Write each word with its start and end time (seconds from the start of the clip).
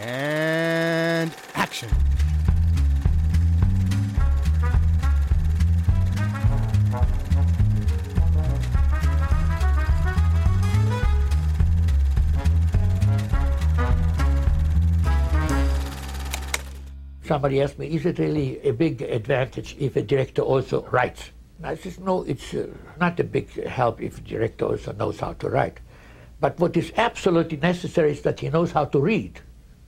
And 0.00 1.32
action. 1.54 1.88
Somebody 17.26 17.62
asked 17.62 17.78
me, 17.78 17.86
is 17.86 18.04
it 18.04 18.18
really 18.18 18.60
a 18.60 18.72
big 18.72 19.00
advantage 19.00 19.76
if 19.78 19.96
a 19.96 20.02
director 20.02 20.42
also 20.42 20.82
writes? 20.90 21.30
I 21.62 21.74
said, 21.76 21.98
no, 22.00 22.22
it's 22.24 22.52
uh, 22.52 22.66
not 23.00 23.18
a 23.18 23.24
big 23.24 23.50
help 23.66 24.02
if 24.02 24.18
a 24.18 24.20
director 24.20 24.66
also 24.66 24.92
knows 24.92 25.20
how 25.20 25.32
to 25.34 25.48
write. 25.48 25.80
But 26.40 26.58
what 26.58 26.76
is 26.76 26.92
absolutely 26.98 27.56
necessary 27.56 28.12
is 28.12 28.20
that 28.22 28.40
he 28.40 28.50
knows 28.50 28.72
how 28.72 28.84
to 28.84 29.00
read. 29.00 29.40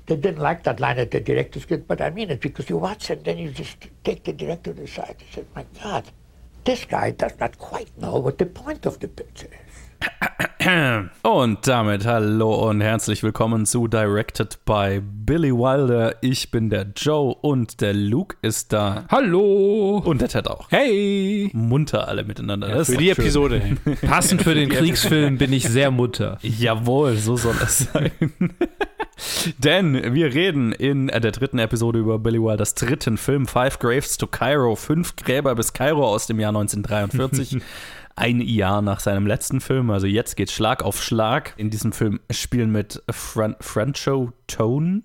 They 0.06 0.16
didn't 0.16 0.38
like 0.38 0.62
that 0.62 0.78
line 0.78 0.98
at 0.98 1.10
the 1.10 1.20
director's 1.20 1.64
guild, 1.64 1.88
but 1.88 2.00
I 2.00 2.10
mean 2.10 2.30
it 2.30 2.40
because 2.40 2.70
you 2.70 2.76
watch 2.76 3.10
it, 3.10 3.24
then 3.24 3.38
you 3.38 3.50
just 3.50 3.76
take 4.04 4.22
the 4.24 4.32
director 4.32 4.72
to 4.72 4.80
the 4.80 4.86
side 4.86 5.16
and 5.18 5.34
say, 5.34 5.44
my 5.54 5.66
God, 5.82 6.04
this 6.64 6.84
guy 6.84 7.10
does 7.10 7.32
not 7.40 7.58
quite 7.58 7.90
know 7.98 8.18
what 8.18 8.38
the 8.38 8.46
point 8.46 8.86
of 8.86 9.00
the 9.00 9.08
picture 9.08 9.48
is. 9.48 9.65
Und 11.22 11.68
damit 11.68 12.06
hallo 12.06 12.68
und 12.68 12.80
herzlich 12.80 13.22
willkommen 13.22 13.66
zu 13.66 13.86
Directed 13.86 14.58
by 14.64 15.00
Billy 15.00 15.52
Wilder. 15.52 16.16
Ich 16.22 16.50
bin 16.50 16.70
der 16.70 16.86
Joe 16.96 17.34
und 17.40 17.80
der 17.80 17.94
Luke 17.94 18.36
ist 18.42 18.72
da. 18.72 19.04
Hallo! 19.08 20.02
Und 20.04 20.20
der 20.20 20.28
Ted 20.28 20.48
auch. 20.48 20.68
Hey! 20.70 21.50
Munter 21.52 22.08
alle 22.08 22.24
miteinander. 22.24 22.66
Das 22.68 22.88
Für 22.88 22.96
die 22.96 23.08
doch 23.08 23.14
schön. 23.14 23.24
Episode. 23.24 23.62
Passend 24.02 24.42
für 24.42 24.54
den 24.54 24.68
Kriegsfilm 24.68 25.38
bin 25.38 25.52
ich 25.52 25.68
sehr 25.68 25.92
munter. 25.92 26.38
Jawohl, 26.42 27.16
so 27.16 27.36
soll 27.36 27.54
es 27.62 27.88
sein. 27.92 28.10
Denn 29.58 30.14
wir 30.14 30.34
reden 30.34 30.72
in 30.72 31.06
der 31.06 31.32
dritten 31.32 31.58
Episode 31.58 31.98
über 31.98 32.18
Billy 32.18 32.40
Wilders 32.40 32.74
dritten 32.74 33.16
Film 33.16 33.46
Five 33.46 33.78
Graves 33.78 34.18
to 34.18 34.26
Cairo, 34.26 34.76
fünf 34.76 35.16
Gräber 35.16 35.54
bis 35.54 35.72
Kairo 35.72 36.06
aus 36.06 36.26
dem 36.26 36.40
Jahr 36.40 36.50
1943. 36.56 37.62
Ein 38.18 38.40
Jahr 38.40 38.80
nach 38.80 39.00
seinem 39.00 39.26
letzten 39.26 39.60
Film, 39.60 39.90
also 39.90 40.06
jetzt 40.06 40.36
geht's 40.36 40.54
Schlag 40.54 40.82
auf 40.82 41.02
Schlag. 41.02 41.52
In 41.58 41.68
diesem 41.68 41.92
Film 41.92 42.18
spielen 42.30 42.72
mit 42.72 43.02
Fran 43.10 43.56
Francho 43.60 44.32
Tone, 44.46 45.02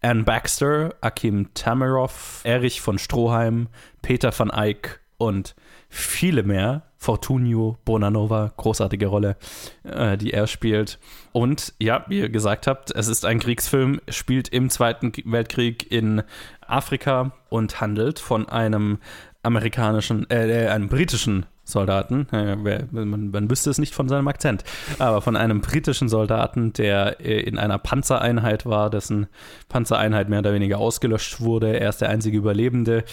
Ann 0.00 0.24
Baxter, 0.24 0.94
Akim 1.02 1.52
Tamarov, 1.52 2.40
Erich 2.44 2.80
von 2.80 2.98
Stroheim, 2.98 3.68
Peter 4.00 4.32
van 4.36 4.48
Eyck 4.48 5.00
und 5.18 5.54
viele 5.90 6.42
mehr. 6.42 6.84
Fortunio 6.96 7.76
Bonanova, 7.84 8.52
großartige 8.56 9.06
Rolle, 9.06 9.36
äh, 9.84 10.16
die 10.16 10.32
er 10.32 10.48
spielt. 10.48 10.98
Und 11.32 11.74
ja, 11.78 12.04
wie 12.08 12.18
ihr 12.18 12.28
gesagt 12.28 12.66
habt, 12.66 12.90
es 12.90 13.06
ist 13.06 13.24
ein 13.24 13.38
Kriegsfilm, 13.38 14.00
spielt 14.08 14.48
im 14.48 14.68
Zweiten 14.68 15.12
Weltkrieg 15.24 15.92
in 15.92 16.22
Afrika 16.66 17.32
und 17.50 17.80
handelt 17.80 18.18
von 18.18 18.48
einem 18.48 18.98
amerikanischen, 19.44 20.28
äh, 20.28 20.64
äh, 20.64 20.68
einem 20.70 20.88
britischen 20.88 21.46
Soldaten, 21.68 22.26
man, 22.30 23.30
man 23.30 23.50
wüsste 23.50 23.68
es 23.68 23.78
nicht 23.78 23.94
von 23.94 24.08
seinem 24.08 24.26
Akzent, 24.26 24.64
aber 24.98 25.20
von 25.20 25.36
einem 25.36 25.60
britischen 25.60 26.08
Soldaten, 26.08 26.72
der 26.72 27.20
äh, 27.20 27.40
in 27.40 27.58
einer 27.58 27.78
Panzereinheit 27.78 28.64
war, 28.64 28.88
dessen 28.88 29.26
Panzereinheit 29.68 30.30
mehr 30.30 30.38
oder 30.38 30.54
weniger 30.54 30.78
ausgelöscht 30.78 31.40
wurde. 31.40 31.78
Er 31.78 31.90
ist 31.90 32.00
der 32.00 32.08
einzige 32.08 32.38
Überlebende, 32.38 33.04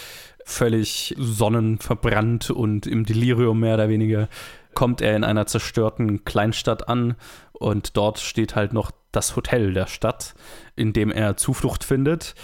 völlig 0.45 1.15
sonnenverbrannt 1.17 2.49
und 2.49 2.87
im 2.87 3.05
Delirium 3.05 3.59
mehr 3.59 3.73
oder 3.73 3.89
weniger 3.89 4.29
kommt 4.73 5.01
er 5.01 5.15
in 5.15 5.23
einer 5.23 5.47
zerstörten 5.47 6.23
Kleinstadt 6.23 6.87
an 6.87 7.15
und 7.51 7.97
dort 7.97 8.19
steht 8.19 8.55
halt 8.55 8.73
noch 8.73 8.91
das 9.11 9.35
Hotel 9.35 9.73
der 9.73 9.87
Stadt, 9.87 10.35
in 10.75 10.93
dem 10.93 11.11
er 11.11 11.37
Zuflucht 11.37 11.83
findet. 11.83 12.35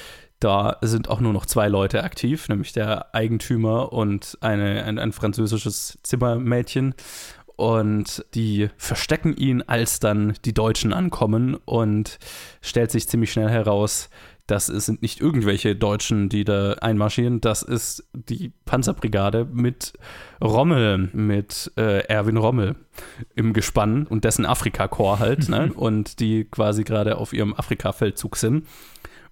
Da 0.42 0.78
sind 0.82 1.08
auch 1.08 1.22
nur 1.22 1.34
noch 1.34 1.46
zwei 1.46 1.68
Leute 1.68 2.04
aktiv, 2.04 2.50
nämlich 2.50 2.74
der 2.74 3.14
Eigentümer 3.14 3.94
und 3.94 4.40
eine, 4.42 4.84
ein, 4.84 4.98
ein 4.98 5.12
französisches 5.12 6.00
Zimmermädchen. 6.02 6.96
Und 7.58 8.26
die 8.34 8.70
verstecken 8.76 9.38
ihn, 9.38 9.62
als 9.62 10.00
dann 10.00 10.34
die 10.44 10.54
Deutschen 10.54 10.94
ankommen 10.94 11.56
und 11.66 12.18
stellt 12.62 12.90
sich 12.90 13.08
ziemlich 13.08 13.32
schnell 13.32 13.50
heraus, 13.50 14.10
das 14.48 14.66
sind 14.66 15.04
nicht 15.04 15.22
irgendwelche 15.22 15.76
Deutschen, 15.76 16.28
die 16.28 16.44
da 16.44 16.74
einmarschieren, 16.74 17.40
das 17.40 17.62
ist 17.62 18.04
die 18.14 18.52
Panzerbrigade 18.66 19.46
mit 19.46 19.94
Rommel, 20.44 21.10
mit 21.14 21.72
äh, 21.78 22.00
Erwin 22.08 22.38
Rommel 22.38 22.76
im 23.36 23.54
Gespann 23.54 24.08
und 24.08 24.26
dessen 24.26 24.48
Afrika-Korps 24.48 25.20
halt, 25.20 25.50
ne? 25.50 25.72
und 25.76 26.20
die 26.20 26.46
quasi 26.46 26.84
gerade 26.84 27.18
auf 27.18 27.32
ihrem 27.32 27.54
Afrika-Feldzug 27.54 28.38
sind. 28.38 28.66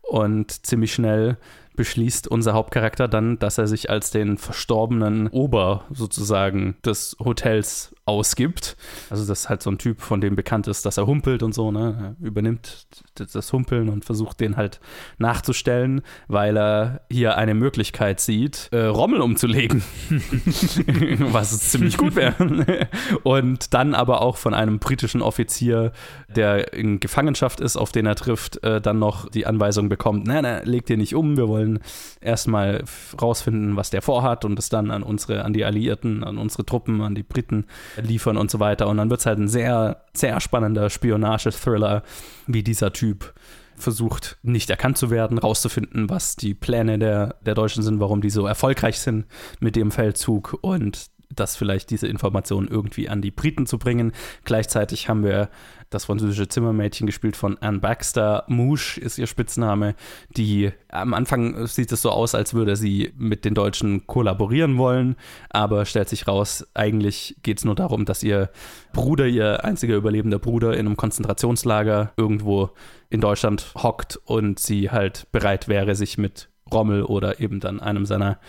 Und 0.10 0.66
ziemlich 0.66 0.94
schnell 0.94 1.38
beschließt 1.76 2.28
unser 2.28 2.54
Hauptcharakter 2.54 3.08
dann, 3.08 3.38
dass 3.40 3.58
er 3.58 3.68
sich 3.68 3.90
als 3.90 4.10
den 4.10 4.38
verstorbenen 4.38 5.28
Ober 5.28 5.86
sozusagen 5.92 6.76
des 6.84 7.16
Hotels 7.24 7.96
ausgibt. 8.10 8.76
Also 9.10 9.26
das 9.26 9.42
ist 9.42 9.50
halt 9.50 9.62
so 9.62 9.70
ein 9.70 9.78
Typ, 9.78 10.02
von 10.02 10.20
dem 10.20 10.36
bekannt 10.36 10.68
ist, 10.68 10.86
dass 10.86 10.98
er 10.98 11.08
humpelt 11.08 11.44
und 11.44 11.54
so, 11.54 11.72
ne? 11.72 12.16
Er 12.20 12.26
übernimmt 12.26 12.88
das 13.16 13.54
Humpeln 13.54 13.90
und 13.90 14.06
versucht 14.06 14.40
den 14.40 14.58
halt 14.58 14.80
nachzustellen, 15.18 16.02
weil 16.28 16.58
er 16.58 17.02
hier 17.10 17.38
eine 17.38 17.54
Möglichkeit 17.54 18.20
sieht, 18.20 18.70
äh, 18.72 18.86
Rommel 18.86 19.22
umzulegen. 19.22 19.84
Was 21.32 21.60
ziemlich 21.70 21.98
gut 21.98 22.16
wäre. 22.16 22.88
Und 23.24 23.74
dann 23.74 23.94
aber 23.94 24.22
auch 24.22 24.38
von 24.38 24.54
einem 24.54 24.80
britischen 24.80 25.22
Offizier, 25.22 25.92
der 26.36 26.74
in 26.74 27.00
Gefangenschaft 27.00 27.60
ist, 27.60 27.78
auf 27.78 27.92
den 27.92 28.06
er 28.06 28.16
trifft, 28.16 28.64
äh, 28.64 28.82
dann 28.82 29.00
noch 29.00 29.30
die 29.30 29.46
Anweisung 29.46 29.90
bekommt, 29.90 30.28
nein, 30.28 30.44
nein, 30.44 30.66
leg 30.66 30.86
dir 30.86 30.98
nicht 30.98 31.16
um, 31.16 31.38
wir 31.38 31.48
wollen 31.48 31.80
erstmal 32.22 32.84
rausfinden, 33.22 33.76
was 33.76 33.90
der 33.90 34.02
vorhat 34.02 34.46
und 34.46 34.58
es 34.58 34.70
dann 34.70 34.92
an 34.92 35.04
unsere, 35.04 35.44
an 35.44 35.54
die 35.54 35.66
Alliierten, 35.66 36.24
an 36.24 36.38
unsere 36.38 36.66
Truppen, 36.66 37.02
an 37.02 37.16
die 37.16 37.24
Briten 37.24 37.66
liefern 38.02 38.38
und 38.38 38.52
so 38.52 38.60
weiter. 38.60 38.88
Und 38.88 38.98
dann 38.98 39.10
wird 39.10 39.20
es 39.22 39.26
halt 39.26 39.40
ein 39.40 39.48
sehr, 39.48 40.04
sehr 40.14 40.40
spannender 40.40 40.90
Spionage-Thriller, 40.90 42.04
wie 42.48 42.64
dieser 42.64 42.94
Typ 42.94 43.34
versucht, 43.76 44.38
nicht 44.44 44.70
erkannt 44.70 44.98
zu 44.98 45.10
werden, 45.10 45.38
rauszufinden, 45.38 46.10
was 46.10 46.36
die 46.36 46.54
Pläne 46.54 47.00
der, 47.00 47.36
der 47.46 47.56
Deutschen 47.56 47.84
sind, 47.84 48.00
warum 48.00 48.22
die 48.22 48.30
so 48.30 48.46
erfolgreich 48.46 49.00
sind 49.00 49.26
mit 49.60 49.76
dem 49.76 49.92
Feldzug 49.92 50.58
und 50.62 51.10
das 51.40 51.56
vielleicht 51.56 51.90
diese 51.90 52.08
Informationen 52.08 52.68
irgendwie 52.68 53.10
an 53.10 53.22
die 53.22 53.32
Briten 53.32 53.66
zu 53.66 53.78
bringen. 53.78 54.12
Gleichzeitig 54.44 55.10
haben 55.10 55.24
wir 55.24 55.50
das 55.90 56.06
französische 56.06 56.48
Zimmermädchen 56.48 57.08
gespielt 57.08 57.36
von 57.36 57.58
Anne 57.60 57.80
Baxter. 57.80 58.44
Mouche 58.48 59.00
ist 59.00 59.18
ihr 59.18 59.28
Spitzname, 59.28 59.96
die 60.30 60.72
am 60.90 61.14
Anfang 61.14 61.66
sieht 61.66 61.92
es 61.92 62.02
so 62.02 62.12
aus, 62.12 62.36
als 62.36 62.54
würde 62.54 62.76
sie 62.76 63.12
mit 63.18 63.44
den 63.44 63.56
Deutschen 63.56 64.06
kollaborieren 64.06 64.78
wollen, 64.78 65.16
aber 65.50 65.86
stellt 65.86 66.10
sich 66.10 66.28
raus, 66.28 66.68
eigentlich 66.74 67.38
geht 67.42 67.58
es 67.58 67.66
nur 67.66 67.76
darum, 67.76 68.06
dass 68.06 68.22
ihr 68.22 68.50
Bruder, 68.94 69.26
ihr 69.26 69.64
einziger 69.64 69.96
überlebender 69.96 70.40
Bruder 70.40 70.74
in 70.74 70.86
einem 70.86 70.98
Konzentrationslager 70.98 72.14
irgendwo 72.18 72.70
in 73.10 73.22
Deutschland 73.22 73.74
hockt 73.76 74.18
und 74.26 74.60
sie 74.60 74.92
halt 74.92 75.28
bereit 75.32 75.68
wäre, 75.68 75.96
sich 75.96 76.18
mit 76.18 76.50
Rommel 76.72 77.04
oder 77.04 77.40
eben 77.40 77.60
dann 77.60 77.80
einem 77.80 78.06
seiner 78.06 78.40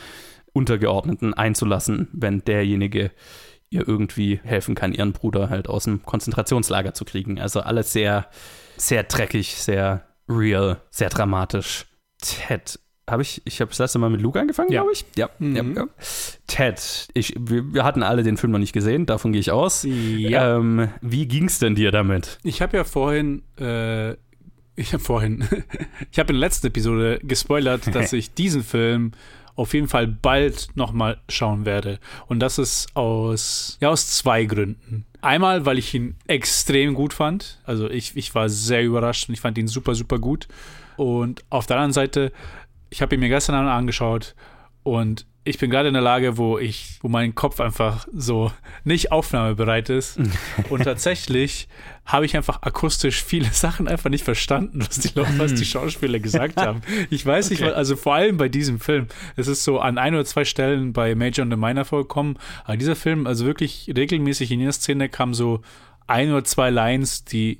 Untergeordneten 0.52 1.34
einzulassen, 1.34 2.08
wenn 2.12 2.44
derjenige 2.44 3.10
ihr 3.70 3.86
irgendwie 3.86 4.40
helfen 4.42 4.74
kann, 4.74 4.92
ihren 4.92 5.12
Bruder 5.12 5.48
halt 5.48 5.68
aus 5.68 5.84
dem 5.84 6.02
Konzentrationslager 6.02 6.92
zu 6.92 7.04
kriegen. 7.04 7.38
Also 7.40 7.60
alles 7.60 7.92
sehr, 7.92 8.26
sehr 8.76 9.04
dreckig, 9.04 9.54
sehr 9.54 10.04
real, 10.28 10.80
sehr 10.90 11.08
dramatisch. 11.08 11.86
Ted, 12.20 12.80
habe 13.08 13.22
ich, 13.22 13.42
ich 13.44 13.60
habe 13.60 13.68
das 13.70 13.78
letzte 13.78 13.98
Mal 14.00 14.10
mit 14.10 14.20
Luke 14.22 14.40
angefangen, 14.40 14.72
Ja. 14.72 14.80
glaube 14.82 14.92
ich. 14.92 15.04
Ja, 15.16 15.30
Mhm. 15.38 15.56
ja, 15.56 15.62
ja. 15.82 15.86
Ted, 16.48 17.08
ich, 17.14 17.34
wir, 17.38 17.72
wir 17.74 17.84
hatten 17.84 18.02
alle 18.02 18.22
den 18.24 18.36
Film 18.36 18.50
noch 18.52 18.58
nicht 18.58 18.72
gesehen, 18.72 19.06
davon 19.06 19.30
gehe 19.32 19.40
ich 19.40 19.52
aus. 19.52 19.86
Ja. 19.88 20.56
Ähm, 20.56 20.88
wie 21.00 21.26
ging 21.28 21.44
es 21.44 21.58
denn 21.60 21.74
dir 21.76 21.92
damit? 21.92 22.38
Ich 22.42 22.62
habe 22.62 22.76
ja 22.76 22.82
vorhin, 22.84 23.42
äh, 23.58 24.12
ich 24.76 24.92
habe 24.92 25.02
vorhin, 25.02 25.44
ich 26.10 26.18
habe 26.18 26.32
in 26.32 26.40
der 26.40 26.48
letzten 26.48 26.66
Episode 26.66 27.20
gespoilert, 27.22 27.94
dass 27.94 28.12
ich 28.12 28.34
diesen 28.34 28.64
Film 28.64 29.12
auf 29.60 29.74
jeden 29.74 29.88
Fall 29.88 30.06
bald 30.06 30.68
nochmal 30.74 31.18
schauen 31.28 31.66
werde. 31.66 31.98
Und 32.28 32.40
das 32.40 32.58
ist 32.58 32.96
aus, 32.96 33.76
ja, 33.80 33.90
aus 33.90 34.06
zwei 34.06 34.46
Gründen. 34.46 35.04
Einmal, 35.20 35.66
weil 35.66 35.76
ich 35.76 35.92
ihn 35.92 36.16
extrem 36.26 36.94
gut 36.94 37.12
fand. 37.12 37.60
Also 37.66 37.90
ich, 37.90 38.16
ich 38.16 38.34
war 38.34 38.48
sehr 38.48 38.82
überrascht 38.82 39.28
und 39.28 39.34
ich 39.34 39.40
fand 39.40 39.58
ihn 39.58 39.68
super, 39.68 39.94
super 39.94 40.18
gut. 40.18 40.48
Und 40.96 41.44
auf 41.50 41.66
der 41.66 41.76
anderen 41.76 41.92
Seite, 41.92 42.32
ich 42.88 43.02
habe 43.02 43.14
ihn 43.14 43.20
mir 43.20 43.28
gestern 43.28 43.66
angeschaut 43.66 44.34
und 44.82 45.26
ich 45.44 45.58
bin 45.58 45.70
gerade 45.70 45.88
in 45.88 45.94
der 45.94 46.02
Lage, 46.02 46.36
wo 46.36 46.58
ich, 46.58 46.98
wo 47.00 47.08
mein 47.08 47.34
Kopf 47.34 47.60
einfach 47.60 48.06
so 48.14 48.52
nicht 48.84 49.10
aufnahmebereit 49.10 49.88
ist. 49.88 50.18
Und 50.68 50.84
tatsächlich 50.84 51.66
habe 52.04 52.26
ich 52.26 52.36
einfach 52.36 52.62
akustisch 52.62 53.22
viele 53.24 53.48
Sachen 53.52 53.88
einfach 53.88 54.10
nicht 54.10 54.24
verstanden, 54.24 54.80
was 54.80 54.98
die, 54.98 55.10
Leute, 55.14 55.38
was 55.38 55.54
die 55.54 55.64
Schauspieler 55.64 56.18
gesagt 56.18 56.56
haben. 56.60 56.82
Ich 57.08 57.24
weiß 57.24 57.50
nicht, 57.50 57.62
Okay. 57.62 57.70
was- 57.70 57.76
also 57.76 57.96
vor 57.96 58.14
allem 58.14 58.36
bei 58.36 58.48
diesem 58.50 58.80
Film. 58.80 59.06
Es 59.36 59.48
ist 59.48 59.64
so 59.64 59.80
an 59.80 59.96
ein 59.96 60.14
oder 60.14 60.24
zwei 60.26 60.44
Stellen 60.44 60.92
bei 60.92 61.14
Major 61.14 61.44
und 61.44 61.50
the 61.50 61.56
Minor 61.56 61.84
vorgekommen. 61.86 62.38
Aber 62.64 62.76
dieser 62.76 62.96
Film, 62.96 63.26
also 63.26 63.46
wirklich 63.46 63.90
regelmäßig 63.96 64.50
in 64.52 64.60
jeder 64.60 64.72
Szene 64.72 65.08
kam 65.08 65.32
so 65.32 65.62
ein 66.10 66.30
oder 66.32 66.44
zwei 66.44 66.70
Lines, 66.70 67.24
die, 67.24 67.58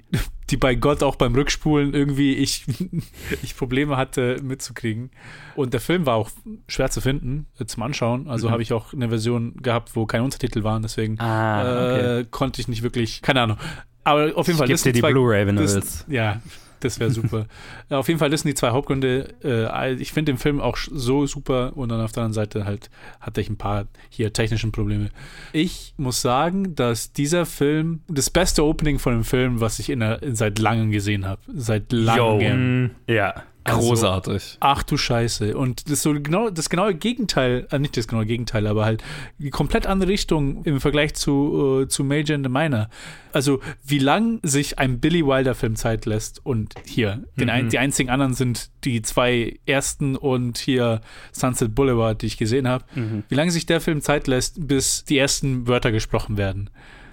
die 0.50 0.56
bei 0.56 0.74
Gott 0.74 1.02
auch 1.02 1.16
beim 1.16 1.34
Rückspulen 1.34 1.94
irgendwie 1.94 2.34
ich, 2.34 2.64
ich 3.42 3.56
Probleme 3.56 3.96
hatte 3.96 4.40
mitzukriegen. 4.42 5.10
Und 5.54 5.72
der 5.72 5.80
Film 5.80 6.04
war 6.06 6.16
auch 6.16 6.30
schwer 6.68 6.90
zu 6.90 7.00
finden 7.00 7.46
äh, 7.58 7.64
zum 7.66 7.82
Anschauen. 7.82 8.28
Also 8.28 8.48
Mhm. 8.48 8.52
habe 8.52 8.62
ich 8.62 8.72
auch 8.72 8.92
eine 8.92 9.08
Version 9.08 9.54
gehabt, 9.62 9.94
wo 9.96 10.06
keine 10.06 10.24
Untertitel 10.24 10.64
waren. 10.64 10.82
Deswegen 10.82 11.18
Ah, 11.20 11.62
okay. 11.94 12.20
äh, 12.20 12.24
konnte 12.30 12.60
ich 12.60 12.68
nicht 12.68 12.82
wirklich, 12.82 13.22
keine 13.22 13.42
Ahnung. 13.42 13.56
Aber 14.04 14.32
auf 14.34 14.46
jeden 14.46 14.58
Fall. 14.58 14.66
geb 14.66 14.78
sind 14.78 14.96
dir 14.96 15.02
die 15.02 15.12
Blu-ray, 15.12 15.46
wenn 15.46 15.56
du 15.56 15.62
willst. 15.62 16.06
Ja, 16.08 16.40
das 16.80 17.00
wäre 17.00 17.10
super. 17.10 17.46
auf 17.90 18.08
jeden 18.08 18.18
Fall, 18.18 18.30
das 18.30 18.42
sind 18.42 18.48
die 18.48 18.54
zwei 18.54 18.70
Hauptgründe. 18.70 19.34
Äh, 19.44 19.94
ich 19.94 20.12
finde 20.12 20.32
den 20.32 20.38
Film 20.38 20.60
auch 20.60 20.76
so 20.76 21.26
super 21.26 21.76
und 21.76 21.88
dann 21.90 22.00
auf 22.00 22.12
der 22.12 22.24
anderen 22.24 22.34
Seite 22.34 22.64
halt 22.64 22.90
hatte 23.20 23.40
ich 23.40 23.48
ein 23.48 23.56
paar 23.56 23.86
hier 24.08 24.32
technischen 24.32 24.72
Probleme. 24.72 25.10
Ich 25.52 25.94
muss 25.96 26.22
sagen, 26.22 26.74
dass 26.74 27.12
dieser 27.12 27.46
Film 27.46 28.00
das 28.08 28.30
beste 28.30 28.64
Opening 28.64 28.98
von 28.98 29.12
dem 29.14 29.24
Film, 29.24 29.60
was 29.60 29.78
ich 29.78 29.90
in 29.90 30.00
der, 30.00 30.20
seit 30.32 30.58
langem 30.58 30.90
gesehen 30.90 31.26
habe. 31.26 31.40
Seit 31.54 31.92
langem. 31.92 32.84
Mm, 32.84 32.90
Ja, 33.06 33.44
Also- 33.64 33.88
großartig. 33.88 34.56
Ach 34.60 34.82
du 34.82 34.96
Scheiße. 34.96 35.56
Und 35.56 35.84
das 35.86 35.92
ist 35.94 36.02
so 36.02 36.12
genau 36.14 36.50
das 36.50 36.70
genaue 36.70 36.94
Gegenteil, 36.94 37.66
äh, 37.70 37.78
nicht 37.78 37.96
das 37.96 38.08
genaue 38.08 38.26
Gegenteil, 38.26 38.66
aber 38.66 38.84
halt 38.84 39.02
die 39.38 39.50
komplett 39.50 39.86
andere 39.86 40.10
Richtung 40.10 40.64
im 40.64 40.80
Vergleich 40.80 41.14
zu, 41.14 41.82
äh, 41.82 41.88
zu 41.88 42.04
Major 42.04 42.34
and 42.36 42.46
the 42.46 42.50
Minor. 42.50 42.88
Also, 43.32 43.60
wie 43.84 43.98
lang 43.98 44.40
sich 44.42 44.78
ein 44.78 44.98
Billy 45.00 45.24
Wilder 45.24 45.54
Film 45.54 45.76
Zeit 45.76 46.06
lässt 46.06 46.44
und 46.44 46.74
hier, 46.84 47.24
den 47.36 47.48
ein, 47.50 47.68
die 47.68 47.78
einzigen 47.78 48.10
anderen 48.10 48.34
sind 48.34 48.70
die 48.84 49.02
zwei 49.02 49.58
ersten 49.66 50.16
und 50.16 50.58
hier 50.58 51.00
Sunset 51.32 51.74
Boulevard, 51.74 52.22
die 52.22 52.26
ich 52.26 52.38
gesehen 52.38 52.66
habe. 52.66 52.84
Wie 53.28 53.34
lange 53.34 53.50
sich 53.52 53.66
der 53.66 53.80
Film 53.80 54.00
Zeit 54.00 54.26
lässt, 54.26 54.66
bis 54.66 55.04
die 55.04 55.18
ersten 55.18 55.68
Wörter 55.68 55.92
gesprochen 55.92 56.36
werden 56.36 56.70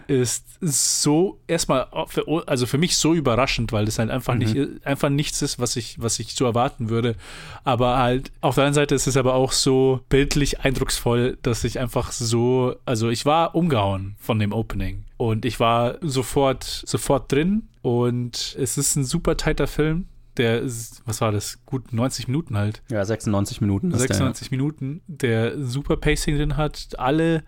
ist 0.08 0.58
so 0.62 1.40
erstmal 1.48 1.88
für, 2.08 2.26
also 2.48 2.66
für 2.66 2.78
mich 2.78 2.98
so 2.98 3.14
überraschend, 3.14 3.72
weil 3.72 3.86
das 3.86 4.00
halt 4.00 4.10
einfach 4.10 4.36
nicht 4.36 4.56
einfach 4.86 5.10
nichts 5.10 5.42
ist, 5.42 5.60
was 5.60 5.76
ich 5.76 6.02
was 6.02 6.20
ich 6.20 6.34
so 6.34 6.46
erwarten 6.46 6.90
würde, 6.90 7.16
aber 7.64 7.98
halt 7.98 8.32
auf 8.42 8.56
der 8.56 8.66
anderen 8.66 8.76
Seite 8.86 8.96
ist 8.96 9.08
es 9.08 9.18
aber 9.18 9.34
auch 9.34 9.52
so 9.52 10.02
bildlich 10.10 10.62
eindrucksvoll, 10.62 11.38
dass 11.42 11.64
ich 11.64 11.80
einfach 11.80 12.12
so, 12.12 12.76
also 12.86 13.10
ich 13.10 13.26
war 13.26 13.56
umgehauen 13.56 14.16
von 14.20 14.40
dem 14.40 14.54
Opening 14.54 15.06
und 15.18 15.46
ich 15.46 15.60
war 15.60 15.98
sofort 16.02 16.64
sofort 16.64 17.32
drin 17.32 17.68
und 17.82 18.56
es 18.60 18.78
ist 18.78 18.96
ein 18.96 19.06
super 19.06 19.38
tighter 19.38 19.68
Film. 19.68 20.08
Der 20.38 20.64
was 20.64 21.20
war 21.22 21.32
das? 21.32 21.66
Gut 21.66 21.94
90 21.94 22.28
Minuten 22.28 22.58
halt. 22.58 22.84
Ja, 22.92 23.04
96 23.04 23.60
Minuten. 23.60 23.90
ist 23.92 24.02
der, 24.02 24.08
96 24.08 24.52
Minuten, 24.52 25.02
der 25.08 25.60
super 25.64 25.98
Pacing 25.98 26.38
drin 26.38 26.58
hat. 26.58 26.90
Alle 27.00 27.44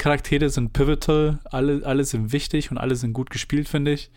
Charaktere 0.00 0.48
sind 0.48 0.72
pivotal, 0.72 1.40
alle, 1.44 1.82
alle 1.84 2.04
sind 2.04 2.32
wichtig 2.32 2.70
und 2.70 2.78
alle 2.78 2.96
sind 2.96 3.12
gut 3.12 3.28
gespielt, 3.28 3.68
finde 3.68 3.92
ich. 3.92 4.10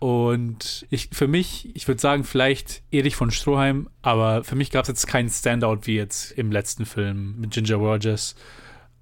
Und 0.00 0.84
ich, 0.90 1.10
für 1.12 1.28
mich, 1.28 1.74
ich 1.74 1.86
würde 1.86 2.00
sagen, 2.00 2.24
vielleicht 2.24 2.82
Erich 2.90 3.14
von 3.14 3.30
Stroheim, 3.30 3.88
aber 4.02 4.42
für 4.42 4.56
mich 4.56 4.70
gab 4.70 4.82
es 4.82 4.88
jetzt 4.88 5.06
keinen 5.06 5.30
Standout 5.30 5.80
wie 5.84 5.94
jetzt 5.94 6.32
im 6.32 6.50
letzten 6.50 6.86
Film 6.86 7.36
mit 7.38 7.52
Ginger 7.52 7.76
Rogers. 7.76 8.34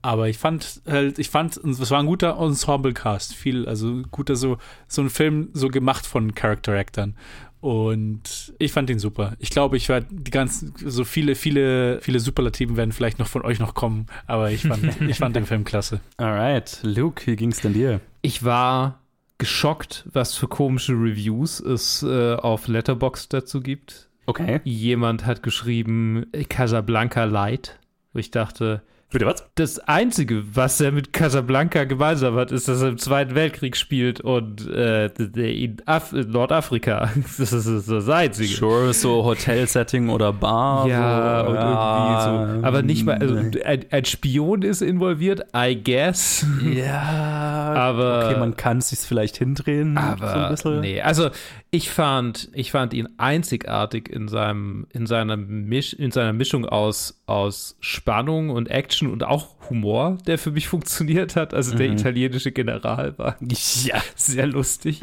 Aber 0.03 0.29
ich 0.29 0.37
fand 0.37 0.83
halt, 0.87 1.19
ich 1.19 1.31
fand, 1.31 1.57
es 1.57 1.91
war 1.91 2.01
ein 2.01 2.07
guter 2.07 2.39
Ensemble-Cast, 2.39 3.35
viel, 3.35 3.67
also 3.67 4.03
guter 4.11 4.37
so, 4.37 4.59
so 4.89 5.03
ein 5.03 5.11
Film 5.11 5.49
so 5.55 5.69
gemacht 5.69 6.07
von 6.07 6.35
Character-Actern. 6.35 7.17
Und 7.61 8.55
ich 8.59 8.73
fand 8.73 8.91
ihn 8.91 8.99
super. 8.99 9.35
Ich 9.39 9.51
glaube, 9.51 9.77
ich 9.77 9.89
werde 9.89 10.07
die 10.11 10.31
ganzen, 10.31 10.75
so 10.85 11.05
viele, 11.05 11.35
viele, 11.35 12.01
viele 12.01 12.21
Superlativen 12.21 12.77
werden 12.77 12.93
vielleicht 12.93 13.19
noch 13.19 13.27
von 13.27 13.43
euch 13.43 13.59
noch 13.59 13.75
kommen, 13.75 14.07
aber 14.27 14.51
ich 14.51 14.63
fand, 14.63 15.01
ich 15.09 15.19
fand 15.19 15.35
den 15.35 15.47
Film 15.47 15.65
klasse. 15.65 16.01
Alright, 16.17 16.81
Luke, 16.83 17.27
wie 17.27 17.37
ging's 17.37 17.61
denn 17.61 17.73
dir? 17.73 18.01
Ich 18.23 18.45
war 18.45 19.01
geschockt, 19.39 20.05
was 20.13 20.35
für 20.35 20.49
komische 20.49 20.93
Reviews 20.93 21.61
es 21.61 22.03
äh, 22.03 22.35
auf 22.35 22.69
Letterboxd 22.69 23.33
dazu 23.33 23.61
gibt. 23.61 24.09
Okay. 24.27 24.61
Jemand 24.65 25.25
hat 25.25 25.43
geschrieben 25.43 26.27
Casablanca 26.49 27.25
Light. 27.25 27.79
Wo 28.13 28.19
ich 28.19 28.31
dachte, 28.31 28.83
Bitte 29.09 29.25
was? 29.25 29.47
das 29.55 29.79
Einzige, 29.79 30.43
was 30.57 30.81
er 30.81 30.91
mit 30.91 31.13
Casablanca 31.13 31.85
gemeinsam 31.85 32.35
hat, 32.35 32.51
ist, 32.51 32.67
dass 32.67 32.83
er 32.83 32.89
im 32.89 32.99
Zweiten 32.99 33.37
Weltkrieg 33.37 33.77
spielt 33.77 34.21
und 34.21 34.69
äh, 34.69 35.07
in, 35.07 35.77
Af 35.87 36.13
in 36.13 36.31
Nordafrika. 36.31 37.11
Das 37.39 37.39
ist, 37.39 37.53
das 37.53 37.67
ist 37.67 37.89
das 37.91 38.09
Einzige. 38.09 38.53
Sure, 38.53 38.93
so 38.93 39.23
Hotel-Setting 39.25 40.09
oder 40.09 40.33
Bar. 40.33 40.89
Ja, 40.89 41.45
so, 41.45 41.51
und 41.51 41.57
irgendwie 41.57 42.61
so. 42.61 42.67
Aber 42.67 42.83
nicht 42.83 43.07
mal, 43.07 43.19
also 43.19 43.37
ein, 43.37 43.85
ein 43.91 44.05
Spion 44.05 44.63
ist 44.63 44.83
involviert, 44.83 45.43
I 45.55 45.81
guess. 45.83 46.45
Ja, 46.65 47.03
Aber- 47.77 48.27
okay, 48.27 48.41
man 48.41 48.57
kann 48.57 48.79
es 48.79 48.89
sich 48.89 48.99
vielleicht 48.99 49.37
hindrehen. 49.37 49.97
Aber 49.99 50.29
so 50.29 50.35
ein 50.39 50.51
bisschen. 50.51 50.81
nee, 50.81 51.01
also 51.01 51.31
ich 51.71 51.91
fand, 51.91 52.49
ich 52.55 52.73
fand 52.73 52.93
ihn 52.93 53.09
einzigartig 53.19 54.09
in 54.09 54.27
seinem, 54.29 54.87
in 54.93 55.07
seiner 55.07 55.37
Misch, 55.37 55.93
in 55.93 56.11
seiner 56.11 56.33
Mischung 56.33 56.65
aus, 56.67 57.23
aus 57.27 57.77
Spannung 57.81 58.51
und 58.51 58.69
Action 58.69 58.96
und 59.03 59.25
auch 59.25 59.49
Humor, 59.69 60.19
der 60.27 60.39
für 60.39 60.51
mich 60.51 60.69
funktioniert 60.69 61.37
hat. 61.37 61.53
Also 61.55 61.77
der 61.77 61.91
italienische 61.91 62.53
General 62.53 63.17
war 63.19 63.37
Ja. 63.41 64.01
sehr 64.15 64.47
lustig. 64.47 65.01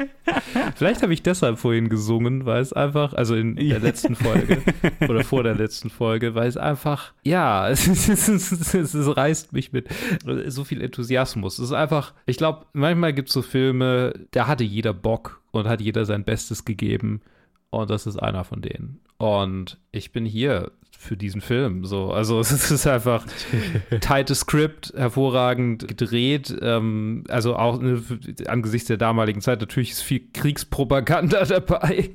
Vielleicht 0.76 1.02
habe 1.02 1.12
ich 1.14 1.22
deshalb 1.22 1.58
vorhin 1.58 1.88
gesungen, 1.88 2.46
weil 2.46 2.60
es 2.62 2.72
einfach, 2.72 3.14
also 3.14 3.34
in 3.34 3.56
der 3.56 3.78
letzten 3.80 4.14
Folge 4.16 4.62
oder 5.08 5.22
vor 5.24 5.42
der 5.42 5.54
letzten 5.54 5.90
Folge, 5.90 6.34
weil 6.34 6.48
es 6.48 6.56
einfach, 6.56 7.12
ja, 7.24 7.68
es, 7.68 7.86
es, 7.86 8.28
es, 8.28 8.52
es, 8.74 8.94
es 8.94 9.16
reißt 9.16 9.52
mich 9.52 9.72
mit 9.72 9.88
so 10.46 10.64
viel 10.64 10.80
Enthusiasmus. 10.82 11.58
Es 11.58 11.66
ist 11.66 11.72
einfach, 11.72 12.14
ich 12.26 12.36
glaube, 12.36 12.66
manchmal 12.72 13.12
gibt 13.12 13.28
es 13.28 13.34
so 13.34 13.42
Filme, 13.42 14.14
da 14.32 14.46
hatte 14.46 14.64
jeder 14.64 14.94
Bock 14.94 15.42
und 15.52 15.68
hat 15.68 15.80
jeder 15.80 16.04
sein 16.04 16.24
Bestes 16.24 16.64
gegeben. 16.64 17.20
Und 17.70 17.90
das 17.90 18.06
ist 18.06 18.16
einer 18.16 18.44
von 18.44 18.62
denen. 18.62 19.00
Und 19.18 19.78
ich 19.92 20.12
bin 20.12 20.24
hier 20.24 20.70
für 20.98 21.16
diesen 21.16 21.40
Film. 21.40 21.84
So, 21.84 22.12
also 22.12 22.40
es 22.40 22.70
ist 22.70 22.86
einfach 22.86 23.26
tightes 24.00 24.40
Skript, 24.40 24.92
hervorragend 24.96 25.88
gedreht. 25.88 26.54
Ähm, 26.60 27.24
also 27.28 27.56
auch 27.56 27.80
ne, 27.80 28.02
angesichts 28.46 28.88
der 28.88 28.96
damaligen 28.96 29.40
Zeit 29.40 29.60
natürlich 29.60 29.92
ist 29.92 30.02
viel 30.02 30.22
Kriegspropaganda 30.32 31.44
dabei. 31.44 32.10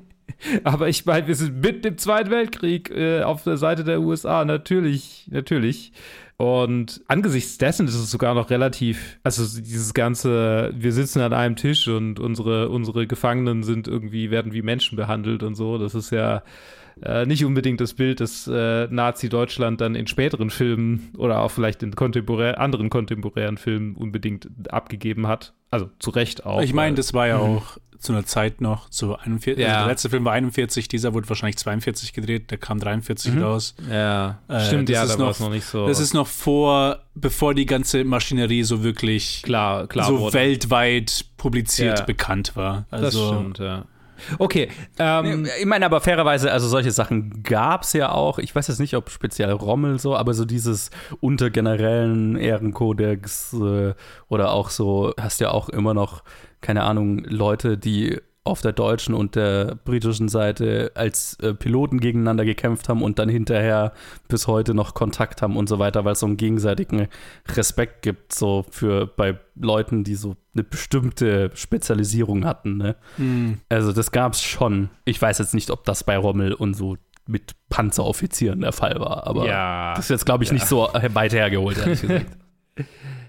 Aber 0.63 0.87
ich 0.87 1.05
meine, 1.05 1.27
wir 1.27 1.35
sind 1.35 1.61
mitten 1.61 1.87
im 1.87 1.97
Zweiten 1.97 2.29
Weltkrieg 2.29 2.89
äh, 2.91 3.23
auf 3.23 3.43
der 3.43 3.57
Seite 3.57 3.83
der 3.83 4.01
USA. 4.01 4.45
Natürlich, 4.45 5.27
natürlich. 5.29 5.91
Und 6.37 7.01
angesichts 7.07 7.57
dessen 7.57 7.85
ist 7.87 7.95
es 7.95 8.09
sogar 8.09 8.33
noch 8.33 8.49
relativ, 8.49 9.19
also 9.23 9.43
dieses 9.61 9.93
ganze, 9.93 10.71
wir 10.73 10.93
sitzen 10.93 11.19
an 11.19 11.33
einem 11.33 11.57
Tisch 11.57 11.89
und 11.89 12.17
unsere, 12.17 12.69
unsere 12.69 13.07
Gefangenen 13.07 13.63
sind 13.63 13.89
irgendwie, 13.89 14.31
werden 14.31 14.53
wie 14.53 14.61
Menschen 14.61 14.95
behandelt 14.95 15.43
und 15.43 15.55
so. 15.55 15.77
Das 15.77 15.95
ist 15.95 16.11
ja 16.11 16.43
äh, 17.03 17.25
nicht 17.25 17.45
unbedingt 17.45 17.79
das 17.81 17.93
Bild, 17.93 18.19
das 18.19 18.47
äh, 18.47 18.87
Nazi-Deutschland 18.87 19.81
dann 19.81 19.95
in 19.95 20.07
späteren 20.07 20.49
Filmen 20.49 21.11
oder 21.18 21.41
auch 21.41 21.51
vielleicht 21.51 21.83
in 21.83 21.95
kontemporär, 21.95 22.59
anderen 22.59 22.89
kontemporären 22.89 23.57
Filmen 23.57 23.95
unbedingt 23.95 24.47
abgegeben 24.71 25.27
hat. 25.27 25.53
Also 25.71 25.89
zu 25.99 26.09
Recht 26.11 26.45
auch. 26.45 26.61
ich 26.61 26.73
meine, 26.73 26.95
das 26.95 27.13
war 27.13 27.27
ja 27.27 27.37
auch 27.37 27.77
zu 27.99 28.13
einer 28.13 28.25
Zeit 28.25 28.61
noch, 28.61 28.89
zu 28.89 29.18
41, 29.18 29.61
Ja. 29.61 29.68
also 29.71 29.79
der 29.79 29.87
letzte 29.87 30.09
Film 30.09 30.23
war 30.23 30.31
41, 30.31 30.87
dieser 30.87 31.13
wurde 31.13 31.27
wahrscheinlich 31.27 31.57
42 31.57 32.13
gedreht, 32.13 32.49
der 32.49 32.57
kam 32.57 32.79
43 32.79 33.35
raus. 33.41 33.75
Ja, 33.91 34.39
Äh, 34.47 34.61
stimmt, 34.61 34.87
das 34.87 34.94
ja, 34.95 35.03
ist 35.03 35.13
da 35.15 35.19
war 35.19 35.25
noch- 35.25 35.31
es 35.33 35.39
noch 35.41 35.49
nicht 35.49 35.65
so 35.65 35.85
Das 35.85 35.99
ist 35.99 36.13
noch 36.13 36.25
vor, 36.27 36.99
bevor 37.13 37.53
die 37.53 37.65
ganze 37.65 38.06
Maschinerie 38.06 38.63
so 38.63 38.83
wirklich 38.83 39.41
klar, 39.44 39.87
klar 39.87 40.06
so 40.07 40.18
wurde. 40.19 40.33
weltweit 40.33 41.25
publiziert 41.35 41.99
Ja. 41.99 42.06
bekannt 42.06 42.56
war. 42.56 42.85
Das 42.89 43.03
Also, 43.03 43.33
stimmt, 43.33 43.59
ja. 43.59 43.83
Okay, 44.38 44.69
ähm, 44.97 45.47
Ich 45.59 45.66
meine, 45.66 45.85
aber 45.85 46.02
fairerweise, 46.02 46.52
also 46.52 46.68
solche 46.68 46.92
Sachen 46.92 47.44
gab 47.44 47.83
es 47.83 47.94
ja 47.94 48.11
auch. 48.11 48.40
Ich 48.40 48.54
weiß 48.56 48.68
jetzt 48.68 48.80
nicht, 48.80 48.95
ob 48.95 49.09
speziell 49.09 49.52
Rommel 49.52 49.99
so, 49.99 50.16
aber 50.16 50.33
so 50.33 50.45
dieses 50.45 50.90
unter 51.19 51.49
generellen 51.49 52.35
Ehrenkodex 52.35 53.54
äh, 53.54 53.94
oder 54.28 54.52
auch 54.52 54.69
so, 54.69 55.14
hast 55.19 55.40
ja 55.42 55.52
auch 55.52 55.69
immer 55.69 55.94
noch, 55.94 56.23
keine 56.61 56.83
Ahnung, 56.83 57.23
Leute, 57.26 57.78
die 57.78 58.19
auf 58.43 58.61
der 58.61 58.71
deutschen 58.71 59.13
und 59.13 59.35
der 59.35 59.75
britischen 59.83 60.29
Seite 60.29 60.91
als 60.95 61.35
äh, 61.41 61.53
Piloten 61.53 61.99
gegeneinander 61.99 62.45
gekämpft 62.45 62.89
haben 62.89 63.03
und 63.03 63.19
dann 63.19 63.29
hinterher 63.29 63.93
bis 64.27 64.47
heute 64.47 64.73
noch 64.73 64.93
Kontakt 64.93 65.41
haben 65.41 65.57
und 65.57 65.67
so 65.69 65.77
weiter, 65.77 66.05
weil 66.05 66.13
es 66.13 66.21
so 66.21 66.25
einen 66.25 66.37
gegenseitigen 66.37 67.07
Respekt 67.55 68.01
gibt, 68.01 68.33
so 68.33 68.65
für 68.71 69.07
bei 69.07 69.37
Leuten, 69.55 70.03
die 70.03 70.15
so 70.15 70.35
eine 70.53 70.63
bestimmte 70.63 71.51
Spezialisierung 71.53 72.45
hatten, 72.45 72.77
ne? 72.77 72.95
mh, 73.17 73.57
Also 73.69 73.91
das 73.91 74.11
gab's 74.11 74.41
schon. 74.41 74.89
Ich 75.05 75.21
weiß 75.21 75.37
jetzt 75.39 75.53
nicht, 75.53 75.69
ob 75.69 75.83
das 75.83 76.03
bei 76.03 76.17
Rommel 76.17 76.53
und 76.53 76.73
so 76.75 76.97
mit 77.27 77.55
Panzeroffizieren 77.69 78.61
der 78.61 78.71
Fall 78.71 78.99
war, 78.99 79.27
aber 79.27 79.45
ja. 79.45 79.93
das 79.95 80.05
ist 80.05 80.09
jetzt, 80.09 80.25
glaube 80.25 80.43
ich, 80.43 80.51
nicht 80.51 80.65
so 80.65 80.89
weit 80.93 81.33
hergeholt, 81.33 81.77
ehrlich 81.77 82.01
gesagt. 82.01 82.25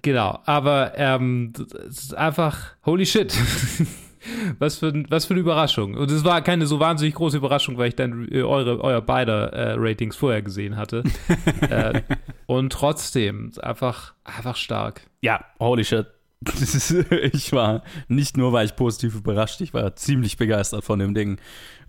Genau, 0.02 0.38
aber 0.46 0.92
ähm, 0.96 1.52
es 1.88 2.04
ist 2.04 2.14
einfach 2.14 2.76
holy 2.86 3.04
shit. 3.04 3.34
was, 4.58 4.78
für, 4.78 4.92
was 5.08 5.26
für 5.26 5.34
eine 5.34 5.40
Überraschung. 5.40 5.94
Und 5.94 6.10
es 6.10 6.24
war 6.24 6.42
keine 6.42 6.66
so 6.66 6.80
wahnsinnig 6.80 7.14
große 7.14 7.36
Überraschung, 7.36 7.78
weil 7.78 7.88
ich 7.88 7.96
dann 7.96 8.28
äh, 8.30 8.42
eure, 8.42 8.82
euer 8.82 9.00
beider 9.00 9.52
äh, 9.52 9.74
Ratings 9.76 10.16
vorher 10.16 10.42
gesehen 10.42 10.76
hatte. 10.76 11.02
äh, 11.68 12.02
und 12.46 12.72
trotzdem, 12.72 13.52
einfach, 13.62 14.14
einfach 14.24 14.56
stark. 14.56 15.02
ja, 15.20 15.44
holy 15.58 15.84
shit. 15.84 16.06
ich 17.32 17.52
war 17.52 17.82
nicht 18.08 18.38
nur, 18.38 18.52
weil 18.54 18.64
ich 18.64 18.74
positiv 18.74 19.14
überrascht, 19.14 19.60
ich 19.60 19.74
war 19.74 19.94
ziemlich 19.96 20.38
begeistert 20.38 20.84
von 20.84 20.98
dem 20.98 21.12
Ding. 21.12 21.38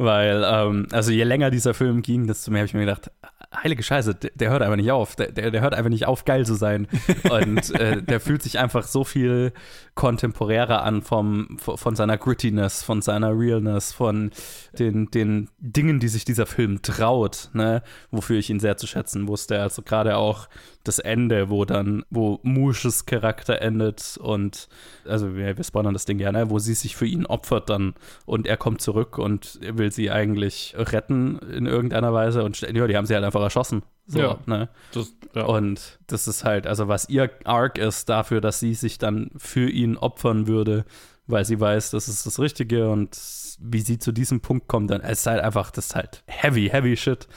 Weil, 0.02 0.44
ähm, 0.46 0.88
also 0.92 1.12
je 1.12 1.24
länger 1.24 1.52
dieser 1.52 1.76
Film 1.76 2.02
ging, 2.02 2.26
desto 2.26 2.50
mehr 2.50 2.62
habe 2.62 2.66
ich 2.66 2.74
mir 2.74 2.82
gedacht, 2.82 3.12
heilige 3.54 3.84
Scheiße, 3.84 4.16
der, 4.16 4.32
der, 4.34 4.50
hört 4.50 4.62
einfach 4.62 4.78
nicht 4.78 4.92
auf. 4.92 5.16
Der, 5.16 5.32
der, 5.32 5.52
der, 5.52 5.62
hört 5.62 5.74
einfach 5.74 5.90
nicht 5.90 6.08
auf, 6.08 6.26
geil 6.26 6.46
zu 6.46 6.56
sein. 6.56 6.88
Und 7.30 7.72
äh, 7.76 8.02
der 8.02 8.20
fühlt 8.20 8.42
sich 8.42 8.60
einfach 8.60 8.86
so 8.86 9.04
viel 9.04 9.52
kontemporärer 9.96 10.84
an 10.84 11.02
vom, 11.02 11.58
von 11.60 11.96
seiner 11.96 12.18
Grittiness, 12.18 12.84
von 12.84 13.02
seiner 13.02 13.38
Realness, 13.38 13.92
von 13.92 14.32
den, 14.80 15.12
den 15.12 15.50
Dingen, 15.60 16.00
die 16.00 16.08
sich 16.08 16.24
dieser 16.24 16.46
Film 16.46 16.82
traut, 16.82 17.50
ne? 17.54 17.84
wofür 18.10 18.38
ich 18.38 18.50
ihn 18.50 18.60
sehr 18.60 18.78
zu 18.78 18.88
schätzen 18.88 19.28
wusste. 19.28 19.62
Also 19.62 19.82
gerade 19.82 20.16
auch 20.16 20.48
das 20.84 21.00
Ende, 21.00 21.50
wo 21.50 21.66
dann, 21.66 22.04
wo 22.10 22.40
Mushes 22.44 23.06
Charakter 23.06 23.62
endet 23.62 24.18
und, 24.18 24.68
also 25.06 25.36
wir, 25.36 25.58
wir 25.58 25.64
spoilern 25.64 25.94
das 25.94 26.06
Ding 26.06 26.20
ja, 26.20 26.32
ne? 26.32 26.50
wo 26.50 26.58
sie 26.58 26.74
sich 26.74 26.96
für 26.96 27.06
ihn 27.06 27.26
opfert 27.26 27.70
dann 27.70 27.94
und 28.26 28.48
er 28.48 28.58
kommt 28.58 28.82
zurück 28.82 29.18
und 29.18 29.60
will 29.62 29.91
sie 29.92 30.12
eigentlich 30.12 30.74
retten 30.78 31.40
in 31.40 31.66
irgendeiner 31.66 32.14
Weise 32.14 32.44
und 32.44 32.60
ja, 32.62 32.88
die 32.88 32.98
haben 32.98 33.06
sie 33.06 33.14
halt 33.14 33.24
einfach 33.24 33.42
erschossen. 33.42 33.84
So, 34.08 34.20
ja, 34.20 34.40
ne? 34.46 34.70
Das, 34.94 35.14
ja. 35.36 35.44
Und 35.44 36.00
das 36.08 36.28
ist 36.28 36.44
halt, 36.44 36.68
also 36.68 36.88
was 36.88 37.10
ihr 37.10 37.30
Arc 37.46 37.78
ist 37.78 38.10
dafür, 38.10 38.42
dass 38.42 38.60
sie 38.60 38.74
sich 38.74 38.98
dann 38.98 39.32
für 39.38 39.70
ihn 39.70 39.98
opfern 39.98 40.48
würde, 40.48 40.86
weil 41.28 41.46
sie 41.46 41.60
weiß, 41.60 41.92
das 41.92 42.08
ist 42.08 42.26
das 42.26 42.40
Richtige 42.40 42.90
und 42.90 43.18
wie 43.60 43.82
sie 43.82 44.00
zu 44.00 44.12
diesem 44.12 44.42
Punkt 44.42 44.68
kommt, 44.68 44.90
dann 44.92 45.02
ist 45.02 45.28
halt 45.28 45.42
einfach, 45.42 45.72
das 45.72 45.88
ist 45.88 45.96
halt 45.96 46.24
heavy, 46.28 46.70
heavy 46.70 46.98
shit. 46.98 47.28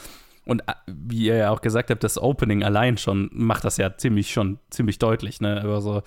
Und 0.46 0.60
äh, 0.62 0.74
wie 0.86 1.26
ihr 1.26 1.36
ja 1.36 1.50
auch 1.50 1.60
gesagt 1.60 1.90
habt, 1.90 2.04
das 2.04 2.18
Opening 2.18 2.64
allein 2.64 2.98
schon 2.98 3.30
macht 3.32 3.64
das 3.64 3.76
ja 3.76 3.96
ziemlich 3.96 4.32
schon 4.32 4.58
ziemlich 4.70 4.98
deutlich, 4.98 5.40
ne? 5.40 5.62
Also 5.62 6.02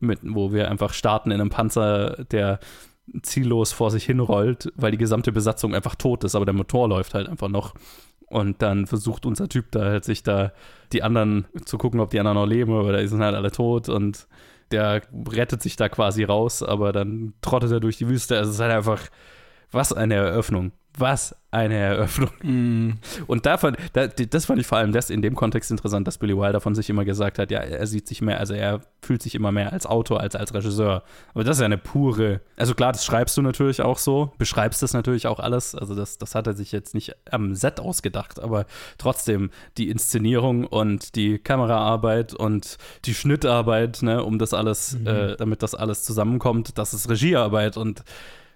mit, 0.00 0.20
wo 0.22 0.52
wir 0.52 0.70
einfach 0.70 0.92
starten 0.94 1.30
in 1.30 1.40
einem 1.40 1.50
Panzer, 1.50 2.24
der 2.24 2.58
ziellos 3.22 3.72
vor 3.72 3.90
sich 3.90 4.04
hinrollt, 4.04 4.72
weil 4.76 4.92
die 4.92 4.98
gesamte 4.98 5.32
Besatzung 5.32 5.74
einfach 5.74 5.94
tot 5.94 6.24
ist, 6.24 6.34
aber 6.34 6.44
der 6.44 6.54
Motor 6.54 6.88
läuft 6.88 7.14
halt 7.14 7.28
einfach 7.28 7.48
noch. 7.48 7.74
Und 8.26 8.62
dann 8.62 8.86
versucht 8.86 9.26
unser 9.26 9.48
Typ 9.48 9.70
da 9.72 9.84
halt 9.84 10.04
sich 10.04 10.22
da 10.22 10.52
die 10.92 11.02
anderen 11.02 11.44
zu 11.66 11.76
gucken, 11.76 12.00
ob 12.00 12.10
die 12.10 12.18
anderen 12.18 12.36
noch 12.36 12.46
leben, 12.46 12.72
aber 12.72 12.96
die 12.96 13.06
sind 13.06 13.20
halt 13.20 13.34
alle 13.34 13.50
tot 13.50 13.90
und 13.90 14.26
der 14.70 15.02
rettet 15.28 15.62
sich 15.62 15.76
da 15.76 15.90
quasi 15.90 16.24
raus, 16.24 16.62
aber 16.62 16.92
dann 16.92 17.34
trottet 17.42 17.72
er 17.72 17.80
durch 17.80 17.98
die 17.98 18.08
Wüste. 18.08 18.38
Also 18.38 18.50
es 18.50 18.56
ist 18.56 18.62
halt 18.62 18.72
einfach, 18.72 19.02
was 19.72 19.92
eine 19.92 20.14
Eröffnung 20.14 20.72
was 20.98 21.34
eine 21.50 21.74
Eröffnung. 21.74 22.30
Mm. 22.42 22.98
Und 23.26 23.46
davon, 23.46 23.76
das 23.92 24.46
fand 24.46 24.60
ich 24.60 24.66
vor 24.66 24.78
allem 24.78 24.92
das 24.92 25.10
in 25.10 25.22
dem 25.22 25.34
Kontext 25.34 25.70
interessant, 25.70 26.06
dass 26.06 26.18
Billy 26.18 26.36
Wilder 26.36 26.60
von 26.60 26.74
sich 26.74 26.88
immer 26.88 27.04
gesagt 27.04 27.38
hat, 27.38 27.50
ja, 27.50 27.60
er 27.60 27.86
sieht 27.86 28.08
sich 28.08 28.22
mehr, 28.22 28.38
also 28.38 28.54
er 28.54 28.80
fühlt 29.02 29.22
sich 29.22 29.34
immer 29.34 29.52
mehr 29.52 29.72
als 29.72 29.86
Autor 29.86 30.20
als 30.20 30.34
als 30.34 30.54
Regisseur. 30.54 31.02
Aber 31.34 31.44
das 31.44 31.56
ist 31.56 31.60
ja 31.60 31.66
eine 31.66 31.78
pure, 31.78 32.40
also 32.56 32.74
klar, 32.74 32.92
das 32.92 33.04
schreibst 33.04 33.36
du 33.36 33.42
natürlich 33.42 33.82
auch 33.82 33.98
so, 33.98 34.32
beschreibst 34.38 34.82
das 34.82 34.94
natürlich 34.94 35.26
auch 35.26 35.40
alles, 35.40 35.74
also 35.74 35.94
das, 35.94 36.18
das 36.18 36.34
hat 36.34 36.46
er 36.46 36.54
sich 36.54 36.72
jetzt 36.72 36.94
nicht 36.94 37.14
am 37.30 37.54
Set 37.54 37.80
ausgedacht, 37.80 38.40
aber 38.40 38.66
trotzdem 38.96 39.50
die 39.76 39.90
Inszenierung 39.90 40.64
und 40.66 41.16
die 41.16 41.38
Kameraarbeit 41.38 42.34
und 42.34 42.78
die 43.04 43.14
Schnittarbeit, 43.14 44.02
ne, 44.02 44.24
um 44.24 44.38
das 44.38 44.54
alles, 44.54 44.98
mhm. 44.98 45.06
äh, 45.06 45.36
damit 45.36 45.62
das 45.62 45.74
alles 45.74 46.04
zusammenkommt, 46.04 46.78
das 46.78 46.94
ist 46.94 47.08
Regiearbeit 47.08 47.76
und 47.76 48.04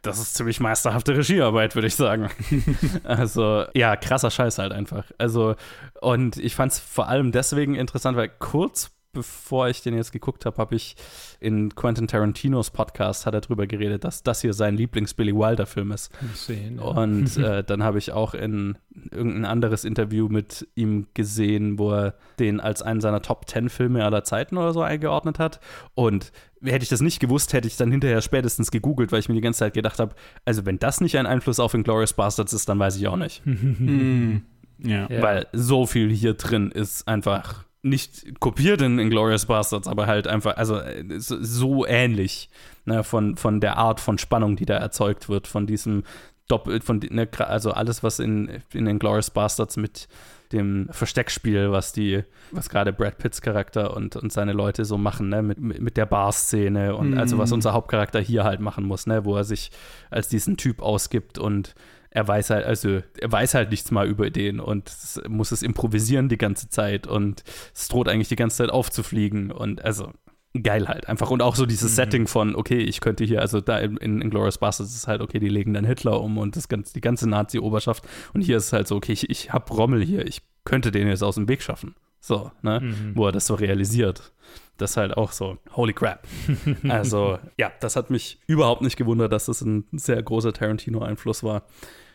das 0.07 0.19
ist 0.19 0.35
ziemlich 0.35 0.61
meisterhafte 0.61 1.17
Regiearbeit, 1.17 1.75
würde 1.75 1.89
ich 1.89 1.97
sagen. 1.97 2.31
also, 3.05 3.65
ja, 3.75 3.97
krasser 3.97 4.31
Scheiß 4.31 4.59
halt 4.59 4.73
einfach. 4.73 5.05
Also, 5.19 5.57
und 6.01 6.37
ich 6.37 6.55
fand 6.55 6.73
es 6.73 6.79
vor 6.79 7.09
allem 7.09 7.33
deswegen 7.33 7.75
interessant, 7.75 8.17
weil 8.17 8.31
kurz 8.39 8.91
bevor 9.17 9.69
ich 9.69 9.81
den 9.81 9.95
jetzt 9.95 10.13
geguckt 10.13 10.45
habe, 10.45 10.59
habe 10.59 10.75
ich 10.75 10.95
in 11.41 11.75
Quentin 11.75 12.07
Tarantinos 12.07 12.71
Podcast 12.71 13.25
hat 13.25 13.33
er 13.33 13.41
drüber 13.41 13.67
geredet, 13.67 14.05
dass 14.05 14.23
das 14.23 14.43
hier 14.43 14.53
sein 14.53 14.77
Lieblings-Billy 14.77 15.35
Wilder-Film 15.35 15.91
ist. 15.93 16.13
Sehen, 16.35 16.77
ja. 16.77 16.85
Und 16.85 17.37
äh, 17.39 17.65
dann 17.65 17.83
habe 17.83 17.97
ich 17.97 18.13
auch 18.13 18.35
in 18.35 18.77
irgendein 19.11 19.47
anderes 19.47 19.85
Interview 19.85 20.29
mit 20.29 20.69
ihm 20.75 21.07
gesehen, 21.15 21.79
wo 21.79 21.93
er 21.93 22.15
den 22.39 22.61
als 22.61 22.83
einen 22.83 23.01
seiner 23.01 23.23
Top 23.23 23.49
10 23.49 23.71
Filme 23.71 24.05
aller 24.05 24.23
Zeiten 24.23 24.59
oder 24.59 24.75
so 24.75 24.83
eingeordnet 24.83 25.39
hat. 25.39 25.61
Und 25.95 26.31
hätte 26.63 26.83
ich 26.83 26.91
das 26.91 27.01
nicht 27.01 27.19
gewusst, 27.19 27.55
hätte 27.55 27.69
ich 27.69 27.79
dann 27.79 27.91
hinterher 27.91 28.21
spätestens 28.21 28.71
gegoogelt, 28.71 29.13
weil 29.13 29.21
ich 29.21 29.31
mir 29.31 29.35
die 29.35 29.41
ganze 29.41 29.61
Zeit 29.61 29.73
gedacht 29.73 29.99
habe, 29.99 30.15
also 30.45 30.67
wenn 30.67 30.79
das 30.79 31.01
nicht 31.01 31.17
ein 31.17 31.27
Einfluss 31.27 31.59
auf 31.59 31.73
Inglourious 31.73 32.13
Bastards 32.13 32.53
ist, 32.53 32.69
dann 32.69 32.79
weiß 32.79 32.97
ich 32.97 33.09
auch 33.09 33.17
nicht. 33.17 33.41
mm. 33.47 34.43
ja. 34.85 35.09
Weil 35.09 35.47
so 35.55 35.87
viel 35.87 36.11
hier 36.11 36.35
drin 36.35 36.71
ist 36.71 37.09
einfach 37.09 37.65
nicht 37.87 38.41
kopiert 38.41 38.83
in 38.83 38.99
Inglourious 38.99 39.47
Bastards, 39.47 39.89
aber 39.89 40.07
halt 40.07 40.27
einfach, 40.27 40.57
also 40.57 40.79
äh, 40.79 41.05
so 41.19 41.87
ähnlich 41.87 42.51
ne, 42.85 43.05
von, 43.05 43.37
von 43.37 43.61
der 43.61 43.79
Art 43.79 44.01
von 44.01 44.19
Spannung, 44.19 44.57
die 44.57 44.67
da 44.67 44.77
erzeugt 44.77 45.29
wird, 45.29 45.47
von 45.47 45.67
diesem 45.67 46.05
Doppel, 46.49 46.81
von, 46.81 46.99
ne, 47.11 47.29
also 47.39 47.73
alles, 47.73 48.03
was 48.03 48.19
in, 48.19 48.63
in 48.73 48.87
Inglourious 48.87 49.31
Bastards 49.31 49.77
mit 49.77 50.09
dem 50.53 50.89
Versteckspiel, 50.91 51.73
was 51.73 51.93
die, 51.93 52.23
was 52.53 52.69
gerade 52.69 52.93
Brad 52.93 53.19
Pitts 53.19 53.41
Charakter 53.41 53.97
und, 53.97 54.15
und 54.15 54.33
seine 54.33 54.53
Leute 54.53 54.85
so 54.85 54.97
machen, 54.97 55.29
ne, 55.29 55.43
mit, 55.43 55.59
mit 55.59 55.97
der 55.97 56.07
Bar-Szene 56.07 56.95
und 56.95 57.15
mm. 57.15 57.19
also 57.19 57.39
was 57.39 57.51
mhm. 57.51 57.55
unser 57.55 57.73
Hauptcharakter 57.73 58.21
hier 58.21 58.45
halt 58.45 58.61
machen 58.61 58.85
muss, 58.85 59.07
ne, 59.07 59.25
wo 59.25 59.37
er 59.37 59.45
sich 59.45 59.71
als 60.11 60.29
diesen 60.29 60.57
Typ 60.57 60.83
ausgibt 60.83 61.39
und 61.39 61.75
er 62.17 62.27
weiß 62.27 62.49
halt, 62.49 62.65
also 62.65 63.03
er 63.21 63.31
weiß 63.31 63.53
halt 63.53 63.71
nichts 63.71 63.91
mal 63.91 64.09
über 64.09 64.31
den 64.31 64.59
und 64.59 64.91
muss 65.29 65.53
es 65.53 65.63
improvisieren 65.63 66.31
die 66.31 66.39
ganze 66.39 66.71
Zeit 66.71 67.07
und 67.07 67.45
es 67.75 67.89
droht 67.89 68.09
eigentlich 68.09 68.29
die 68.29 68.37
ganze 68.37 68.57
Zeit 68.57 68.71
aufzufliegen 68.71 69.53
und 69.53 69.85
also 69.85 70.15
geil 70.63 70.89
halt 70.89 71.11
einfach 71.11 71.31
und 71.31 71.43
auch 71.43 71.57
so 71.57 71.67
dieses 71.67 71.93
mhm. 71.93 71.97
Setting 71.97 72.27
von 72.27 72.57
okay 72.57 72.79
ich 72.79 73.01
könnte 73.01 73.25
hier 73.25 73.43
also 73.43 73.61
da 73.61 73.77
in, 73.81 73.99
in, 73.99 74.31
Glorious 74.31 74.57
Bastards 74.57 74.93
ist 74.93 74.97
es 74.97 75.07
halt 75.07 75.21
okay 75.21 75.39
die 75.41 75.51
legen 75.51 75.75
dann 75.75 75.85
Hitler 75.85 76.23
um 76.23 76.39
und 76.39 76.57
das 76.57 76.69
ganze, 76.69 76.95
die 76.95 77.03
ganze 77.03 77.29
Nazi-Oberschaft 77.29 78.09
und 78.33 78.41
hier 78.41 78.57
ist 78.57 78.69
es 78.69 78.73
halt 78.73 78.89
so 78.89 78.97
okay 78.97 79.13
ich, 79.13 79.29
ich 79.29 79.53
hab 79.53 79.71
Rommel 79.71 80.03
hier 80.03 80.27
ich 80.27 80.41
könnte 80.65 80.91
den 80.91 81.09
jetzt 81.09 81.23
aus 81.23 81.35
dem 81.35 81.51
Weg 81.51 81.61
schaffen 81.61 81.97
so 82.19 82.51
ne 82.63 82.81
mhm. 82.81 83.13
wo 83.15 83.27
er 83.27 83.33
das 83.33 83.47
so 83.47 83.57
realisiert 83.57 84.33
das 84.79 84.91
ist 84.91 84.97
halt 84.99 85.17
auch 85.17 85.33
so, 85.33 85.57
holy 85.75 85.95
crap. 85.95 86.27
Also, 86.89 87.39
ja, 87.57 87.73
das 87.81 87.97
hat 87.97 88.11
mich 88.11 88.39
überhaupt 88.47 88.83
nicht 88.83 88.97
gewundert, 88.97 89.33
dass 89.33 89.47
das 89.47 89.63
ein 89.63 89.85
sehr 89.93 90.23
großer 90.23 90.53
Tarantino-Einfluss 90.53 91.43
war. 91.43 91.63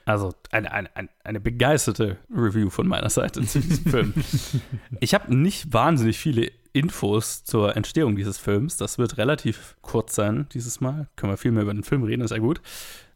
Also 0.05 0.33
eine, 0.51 0.71
eine, 0.71 0.89
eine 1.23 1.39
begeisterte 1.39 2.17
Review 2.29 2.69
von 2.69 2.87
meiner 2.87 3.09
Seite 3.09 3.41
zu 3.45 3.59
diesem 3.59 3.85
Film. 3.85 4.13
Ich 4.99 5.13
habe 5.13 5.35
nicht 5.35 5.73
wahnsinnig 5.73 6.17
viele 6.19 6.51
Infos 6.73 7.43
zur 7.43 7.75
Entstehung 7.75 8.15
dieses 8.15 8.37
Films. 8.37 8.77
Das 8.77 8.97
wird 8.97 9.17
relativ 9.17 9.75
kurz 9.81 10.15
sein 10.15 10.47
dieses 10.53 10.81
Mal. 10.81 11.09
Können 11.15 11.33
wir 11.33 11.37
viel 11.37 11.51
mehr 11.51 11.63
über 11.63 11.73
den 11.73 11.83
Film 11.83 12.03
reden, 12.03 12.21
ist 12.21 12.31
ja 12.31 12.37
gut. 12.37 12.61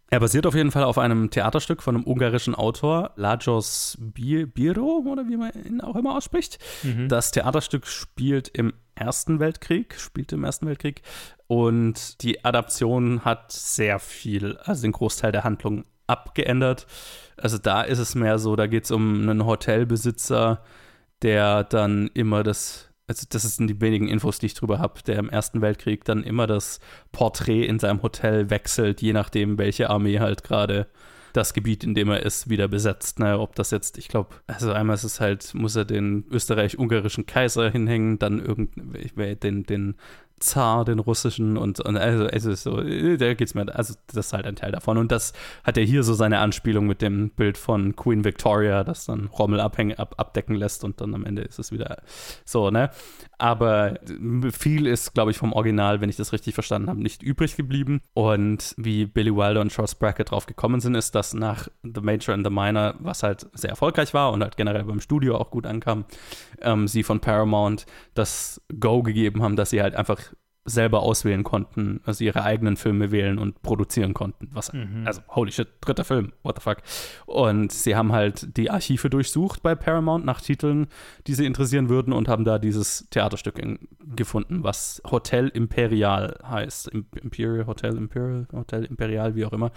Er 0.10 0.20
basiert 0.20 0.46
auf 0.46 0.54
jeden 0.54 0.72
Fall 0.72 0.84
auf 0.84 0.98
einem 0.98 1.32
Theaterstück 1.32 1.82
von 1.82 1.96
einem 1.96 2.06
ungarischen 2.06 2.54
Autor, 2.54 3.12
Lajos 3.15 3.98
Biro, 4.00 5.04
oder 5.06 5.27
wie 5.27 5.38
man 5.38 5.51
ihn 5.65 5.82
auch 5.82 5.96
immer 5.96 6.15
ausspricht. 6.15 6.60
Mhm. 6.84 7.10
Das 7.10 7.32
Theaterstück 7.32 7.88
spielt 7.88 8.50
im 8.50 8.74
Ersten 8.94 9.39
Weltkrieg, 9.39 10.00
spielt 10.00 10.32
im 10.32 10.44
Ersten 10.44 10.68
Weltkrieg 10.68 11.01
und 11.48 12.22
die 12.22 12.46
Adaption 12.46 13.25
hat 13.25 13.51
sehr 13.51 14.00
viel, 14.00 14.58
also 14.58 14.84
den 14.84 14.94
Großteil 14.94 15.32
der 15.32 15.44
Handlung 15.44 15.84
abgeändert. 16.07 16.88
Also 17.38 17.57
da 17.57 17.81
ist 17.81 18.00
es 18.00 18.15
mehr 18.15 18.39
so, 18.39 18.55
da 18.55 18.67
geht 18.67 18.85
es 18.85 18.91
um 18.91 19.21
einen 19.21 19.45
Hotelbesitzer, 19.45 20.63
der 21.21 21.63
dann 21.63 22.09
immer 22.13 22.43
das, 22.43 22.89
also 23.07 23.25
das 23.29 23.43
sind 23.55 23.67
die 23.67 23.81
wenigen 23.81 24.07
Infos, 24.07 24.39
die 24.39 24.47
ich 24.47 24.53
drüber 24.53 24.79
habe, 24.79 25.01
der 25.03 25.17
im 25.17 25.29
Ersten 25.29 25.62
Weltkrieg 25.62 26.05
dann 26.05 26.24
immer 26.24 26.47
das 26.47 26.79
Porträt 27.12 27.65
in 27.65 27.79
seinem 27.79 28.01
Hotel 28.01 28.50
wechselt, 28.50 29.01
je 29.01 29.13
nachdem, 29.13 29.57
welche 29.57 29.89
Armee 29.89 30.19
halt 30.19 30.43
gerade 30.43 30.88
das 31.35 31.53
Gebiet, 31.53 31.83
in 31.83 31.95
dem 31.95 32.09
er 32.09 32.24
ist, 32.24 32.50
wieder 32.50 32.67
besetzt. 32.67 33.19
Ne? 33.19 33.39
Ob 33.39 33.55
das 33.55 33.71
jetzt, 33.71 33.97
ich 33.97 34.07
glaube, 34.07 34.35
also 34.47 34.71
einmal 34.71 34.95
ist 34.95 35.03
es 35.03 35.19
halt, 35.19 35.53
muss 35.53 35.75
er 35.75 35.85
den 35.85 36.25
österreich-ungarischen 36.31 37.25
Kaiser 37.25 37.69
hinhängen, 37.69 38.19
dann 38.19 38.39
irgend, 38.39 38.71
den, 39.43 39.63
den 39.63 39.95
Zar, 40.39 40.84
den 40.84 41.00
russischen 41.00 41.58
und, 41.58 41.80
und 41.80 41.98
also, 41.98 42.25
also 42.25 42.54
so, 42.56 42.82
da 42.82 43.34
geht's 43.34 43.56
mir, 43.56 43.74
also 43.74 43.96
das 44.08 44.27
ist 44.27 44.34
halt 44.34 44.46
ein 44.46 44.56
Teil 44.56 44.72
davon. 44.72 44.98
Und 44.98 45.12
das 45.12 45.34
hat 45.63 45.77
er 45.77 45.84
hier 45.84 46.04
so 46.04 46.13
seine 46.13 46.39
Anspielung 46.39 46.88
mit 46.88 47.01
dem 47.01 47.30
Bild 47.30 47.58
von 47.58 47.96
Queen 47.96 48.24
Victoria, 48.25 48.84
das 48.84 49.06
dann 49.06 49.27
Rommel 49.27 49.60
abhängen, 49.60 49.98
ab, 49.98 50.15
abdecken 50.18 50.56
lässt 50.56 50.84
und 50.84 51.00
dann 51.00 51.15
am 51.15 51.25
Ende 51.25 51.42
ist 51.42 51.60
es 51.60 51.72
wieder 51.72 52.01
so, 52.44 52.70
ne? 52.70 52.89
Aber 53.38 53.96
viel 54.51 54.88
ist, 54.88 55.13
glaube 55.13 55.32
ich, 55.32 55.38
vom 55.38 55.51
Original, 55.51 56.00
wenn 56.00 56.10
ich 56.10 56.15
das 56.15 56.32
richtig 56.32 56.54
verstanden 56.54 56.89
habe, 56.89 57.01
nicht 57.01 57.22
übrig 57.22 57.58
geblieben. 57.58 58.01
Und 58.13 58.74
wie 58.77 59.06
Billy 59.06 59.36
Wilder 59.36 59.62
und 59.62 59.72
Charles 59.72 59.96
Brackett 59.96 60.32
drauf 60.32 60.46
gekommen 60.46 60.80
sind, 60.80 60.96
ist, 60.96 61.15
dass 61.15 61.34
nach 61.34 61.68
The 61.84 62.01
Major 62.01 62.34
and 62.34 62.46
the 62.46 62.51
Minor, 62.51 62.96
was 63.00 63.24
halt 63.24 63.48
sehr 63.54 63.72
erfolgreich 63.72 64.13
war 64.13 64.32
und 64.32 64.42
halt 64.42 64.56
generell 64.56 64.84
beim 64.86 65.01
Studio 65.01 65.38
auch 65.38 65.51
gut 65.51 65.65
ankam, 65.65 66.06
ähm, 66.62 66.88
sie 66.88 67.04
von 67.04 67.20
Paramount 67.20 67.86
das 68.13 68.62
Go 68.80 69.04
gegeben 69.04 69.44
haben, 69.44 69.58
dass 69.58 69.70
sie 69.70 69.82
halt 69.82 69.96
einfach 69.96 70.25
selber 70.67 71.03
auswählen 71.03 71.43
konnten, 71.43 72.01
also 72.05 72.24
ihre 72.24 72.41
eigenen 72.43 72.75
Filme 72.75 73.12
wählen 73.12 73.38
und 73.38 73.62
produzieren 73.62 74.15
konnten. 74.15 74.50
Was, 74.51 74.74
Mhm. 74.74 75.03
also 75.05 75.22
holy 75.29 75.51
shit, 75.51 75.67
dritter 75.79 76.03
Film, 76.03 76.31
what 76.41 76.55
the 76.57 76.62
fuck. 76.63 76.77
Und 77.27 77.72
sie 77.72 77.95
haben 77.95 78.12
halt 78.12 78.57
die 78.57 78.72
Archive 78.72 79.10
durchsucht 79.12 79.62
bei 79.62 79.75
Paramount 79.75 80.25
nach 80.25 80.41
Titeln, 80.41 80.88
die 81.27 81.36
sie 81.36 81.45
interessieren 81.45 81.88
würden 81.89 82.13
und 82.13 82.27
haben 82.27 82.45
da 82.45 82.57
dieses 82.57 83.07
Theaterstück 83.12 83.60
in, 83.60 83.77
gefunden, 84.15 84.63
was 84.63 85.03
Hotel 85.10 85.50
Imperial 85.50 86.39
heißt. 86.43 86.88
Im, 86.88 87.05
Imperial 87.22 87.67
Hotel 87.67 87.95
Imperial 87.95 88.48
Hotel 88.51 88.86
Imperial, 88.86 89.36
wie 89.36 89.45
auch 89.45 89.53
immer. 89.53 89.72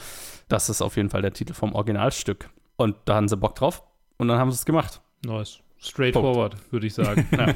Das 0.49 0.71
ist 0.71 0.81
auf 0.81 0.97
jeden 0.97 1.11
Fall 1.11 1.21
der 1.21 1.35
Titel 1.35 1.53
vom 1.53 1.75
Originalstück. 1.75 2.49
Und 2.77 2.97
da 3.05 3.17
hatten 3.17 3.29
sie 3.29 3.37
Bock 3.37 3.57
drauf 3.57 3.83
und 4.17 4.29
dann 4.29 4.39
haben 4.39 4.51
sie 4.51 4.57
es 4.57 4.65
gemacht. 4.65 5.03
Nice. 5.27 5.61
Straightforward, 5.81 6.57
würde 6.71 6.87
ich 6.87 6.95
sagen. 6.95 7.27
Ja, 7.39 7.55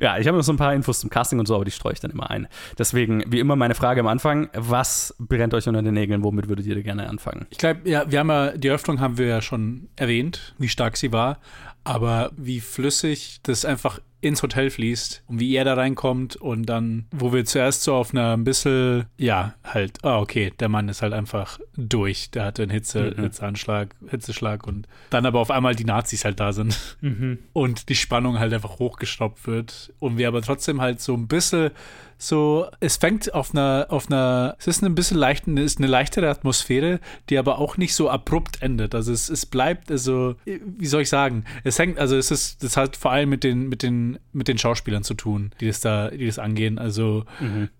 ja 0.00 0.18
ich 0.18 0.26
habe 0.26 0.36
noch 0.36 0.44
so 0.44 0.52
ein 0.52 0.58
paar 0.58 0.74
Infos 0.74 1.00
zum 1.00 1.10
Casting 1.10 1.38
und 1.38 1.46
so, 1.46 1.54
aber 1.54 1.64
die 1.64 1.70
streue 1.70 1.92
ich 1.92 2.00
dann 2.00 2.10
immer 2.10 2.30
ein. 2.30 2.46
Deswegen, 2.78 3.24
wie 3.26 3.38
immer, 3.38 3.56
meine 3.56 3.74
Frage 3.74 4.00
am 4.00 4.06
Anfang: 4.06 4.50
Was 4.54 5.14
brennt 5.18 5.54
euch 5.54 5.66
unter 5.66 5.82
den 5.82 5.94
Nägeln? 5.94 6.22
Womit 6.22 6.48
würdet 6.48 6.66
ihr 6.66 6.82
gerne 6.82 7.08
anfangen? 7.08 7.46
Ich 7.50 7.58
glaube, 7.58 7.88
ja, 7.88 8.10
wir 8.10 8.18
haben 8.18 8.28
ja, 8.28 8.50
die 8.52 8.68
Eröffnung 8.68 9.00
haben 9.00 9.18
wir 9.18 9.26
ja 9.26 9.42
schon 9.42 9.88
erwähnt, 9.96 10.54
wie 10.58 10.68
stark 10.68 10.96
sie 10.96 11.12
war, 11.12 11.38
aber 11.84 12.30
wie 12.36 12.60
flüssig 12.60 13.40
das 13.42 13.64
einfach 13.64 14.00
ins 14.20 14.42
Hotel 14.42 14.70
fließt 14.70 15.22
und 15.28 15.38
wie 15.38 15.54
er 15.54 15.64
da 15.64 15.74
reinkommt 15.74 16.36
und 16.36 16.64
dann, 16.66 17.06
wo 17.12 17.32
wir 17.32 17.44
zuerst 17.44 17.82
so 17.82 17.94
auf 17.94 18.12
einer 18.12 18.36
ein 18.36 18.44
bisschen, 18.44 19.06
ja, 19.16 19.54
halt, 19.62 20.04
ah, 20.04 20.18
okay, 20.18 20.52
der 20.58 20.68
Mann 20.68 20.88
ist 20.88 21.02
halt 21.02 21.12
einfach 21.12 21.60
durch. 21.76 22.30
Der 22.32 22.44
hatte 22.44 22.62
einen 22.62 22.72
Hitze, 22.72 23.14
Mhm. 23.16 23.22
Hitzeanschlag, 23.22 23.94
Hitzeschlag 24.08 24.66
und 24.66 24.88
dann 25.10 25.24
aber 25.24 25.38
auf 25.40 25.50
einmal 25.50 25.74
die 25.74 25.84
Nazis 25.84 26.24
halt 26.24 26.40
da 26.40 26.52
sind 26.52 26.96
mhm. 27.00 27.38
und 27.52 27.88
die 27.88 27.94
Spannung 27.94 28.38
halt 28.38 28.52
einfach 28.52 28.78
hochgeschraubt 28.78 29.46
wird 29.46 29.92
und 29.98 30.18
wir 30.18 30.28
aber 30.28 30.42
trotzdem 30.42 30.80
halt 30.80 31.00
so 31.00 31.14
ein 31.14 31.28
bisschen 31.28 31.70
so, 32.18 32.66
es 32.80 32.96
fängt 32.96 33.32
auf 33.32 33.52
einer, 33.54 33.86
auf 33.90 34.10
einer, 34.10 34.56
es 34.58 34.66
ist 34.66 34.82
ein 34.82 34.94
bisschen 34.96 35.16
leicht, 35.16 35.46
ist 35.46 35.78
eine 35.78 35.86
leichtere 35.86 36.28
Atmosphäre, 36.28 36.98
die 37.30 37.38
aber 37.38 37.58
auch 37.58 37.76
nicht 37.76 37.94
so 37.94 38.10
abrupt 38.10 38.60
endet. 38.60 38.94
Also 38.94 39.12
es, 39.12 39.28
es 39.28 39.46
bleibt, 39.46 39.90
also, 39.90 40.34
wie 40.44 40.86
soll 40.86 41.02
ich 41.02 41.08
sagen, 41.08 41.44
es 41.62 41.78
hängt, 41.78 41.98
also 41.98 42.16
es 42.16 42.32
ist, 42.32 42.64
das 42.64 42.76
hat 42.76 42.96
vor 42.96 43.12
allem 43.12 43.28
mit 43.28 43.44
den, 43.44 43.68
mit 43.68 43.84
den, 43.84 44.18
mit 44.32 44.48
den 44.48 44.58
Schauspielern 44.58 45.04
zu 45.04 45.14
tun, 45.14 45.52
die 45.60 45.68
das 45.68 45.80
da, 45.80 46.10
die 46.10 46.26
das 46.26 46.40
angehen. 46.40 46.78
Also 46.78 47.24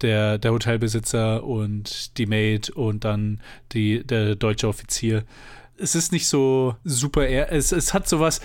der, 0.02 0.38
der 0.38 0.52
Hotelbesitzer 0.52 1.42
und 1.42 2.16
die 2.16 2.26
Maid 2.26 2.71
und 2.71 3.04
dann 3.04 3.40
die, 3.73 4.04
der 4.04 4.37
deutsche 4.37 4.68
Offizier 4.68 5.25
es 5.80 5.94
ist 5.94 6.12
nicht 6.12 6.26
so 6.26 6.75
super, 6.85 7.26
ehr- 7.26 7.52
es, 7.52 7.73
es 7.73 7.94
hat 7.94 8.08
sowas, 8.08 8.40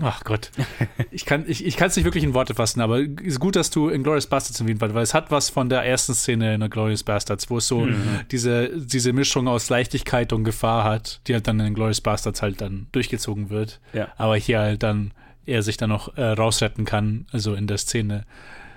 ach 0.00 0.22
Gott, 0.24 0.50
ich 1.10 1.24
kann 1.24 1.42
es 1.42 1.48
ich, 1.48 1.64
ich 1.66 1.76
kann's 1.76 1.96
nicht 1.96 2.04
wirklich 2.04 2.24
in 2.24 2.34
Worte 2.34 2.54
fassen, 2.54 2.80
aber 2.80 3.00
es 3.00 3.08
ist 3.22 3.40
gut, 3.40 3.56
dass 3.56 3.70
du 3.70 3.88
in 3.88 4.02
Glorious 4.02 4.26
Bastards 4.26 4.60
erwähnt 4.60 4.80
hast, 4.82 4.94
weil 4.94 5.02
es 5.02 5.14
hat 5.14 5.30
was 5.30 5.48
von 5.50 5.68
der 5.68 5.82
ersten 5.82 6.14
Szene 6.14 6.54
in 6.54 6.60
der 6.60 6.68
Glorious 6.68 7.02
Bastards, 7.02 7.48
wo 7.50 7.58
es 7.58 7.66
so 7.68 7.86
diese, 8.30 8.70
diese 8.76 9.12
Mischung 9.12 9.48
aus 9.48 9.68
Leichtigkeit 9.70 10.32
und 10.32 10.44
Gefahr 10.44 10.84
hat, 10.84 11.20
die 11.26 11.34
halt 11.34 11.46
dann 11.48 11.60
in 11.60 11.74
Glorious 11.74 12.00
Bastards 12.00 12.42
halt 12.42 12.60
dann 12.60 12.86
durchgezogen 12.92 13.50
wird, 13.50 13.80
Ja. 13.92 14.08
aber 14.16 14.36
hier 14.36 14.58
halt 14.60 14.82
dann 14.82 15.12
er 15.46 15.62
sich 15.62 15.76
dann 15.76 15.90
noch 15.90 16.16
äh, 16.16 16.22
rausretten 16.24 16.84
kann, 16.84 17.26
also 17.30 17.54
in 17.54 17.68
der 17.68 17.78
Szene. 17.78 18.24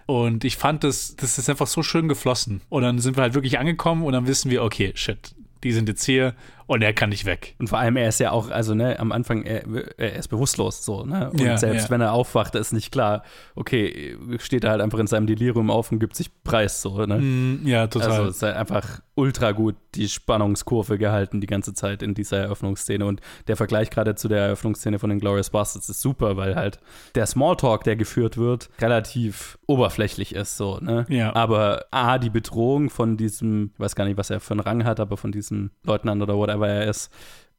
Und 0.06 0.44
ich 0.44 0.56
fand 0.58 0.84
das, 0.84 1.16
das 1.16 1.38
ist 1.38 1.50
einfach 1.50 1.68
so 1.68 1.82
schön 1.84 2.08
geflossen. 2.08 2.62
Und 2.70 2.84
dann 2.84 3.00
sind 3.00 3.18
wir 3.18 3.24
halt 3.24 3.34
wirklich 3.34 3.58
angekommen 3.60 4.04
und 4.04 4.14
dann 4.14 4.28
wissen 4.28 4.50
wir, 4.52 4.64
okay, 4.64 4.92
shit, 4.96 5.34
die 5.64 5.72
sind 5.72 5.90
jetzt 5.90 6.04
hier 6.06 6.36
und 6.70 6.84
er 6.84 6.94
kann 6.94 7.10
nicht 7.10 7.26
weg. 7.26 7.56
Und 7.58 7.68
vor 7.68 7.80
allem, 7.80 7.98
er 7.98 8.10
ist 8.10 8.20
ja 8.20 8.30
auch, 8.30 8.52
also 8.52 8.76
ne, 8.76 9.00
am 9.00 9.12
Anfang, 9.12 9.42
er, 9.42 9.64
er 9.98 10.14
ist 10.14 10.28
bewusstlos 10.28 10.86
so, 10.86 11.04
ne? 11.04 11.32
Und 11.32 11.42
Ja, 11.42 11.58
selbst 11.58 11.86
ja. 11.86 11.90
wenn 11.90 12.00
er 12.00 12.14
aufwacht, 12.14 12.54
ist 12.54 12.74
nicht 12.74 12.92
klar, 12.92 13.24
okay, 13.56 14.16
steht 14.38 14.64
er 14.64 14.70
halt 14.70 14.82
einfach 14.82 15.00
in 15.00 15.08
seinem 15.08 15.26
Delirium 15.26 15.72
auf 15.72 15.92
und 15.92 15.98
gibt 15.98 16.16
sich 16.16 16.30
preis, 16.44 16.84
so, 16.84 17.08
ne? 17.08 17.18
Mm, 17.18 17.66
ja, 17.66 17.88
total. 17.88 18.12
Also 18.12 18.24
es 18.26 18.36
ist 18.36 18.44
halt 18.44 18.56
einfach 18.56 19.02
ultra 19.16 19.52
gut 19.52 19.76
die 19.96 20.08
Spannungskurve 20.08 20.98
gehalten 20.98 21.42
die 21.42 21.48
ganze 21.48 21.74
Zeit 21.74 22.04
in 22.04 22.14
dieser 22.14 22.38
Eröffnungsszene. 22.38 23.06
Und 23.06 23.22
der 23.48 23.58
Vergleich 23.58 23.90
gerade 23.90 24.14
zu 24.14 24.28
der 24.28 24.42
Eröffnungsszene 24.42 25.00
von 25.00 25.10
den 25.10 25.20
Glorious 25.20 25.50
Bastards 25.50 25.90
ist 25.90 26.02
super, 26.02 26.38
weil 26.38 26.56
halt 26.56 26.80
der 27.16 27.26
Smalltalk, 27.26 27.84
der 27.84 27.96
geführt 27.96 28.38
wird, 28.38 28.70
relativ 28.80 29.58
oberflächlich 29.66 30.36
ist, 30.36 30.56
so, 30.56 30.78
ne? 30.80 31.06
Ja. 31.10 31.36
Aber 31.36 31.86
A, 31.92 32.20
die 32.20 32.30
Bedrohung 32.30 32.92
von 32.92 33.18
diesem, 33.18 33.72
ich 33.74 33.80
weiß 33.80 33.96
gar 33.96 34.06
nicht, 34.06 34.18
was 34.18 34.30
er 34.30 34.40
für 34.40 34.54
einen 34.54 34.62
Rang 34.62 34.86
hat, 34.86 35.00
aber 35.00 35.18
von 35.18 35.32
diesem 35.32 35.72
Leutnant 35.84 36.22
oder 36.22 36.38
whatever 36.38 36.59
er 36.68 36.88
ist, 36.90 37.12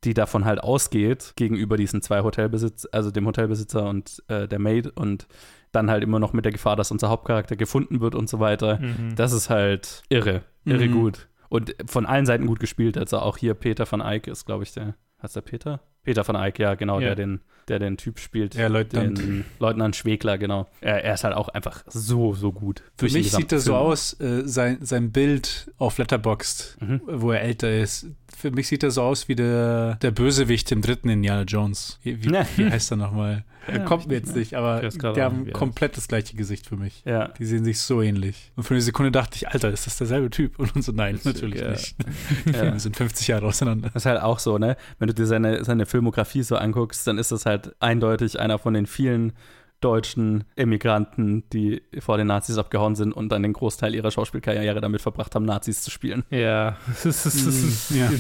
die 0.05 0.15
davon 0.15 0.45
halt 0.45 0.61
ausgeht 0.63 1.33
gegenüber 1.37 1.77
diesen 1.77 2.03
zwei 2.03 2.23
Hotelbesitz, 2.23 2.87
also 2.91 3.11
dem 3.11 3.27
Hotelbesitzer 3.27 3.89
und 3.89 4.23
äh, 4.29 4.49
der 4.49 4.59
Maid 4.59 4.87
und 4.97 5.27
dann 5.73 5.91
halt 5.91 6.03
immer 6.03 6.19
noch 6.19 6.33
mit 6.33 6.45
der 6.45 6.53
Gefahr, 6.53 6.75
dass 6.77 6.91
unser 6.91 7.09
Hauptcharakter 7.11 7.55
gefunden 7.57 8.01
wird 8.01 8.15
und 8.15 8.29
so 8.29 8.41
weiter. 8.41 8.81
Das 9.15 9.33
ist 9.33 9.51
halt 9.51 10.03
irre, 10.09 10.43
irre 10.65 10.89
Mhm. 10.89 10.93
gut. 10.93 11.29
Und 11.49 11.75
von 11.87 12.07
allen 12.07 12.27
Seiten 12.27 12.47
gut 12.47 12.61
gespielt. 12.61 12.97
Also 12.99 13.19
auch 13.19 13.37
hier 13.37 13.55
Peter 13.55 13.91
van 13.91 14.01
Eyck 14.01 14.27
ist, 14.27 14.47
glaube 14.47 14.63
ich, 14.65 14.73
der. 14.73 14.95
Heißt 15.23 15.37
der 15.37 15.43
Peter? 15.43 15.81
Peter 16.03 16.27
van 16.27 16.35
Eyck, 16.35 16.59
ja, 16.59 16.75
genau, 16.77 16.99
Ja. 16.99 17.09
der 17.09 17.17
den, 17.17 17.41
der 17.69 17.79
den 17.79 17.97
Typ 17.99 18.19
spielt. 18.21 18.55
Ja, 18.55 18.69
Leutnant. 18.69 19.19
Den 19.19 19.45
Leutnant 19.59 19.95
Schwegler, 19.97 20.39
genau. 20.39 20.67
Er, 20.81 21.05
er 21.05 21.15
ist 21.15 21.25
halt 21.25 21.35
auch 21.37 21.49
einfach 21.51 21.85
so, 21.89 22.33
so 22.35 22.53
gut. 22.53 22.83
Für 22.97 23.05
mich 23.11 23.31
sieht 23.31 23.53
er 23.53 23.59
so 23.61 23.75
aus, 23.77 24.19
äh, 24.19 24.43
sein, 24.47 24.79
sein 24.81 25.13
Bild 25.13 25.71
auf 25.77 25.99
Letterboxd, 25.99 26.79
Mhm. 26.81 27.01
wo 27.07 27.33
er 27.33 27.43
älter 27.43 27.71
ist. 27.79 28.07
Für 28.41 28.51
mich 28.51 28.69
sieht 28.69 28.83
er 28.83 28.91
so 28.91 29.03
aus 29.03 29.29
wie 29.29 29.35
der, 29.35 29.97
der 29.97 30.11
Bösewicht 30.11 30.73
im 30.73 30.81
dritten 30.81 31.11
Indiana 31.11 31.43
Jones. 31.43 31.99
Wie, 32.03 32.25
wie, 32.25 32.33
Ja. 32.33 32.47
wie 32.57 32.71
heißt 32.71 32.91
er 32.91 32.97
nochmal? 32.97 33.45
Ja, 33.69 33.75
er 33.75 33.85
kommt 33.85 34.07
mir 34.07 34.15
jetzt 34.15 34.35
nicht, 34.35 34.55
aber 34.55 34.81
die 34.81 35.21
haben 35.23 35.53
komplett 35.53 35.97
das 35.99 36.09
gleiche 36.09 36.35
Gesicht 36.35 36.67
für 36.67 36.77
mich. 36.77 37.03
Ja. 37.05 37.29
Die 37.29 37.45
sehen 37.45 37.65
sich 37.65 37.81
so 37.81 38.01
ähnlich. 38.01 38.51
Und 38.57 38.63
für 38.63 38.73
eine 38.73 38.81
Sekunde 38.81 39.13
dachte 39.13 39.37
ich, 39.37 39.49
Alter, 39.49 39.71
ist 39.71 39.87
das 39.87 39.99
derselbe 39.99 40.31
Typ? 40.31 40.59
Und 40.59 40.83
so, 40.83 40.93
nein, 40.93 41.21
natürlich 41.25 41.61
ja. 41.61 41.71
nicht. 41.73 41.95
Die 42.47 42.53
Filme 42.55 42.81
sind 42.81 42.97
50 42.97 43.29
Jahre 43.29 43.47
auseinander. 43.47 43.91
Das 43.93 44.03
ist 44.03 44.07
halt 44.07 44.23
auch 44.23 44.39
so, 44.39 44.57
ne? 44.57 44.77
Wenn 44.99 45.09
du 45.09 45.15
dir 45.15 45.27
seine, 45.27 45.63
seine 45.65 45.85
Filmografie 45.85 46.43
so 46.43 46.57
anguckst, 46.57 47.07
dann 47.07 47.19
ist 47.19 47.33
das 47.33 47.45
halt 47.45 47.75
eindeutig 47.81 48.41
einer 48.41 48.59
von 48.59 48.73
den 48.73 48.87
vielen 48.87 49.35
deutschen 49.81 50.45
Emigranten, 50.57 51.45
die 51.53 51.83
vor 52.01 52.17
den 52.19 52.27
Nazis 52.29 52.59
abgehauen 52.59 52.95
sind 52.97 53.13
und 53.13 53.31
dann 53.31 53.43
den 53.43 53.53
Großteil 53.53 53.95
ihrer 53.95 54.11
Schauspielkarriere 54.11 54.81
damit 54.81 55.01
verbracht 55.01 55.35
haben, 55.35 55.45
Nazis 55.45 55.83
zu 55.83 55.91
spielen. 55.91 56.25
Ja. 56.31 56.77
Ist- 57.05 57.91
Ja. 57.91 58.11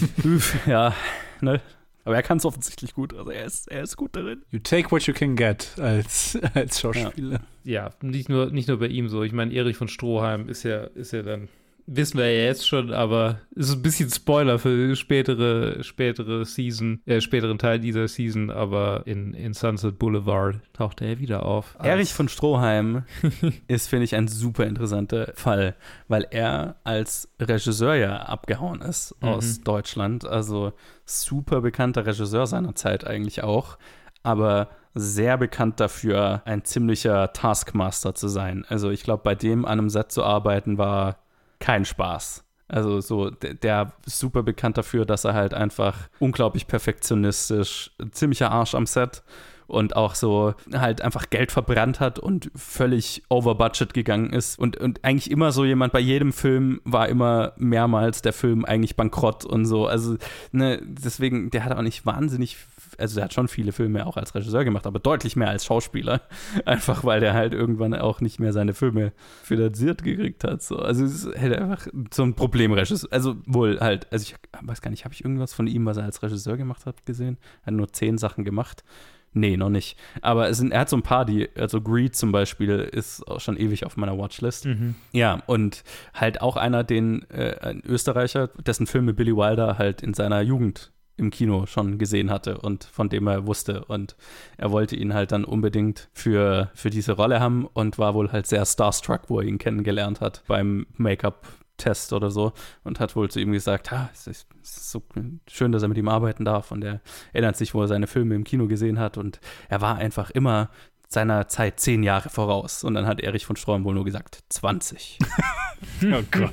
ja, 0.67 0.95
ne? 1.41 1.61
Aber 2.05 2.17
er 2.17 2.23
kann 2.23 2.39
es 2.39 2.47
offensichtlich 2.47 2.95
gut. 2.95 3.15
Also 3.15 3.31
er 3.31 3.45
ist, 3.45 3.69
er 3.71 3.83
ist 3.83 3.97
gut 3.97 4.17
darin. 4.17 4.43
You 4.51 4.59
take 4.59 4.91
what 4.91 5.03
you 5.03 5.13
can 5.13 5.37
get 5.37 5.79
als, 5.79 6.37
als 6.55 6.81
Schauspieler. 6.81 7.41
ja, 7.63 7.91
nicht 8.01 8.29
nur, 8.31 8.51
nicht 8.51 8.69
nur 8.69 8.79
bei 8.79 8.87
ihm 8.89 9.09
so. 9.09 9.23
Ich 9.23 9.33
meine, 9.33 9.53
Erich 9.53 9.77
von 9.77 9.87
Stroheim 9.89 10.49
ist 10.49 10.63
ja, 10.63 10.85
ist 10.85 11.13
ja 11.13 11.23
dann, 11.23 11.49
wissen 11.93 12.19
wir 12.19 12.33
ja 12.33 12.45
jetzt 12.45 12.69
schon, 12.69 12.93
aber 12.93 13.41
ist 13.51 13.73
ein 13.73 13.83
bisschen 13.83 14.11
Spoiler 14.11 14.61
für 14.61 14.95
spätere, 14.95 15.83
spätere 15.83 16.45
Season, 16.45 17.03
äh, 17.05 17.21
späteren 17.21 17.59
Teil 17.59 17.81
dieser 17.81 18.07
Season, 18.07 18.51
aber 18.51 19.03
in, 19.07 19.35
in 19.35 19.55
Sunset 19.55 19.99
Boulevard 19.99 20.61
taucht 20.73 21.03
er 21.03 21.19
wieder 21.19 21.45
auf. 21.45 21.77
Erich 21.83 22.15
von 22.15 22.29
Stroheim 22.29 23.03
ist, 23.67 23.89
finde 23.89 24.05
ich, 24.05 24.15
ein 24.15 24.29
super 24.29 24.67
interessanter 24.67 25.33
Fall, 25.35 25.75
weil 26.07 26.29
er 26.31 26.77
als 26.85 27.29
Regisseur 27.41 27.97
ja 27.97 28.17
abgehauen 28.19 28.81
ist 28.83 29.17
aus 29.21 29.61
Deutschland. 29.63 30.25
Also 30.25 30.73
super 31.05 31.61
bekannter 31.61 32.07
Regisseur 32.07 32.47
seiner 32.47 32.77
Zeit 32.77 33.05
eigentlich 33.05 33.43
auch, 33.43 33.79
aber 34.23 34.69
sehr 34.95 35.37
bekannt 35.39 35.81
dafür, 35.81 36.43
ein 36.45 36.65
ziemlicher 36.65 37.33
Taskmaster 37.33 38.15
zu 38.15 38.29
sein. 38.29 38.65
Also 38.69 38.91
ich 38.91 39.03
glaube, 39.03 39.23
bei 39.25 39.35
dem 39.35 39.65
an 39.65 39.79
einem 39.79 39.91
Set 39.91 40.13
zu 40.13 40.23
arbeiten 40.23 40.79
war 40.79 41.19
kein 41.61 41.85
Spaß. 41.85 42.45
Also 42.69 43.01
so, 43.01 43.31
der, 43.31 43.55
der 43.55 43.93
super 44.07 44.43
bekannt 44.43 44.79
dafür, 44.79 45.05
dass 45.05 45.25
er 45.25 45.35
halt 45.35 45.55
einfach 45.55 46.09
unglaublich 46.21 46.67
perfektionistisch, 46.67 47.91
ziemlicher 48.13 48.53
Arsch 48.53 48.75
am 48.75 48.87
Set 48.87 49.23
und 49.71 49.97
auch 49.97 50.15
so 50.15 50.55
halt 50.73 51.01
einfach 51.01 51.31
Geld 51.31 51.53
verbrannt 51.53 52.01
hat 52.01 52.19
und 52.19 52.51
völlig 52.55 53.23
over 53.29 53.55
budget 53.55 53.95
gegangen 53.95 54.33
ist 54.33 54.59
und, 54.59 54.77
und 54.77 55.05
eigentlich 55.05 55.31
immer 55.31 55.53
so 55.53 55.65
jemand 55.65 55.93
bei 55.93 56.01
jedem 56.01 56.33
Film 56.33 56.81
war 56.85 57.09
immer 57.09 57.53
mehrmals 57.57 58.23
der 58.23 58.33
Film 58.33 58.65
eigentlich 58.65 58.97
bankrott 58.97 59.45
und 59.45 59.65
so. 59.65 59.87
Also, 59.87 60.17
ne, 60.53 60.81
deswegen, 60.83 61.51
der 61.51 61.65
hat 61.65 61.73
auch 61.73 61.83
nicht 61.83 62.05
wahnsinnig, 62.05 62.57
also 63.01 63.17
der 63.17 63.25
hat 63.25 63.35
schon 63.35 63.49
viele 63.49 63.73
Filme 63.73 64.07
auch 64.07 64.17
als 64.17 64.35
Regisseur 64.35 64.65
gemacht, 64.65 64.87
aber 64.87 64.99
deutlich 64.99 65.37
mehr 65.37 65.49
als 65.49 65.65
Schauspieler. 65.65 66.23
Einfach 66.65 67.05
weil 67.05 67.21
der 67.21 67.35
halt 67.35 67.55
irgendwann 67.55 67.95
auch 67.95 68.21
nicht 68.21 68.39
mehr 68.39 68.53
seine 68.53 68.75
Filme 68.75 69.13
finanziert 69.43 70.05
gekriegt 70.05 70.45
hat. 70.45 70.63
So. 70.63 70.77
Also 70.77 71.05
es 71.05 71.25
ist 71.25 71.39
halt 71.39 71.57
einfach 71.57 71.87
so 72.13 72.23
ein 72.23 72.35
Problemregisseur. 72.35 73.11
Also 73.13 73.37
wohl 73.47 73.81
halt, 73.81 74.07
also 74.13 74.23
ich 74.23 74.35
weiß 74.63 74.83
gar 74.83 74.91
nicht, 74.91 75.05
habe 75.05 75.15
ich 75.15 75.25
irgendwas 75.25 75.55
von 75.55 75.67
ihm, 75.67 75.87
was 75.87 75.97
er 75.97 76.05
als 76.05 76.23
Regisseur 76.23 76.57
gemacht 76.57 76.87
hat, 76.87 77.07
gesehen? 77.07 77.39
Er 77.63 77.69
hat 77.69 77.75
nur 77.75 77.93
zehn 77.93 78.19
Sachen 78.19 78.45
gemacht. 78.45 78.85
Nee, 79.33 79.57
noch 79.57 79.69
nicht. 79.69 79.97
Aber 80.23 80.49
es 80.49 80.59
sind, 80.59 80.73
er 80.73 80.81
hat 80.81 80.89
so 80.89 80.97
ein 80.97 81.03
paar, 81.03 81.25
die, 81.25 81.49
also 81.57 81.81
Greed 81.81 82.17
zum 82.17 82.33
Beispiel 82.33 82.81
ist 82.81 83.27
auch 83.29 83.41
schon 83.41 83.57
ewig 83.57 83.87
auf 83.87 83.97
meiner 83.97 84.19
Watchlist. 84.19 84.65
Ja, 85.13 85.41
und 85.47 85.85
halt 86.15 86.41
auch 86.41 86.57
einer, 86.57 86.83
den, 86.83 87.29
äh, 87.31 87.57
ein 87.61 87.83
Österreicher, 87.87 88.49
dessen 88.49 88.87
Filme 88.87 89.15
Billy 89.15 89.37
Wilder 89.37 89.79
halt 89.79 90.03
in 90.03 90.15
seiner 90.15 90.41
Jugend 90.41 90.93
im 91.21 91.31
Kino 91.31 91.67
schon 91.67 91.99
gesehen 91.99 92.31
hatte 92.31 92.59
und 92.59 92.85
von 92.85 93.09
dem 93.09 93.27
er 93.27 93.47
wusste. 93.47 93.85
Und 93.85 94.17
er 94.57 94.71
wollte 94.71 94.97
ihn 94.97 95.15
halt 95.15 95.33
dann 95.33 95.45
unbedingt 95.45 96.09
für, 96.13 96.71
für 96.75 96.91
diese 96.91 97.13
Rolle 97.13 97.41
haben 97.41 97.67
und 97.67 97.99
war 97.99 98.15
wohl 98.15 98.33
halt 98.33 98.47
sehr 98.47 98.67
starstruck, 98.67 99.23
wo 99.29 99.41
er 99.41 99.47
ihn 99.47 99.59
kennengelernt 99.59 100.21
hat 100.21 100.43
beim 100.47 100.87
Make-up 100.97 101.47
Test 101.77 102.13
oder 102.13 102.31
so 102.31 102.53
und 102.85 103.01
hat 103.01 103.17
wohl 103.17 103.31
zu 103.31 103.41
ihm 103.41 103.53
gesagt, 103.53 103.91
ha, 103.91 104.11
es 104.13 104.27
ist, 104.27 104.47
so 104.63 105.03
schön, 105.49 105.73
dass 105.73 105.83
er 105.83 105.89
mit 105.89 105.97
ihm 105.97 106.09
arbeiten 106.09 106.45
darf 106.45 106.71
und 106.71 106.85
er 106.85 107.01
erinnert 107.33 107.57
sich, 107.57 107.73
wo 107.73 107.81
er 107.81 107.89
seine 107.89 108.07
Filme 108.07 108.35
im 108.35 108.45
Kino 108.45 108.67
gesehen 108.67 108.99
hat 108.99 109.17
und 109.17 109.41
er 109.71 109.81
war 109.81 109.97
einfach 109.97 110.31
immer 110.31 110.69
seiner 111.09 111.49
Zeit 111.49 111.81
zehn 111.81 112.05
Jahre 112.05 112.29
voraus. 112.29 112.85
Und 112.85 112.95
dann 112.95 113.07
hat 113.07 113.21
Erich 113.21 113.45
von 113.45 113.57
Stroheim 113.57 113.83
wohl 113.83 113.95
nur 113.95 114.05
gesagt, 114.05 114.45
20. 114.49 115.19
oh 116.05 116.23
Gott. 116.31 116.53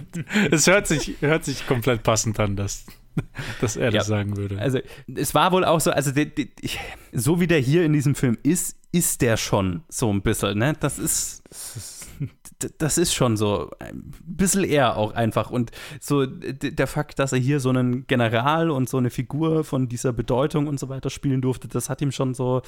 Es 0.50 0.66
hört 0.66 0.88
sich, 0.88 1.18
hört 1.22 1.46
sich 1.46 1.68
komplett 1.68 2.02
passend 2.02 2.40
an, 2.40 2.56
dass, 2.56 2.86
dass 3.62 3.76
er 3.76 3.92
das 3.92 4.08
sagen 4.08 4.38
würde. 4.38 4.60
Also 4.60 4.80
es 5.14 5.34
war 5.34 5.52
wohl 5.52 5.66
auch 5.66 5.80
so, 5.80 5.92
also 5.92 6.12
die, 6.12 6.34
die, 6.34 6.50
so 7.12 7.40
wie 7.40 7.48
der 7.48 7.60
hier 7.60 7.84
in 7.84 7.94
diesem 7.94 8.16
Film 8.16 8.38
ist, 8.44 8.78
ist 8.92 9.22
der 9.22 9.38
schon 9.38 9.84
so 9.90 10.12
ein 10.12 10.22
bisschen, 10.22 10.58
ne? 10.58 10.74
Das 10.80 10.98
ist, 11.00 11.44
das 11.50 11.76
ist 11.76 11.97
das 12.80 12.98
ist 12.98 13.14
schon 13.14 13.38
so 13.38 13.70
ein 13.80 14.12
bisschen 14.26 14.64
eher 14.64 14.98
auch 14.98 15.14
einfach. 15.14 15.52
Und 15.52 15.72
so 16.00 16.26
der 16.26 16.88
Fakt, 16.88 17.20
dass 17.20 17.32
er 17.32 17.40
hier 17.40 17.60
so 17.60 17.70
einen 17.70 18.08
General 18.08 18.72
und 18.72 18.90
so 18.90 18.98
eine 18.98 19.10
Figur 19.10 19.64
von 19.64 19.88
dieser 19.88 20.12
Bedeutung 20.12 20.68
und 20.68 20.80
so 20.80 20.90
weiter 20.90 21.10
spielen 21.10 21.42
durfte, 21.42 21.68
das 21.68 21.90
hat 21.90 22.02
ihm 22.02 22.12
schon 22.12 22.34
so 22.34 22.62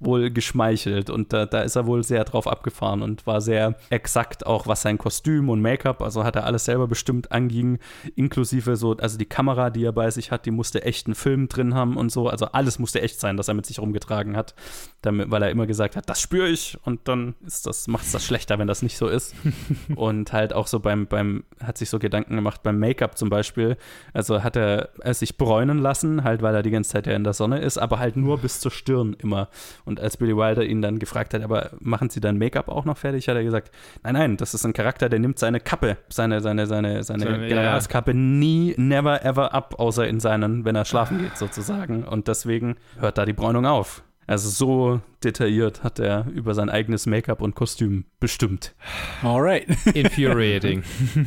wohl 0.00 0.30
geschmeichelt. 0.30 1.10
Und 1.10 1.32
da, 1.32 1.46
da 1.46 1.60
ist 1.60 1.76
er 1.76 1.86
wohl 1.86 2.02
sehr 2.02 2.24
drauf 2.24 2.46
abgefahren 2.48 3.02
und 3.02 3.26
war 3.26 3.40
sehr 3.40 3.76
exakt 3.90 4.46
auch, 4.46 4.66
was 4.66 4.82
sein 4.82 4.98
Kostüm 4.98 5.48
und 5.48 5.60
Make-up, 5.60 6.02
also 6.02 6.24
hat 6.24 6.36
er 6.36 6.44
alles 6.44 6.64
selber 6.64 6.88
bestimmt 6.88 7.30
anging, 7.30 7.78
inklusive 8.16 8.76
so, 8.76 8.96
also 8.96 9.16
die 9.16 9.26
Kamera, 9.26 9.70
die 9.70 9.84
er 9.84 9.92
bei 9.92 10.10
sich 10.10 10.32
hat, 10.32 10.46
die 10.46 10.50
musste 10.50 10.82
echten 10.82 11.14
Film 11.14 11.48
drin 11.48 11.74
haben 11.74 11.96
und 11.96 12.10
so. 12.10 12.28
Also 12.28 12.46
alles 12.46 12.78
musste 12.78 13.00
echt 13.00 13.20
sein, 13.20 13.36
dass 13.36 13.48
er 13.48 13.54
mit 13.54 13.66
sich 13.66 13.78
rumgetragen 13.78 14.36
hat, 14.36 14.54
damit, 15.02 15.30
weil 15.30 15.42
er 15.42 15.50
immer 15.50 15.66
gesagt 15.66 15.94
hat, 15.94 16.08
das 16.08 16.20
spüre 16.20 16.48
ich 16.48 16.78
und 16.84 17.06
dann 17.06 17.34
ist 17.46 17.66
das, 17.66 17.86
macht 17.86 18.06
es 18.06 18.12
das 18.12 18.24
schlechter, 18.24 18.58
wenn 18.58 18.66
das 18.66 18.82
nicht 18.82 18.96
so 18.96 19.06
ist. 19.06 19.35
und 19.96 20.32
halt 20.32 20.52
auch 20.52 20.66
so 20.66 20.80
beim, 20.80 21.06
beim, 21.06 21.44
hat 21.62 21.78
sich 21.78 21.90
so 21.90 21.98
Gedanken 21.98 22.36
gemacht 22.36 22.62
beim 22.62 22.78
Make-up 22.78 23.16
zum 23.16 23.30
Beispiel. 23.30 23.76
Also 24.12 24.42
hat 24.42 24.56
er, 24.56 24.90
er 25.00 25.14
sich 25.14 25.36
bräunen 25.36 25.78
lassen, 25.78 26.24
halt 26.24 26.42
weil 26.42 26.54
er 26.54 26.62
die 26.62 26.70
ganze 26.70 26.90
Zeit 26.90 27.06
ja 27.06 27.14
in 27.14 27.24
der 27.24 27.32
Sonne 27.32 27.60
ist, 27.60 27.78
aber 27.78 27.98
halt 27.98 28.16
nur 28.16 28.38
bis 28.38 28.60
zur 28.60 28.70
Stirn 28.70 29.16
immer. 29.18 29.48
Und 29.84 30.00
als 30.00 30.16
Billy 30.16 30.36
Wilder 30.36 30.64
ihn 30.64 30.82
dann 30.82 30.98
gefragt 30.98 31.34
hat, 31.34 31.42
aber 31.42 31.70
machen 31.80 32.10
Sie 32.10 32.20
dann 32.20 32.38
Make-up 32.38 32.68
auch 32.68 32.84
noch 32.84 32.96
fertig, 32.96 33.28
hat 33.28 33.36
er 33.36 33.44
gesagt, 33.44 33.70
nein, 34.02 34.14
nein, 34.14 34.36
das 34.36 34.54
ist 34.54 34.64
ein 34.64 34.72
Charakter, 34.72 35.08
der 35.08 35.18
nimmt 35.18 35.38
seine 35.38 35.60
Kappe, 35.60 35.96
seine, 36.08 36.40
seine, 36.40 36.66
seine, 36.66 37.02
seine, 37.02 37.24
seine 37.24 37.48
Generalskappe 37.48 38.12
ja. 38.12 38.16
nie, 38.16 38.74
never, 38.76 39.24
ever 39.24 39.54
ab, 39.54 39.74
außer 39.78 40.06
in 40.06 40.20
seinen, 40.20 40.64
wenn 40.64 40.76
er 40.76 40.84
schlafen 40.84 41.18
geht 41.18 41.36
sozusagen. 41.36 42.04
Und 42.04 42.28
deswegen 42.28 42.76
hört 42.98 43.18
da 43.18 43.24
die 43.24 43.32
Bräunung 43.32 43.66
auf. 43.66 44.02
Also 44.26 44.50
so 44.50 45.00
detailliert 45.22 45.84
hat 45.84 45.98
er 45.98 46.26
über 46.34 46.54
sein 46.54 46.68
eigenes 46.68 47.06
Make-up 47.06 47.40
und 47.40 47.54
Kostüm 47.54 48.04
bestimmt. 48.20 48.74
Alright. 49.22 49.66
Infuriating. 49.94 50.82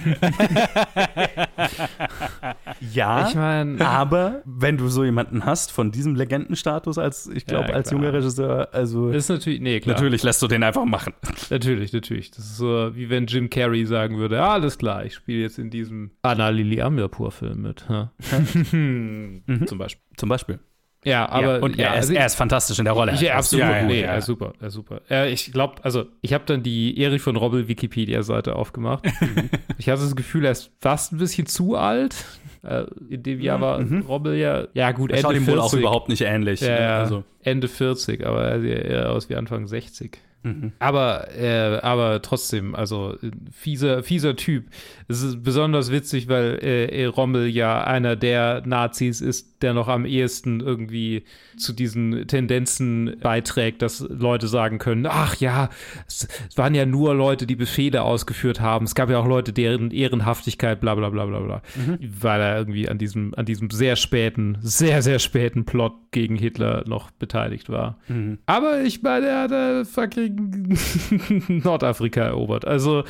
ja, 2.93 3.27
ich 3.27 3.35
mein, 3.35 3.81
aber 3.81 4.41
wenn 4.45 4.77
du 4.77 4.87
so 4.89 5.03
jemanden 5.03 5.45
hast 5.45 5.71
von 5.71 5.91
diesem 5.91 6.15
Legendenstatus 6.15 6.97
als, 6.97 7.27
ich 7.27 7.45
glaube, 7.45 7.69
ja, 7.69 7.75
als 7.75 7.91
junger 7.91 8.13
Regisseur, 8.13 8.69
also 8.73 9.09
ist 9.09 9.29
natürlich, 9.29 9.61
nee, 9.61 9.79
klar. 9.79 9.95
natürlich 9.95 10.23
lässt 10.23 10.41
du 10.41 10.47
den 10.47 10.63
einfach 10.63 10.85
machen. 10.85 11.13
Natürlich, 11.49 11.93
natürlich. 11.93 12.31
Das 12.31 12.39
ist 12.39 12.57
so, 12.57 12.95
wie 12.95 13.09
wenn 13.09 13.27
Jim 13.27 13.49
Carrey 13.49 13.85
sagen 13.85 14.17
würde, 14.17 14.41
ah, 14.41 14.53
alles 14.53 14.77
klar, 14.77 15.05
ich 15.05 15.15
spiele 15.15 15.41
jetzt 15.41 15.57
in 15.57 15.69
diesem 15.69 16.11
Anna 16.21 16.49
Lili 16.49 16.81
Amirpur-Film 16.81 17.61
mit. 17.61 17.85
mhm. 18.71 19.41
Zum 19.65 19.77
Beispiel. 19.77 20.03
Zum 20.17 20.29
Beispiel. 20.29 20.59
Ja, 21.05 21.29
aber 21.29 21.57
ja, 21.57 21.63
und 21.63 21.77
ja, 21.77 21.93
er, 21.93 21.99
ist, 21.99 22.09
er, 22.09 22.25
ist, 22.25 22.35
fantastisch 22.35 22.77
in 22.77 22.85
der 22.85 22.93
Rolle. 22.93 23.13
Ja, 23.15 23.35
absolut. 23.35 23.65
Ja, 23.65 23.83
nee, 23.83 24.01
ja. 24.01 24.19
super, 24.19 24.53
ja, 24.61 24.69
super. 24.69 25.01
Ja, 25.09 25.25
ich 25.25 25.53
glaube, 25.53 25.75
also 25.83 26.05
ich 26.21 26.33
habe 26.33 26.43
dann 26.45 26.61
die 26.61 26.99
Erich 27.01 27.21
von 27.21 27.37
Robbel 27.37 27.69
Wikipedia-Seite 27.69 28.55
aufgemacht. 28.55 29.05
ich 29.77 29.87
hatte 29.87 30.01
das 30.01 30.15
Gefühl, 30.15 30.43
er 30.43 30.51
ist 30.51 30.71
fast 30.81 31.13
ein 31.13 31.17
bisschen 31.17 31.47
zu 31.47 31.75
alt. 31.75 32.25
Äh, 32.63 32.83
in 33.09 33.23
dem 33.23 33.39
Jahr 33.39 33.61
war 33.61 33.79
mhm. 33.79 34.01
Robbel 34.01 34.35
ja, 34.35 34.67
ja 34.73 34.91
gut, 34.91 35.11
Ende 35.11 35.29
40. 35.29 35.47
wohl 35.47 35.59
auch 35.61 35.73
überhaupt 35.73 36.09
nicht 36.09 36.21
ähnlich. 36.21 36.59
Ja, 36.59 36.67
ne? 36.67 36.93
also. 36.95 37.23
Ende 37.41 37.69
40, 37.69 38.25
aber 38.25 38.43
er 38.43 38.59
sieht 38.59 38.71
eher 38.71 39.11
aus 39.11 39.29
wie 39.29 39.35
Anfang 39.37 39.67
60. 39.67 40.19
Mhm. 40.43 40.71
Aber, 40.79 41.35
äh, 41.35 41.79
aber 41.81 42.21
trotzdem, 42.21 42.73
also 42.73 43.17
fieser, 43.51 44.03
fieser 44.03 44.35
Typ. 44.35 44.65
Es 45.07 45.21
ist 45.21 45.43
besonders 45.43 45.91
witzig, 45.91 46.29
weil 46.29 46.59
äh, 46.59 47.05
Rommel 47.05 47.47
ja 47.47 47.83
einer 47.83 48.15
der 48.15 48.61
Nazis 48.65 49.19
ist, 49.21 49.61
der 49.61 49.73
noch 49.73 49.89
am 49.89 50.05
ehesten 50.05 50.61
irgendwie 50.61 51.23
zu 51.57 51.73
diesen 51.73 52.27
Tendenzen 52.27 53.17
beiträgt, 53.21 53.81
dass 53.81 53.99
Leute 53.99 54.47
sagen 54.47 54.77
können, 54.77 55.05
ach 55.05 55.35
ja, 55.35 55.69
es, 56.07 56.27
waren 56.55 56.73
ja 56.73 56.85
nur 56.85 57.13
Leute, 57.13 57.45
die 57.45 57.57
Befehle 57.57 58.03
ausgeführt 58.03 58.61
haben. 58.61 58.85
Es 58.85 58.95
gab 58.95 59.09
ja 59.09 59.19
auch 59.19 59.27
Leute, 59.27 59.51
deren 59.51 59.91
Ehrenhaftigkeit, 59.91 60.79
bla 60.79 60.95
bla 60.95 61.09
bla 61.09 61.25
bla 61.25 61.39
bla. 61.39 61.61
Mhm. 61.75 61.99
Weil 62.21 62.41
er 62.41 62.57
irgendwie 62.57 62.87
an 62.87 62.97
diesem, 62.97 63.33
an 63.35 63.45
diesem 63.45 63.69
sehr 63.69 63.97
späten, 63.97 64.57
sehr, 64.61 65.01
sehr 65.01 65.19
späten 65.19 65.65
Plot 65.65 65.93
gegen 66.11 66.37
Hitler 66.37 66.83
noch 66.87 67.11
beteiligt 67.11 67.69
war. 67.69 67.99
Mhm. 68.07 68.39
Aber 68.45 68.81
ich 68.81 69.01
meine, 69.01 69.27
er 69.27 69.41
hat 69.41 69.51
äh, 69.51 69.85
fucking 69.85 70.28
Nordafrika 71.63 72.21
erobert. 72.21 72.65
Also, 72.65 73.03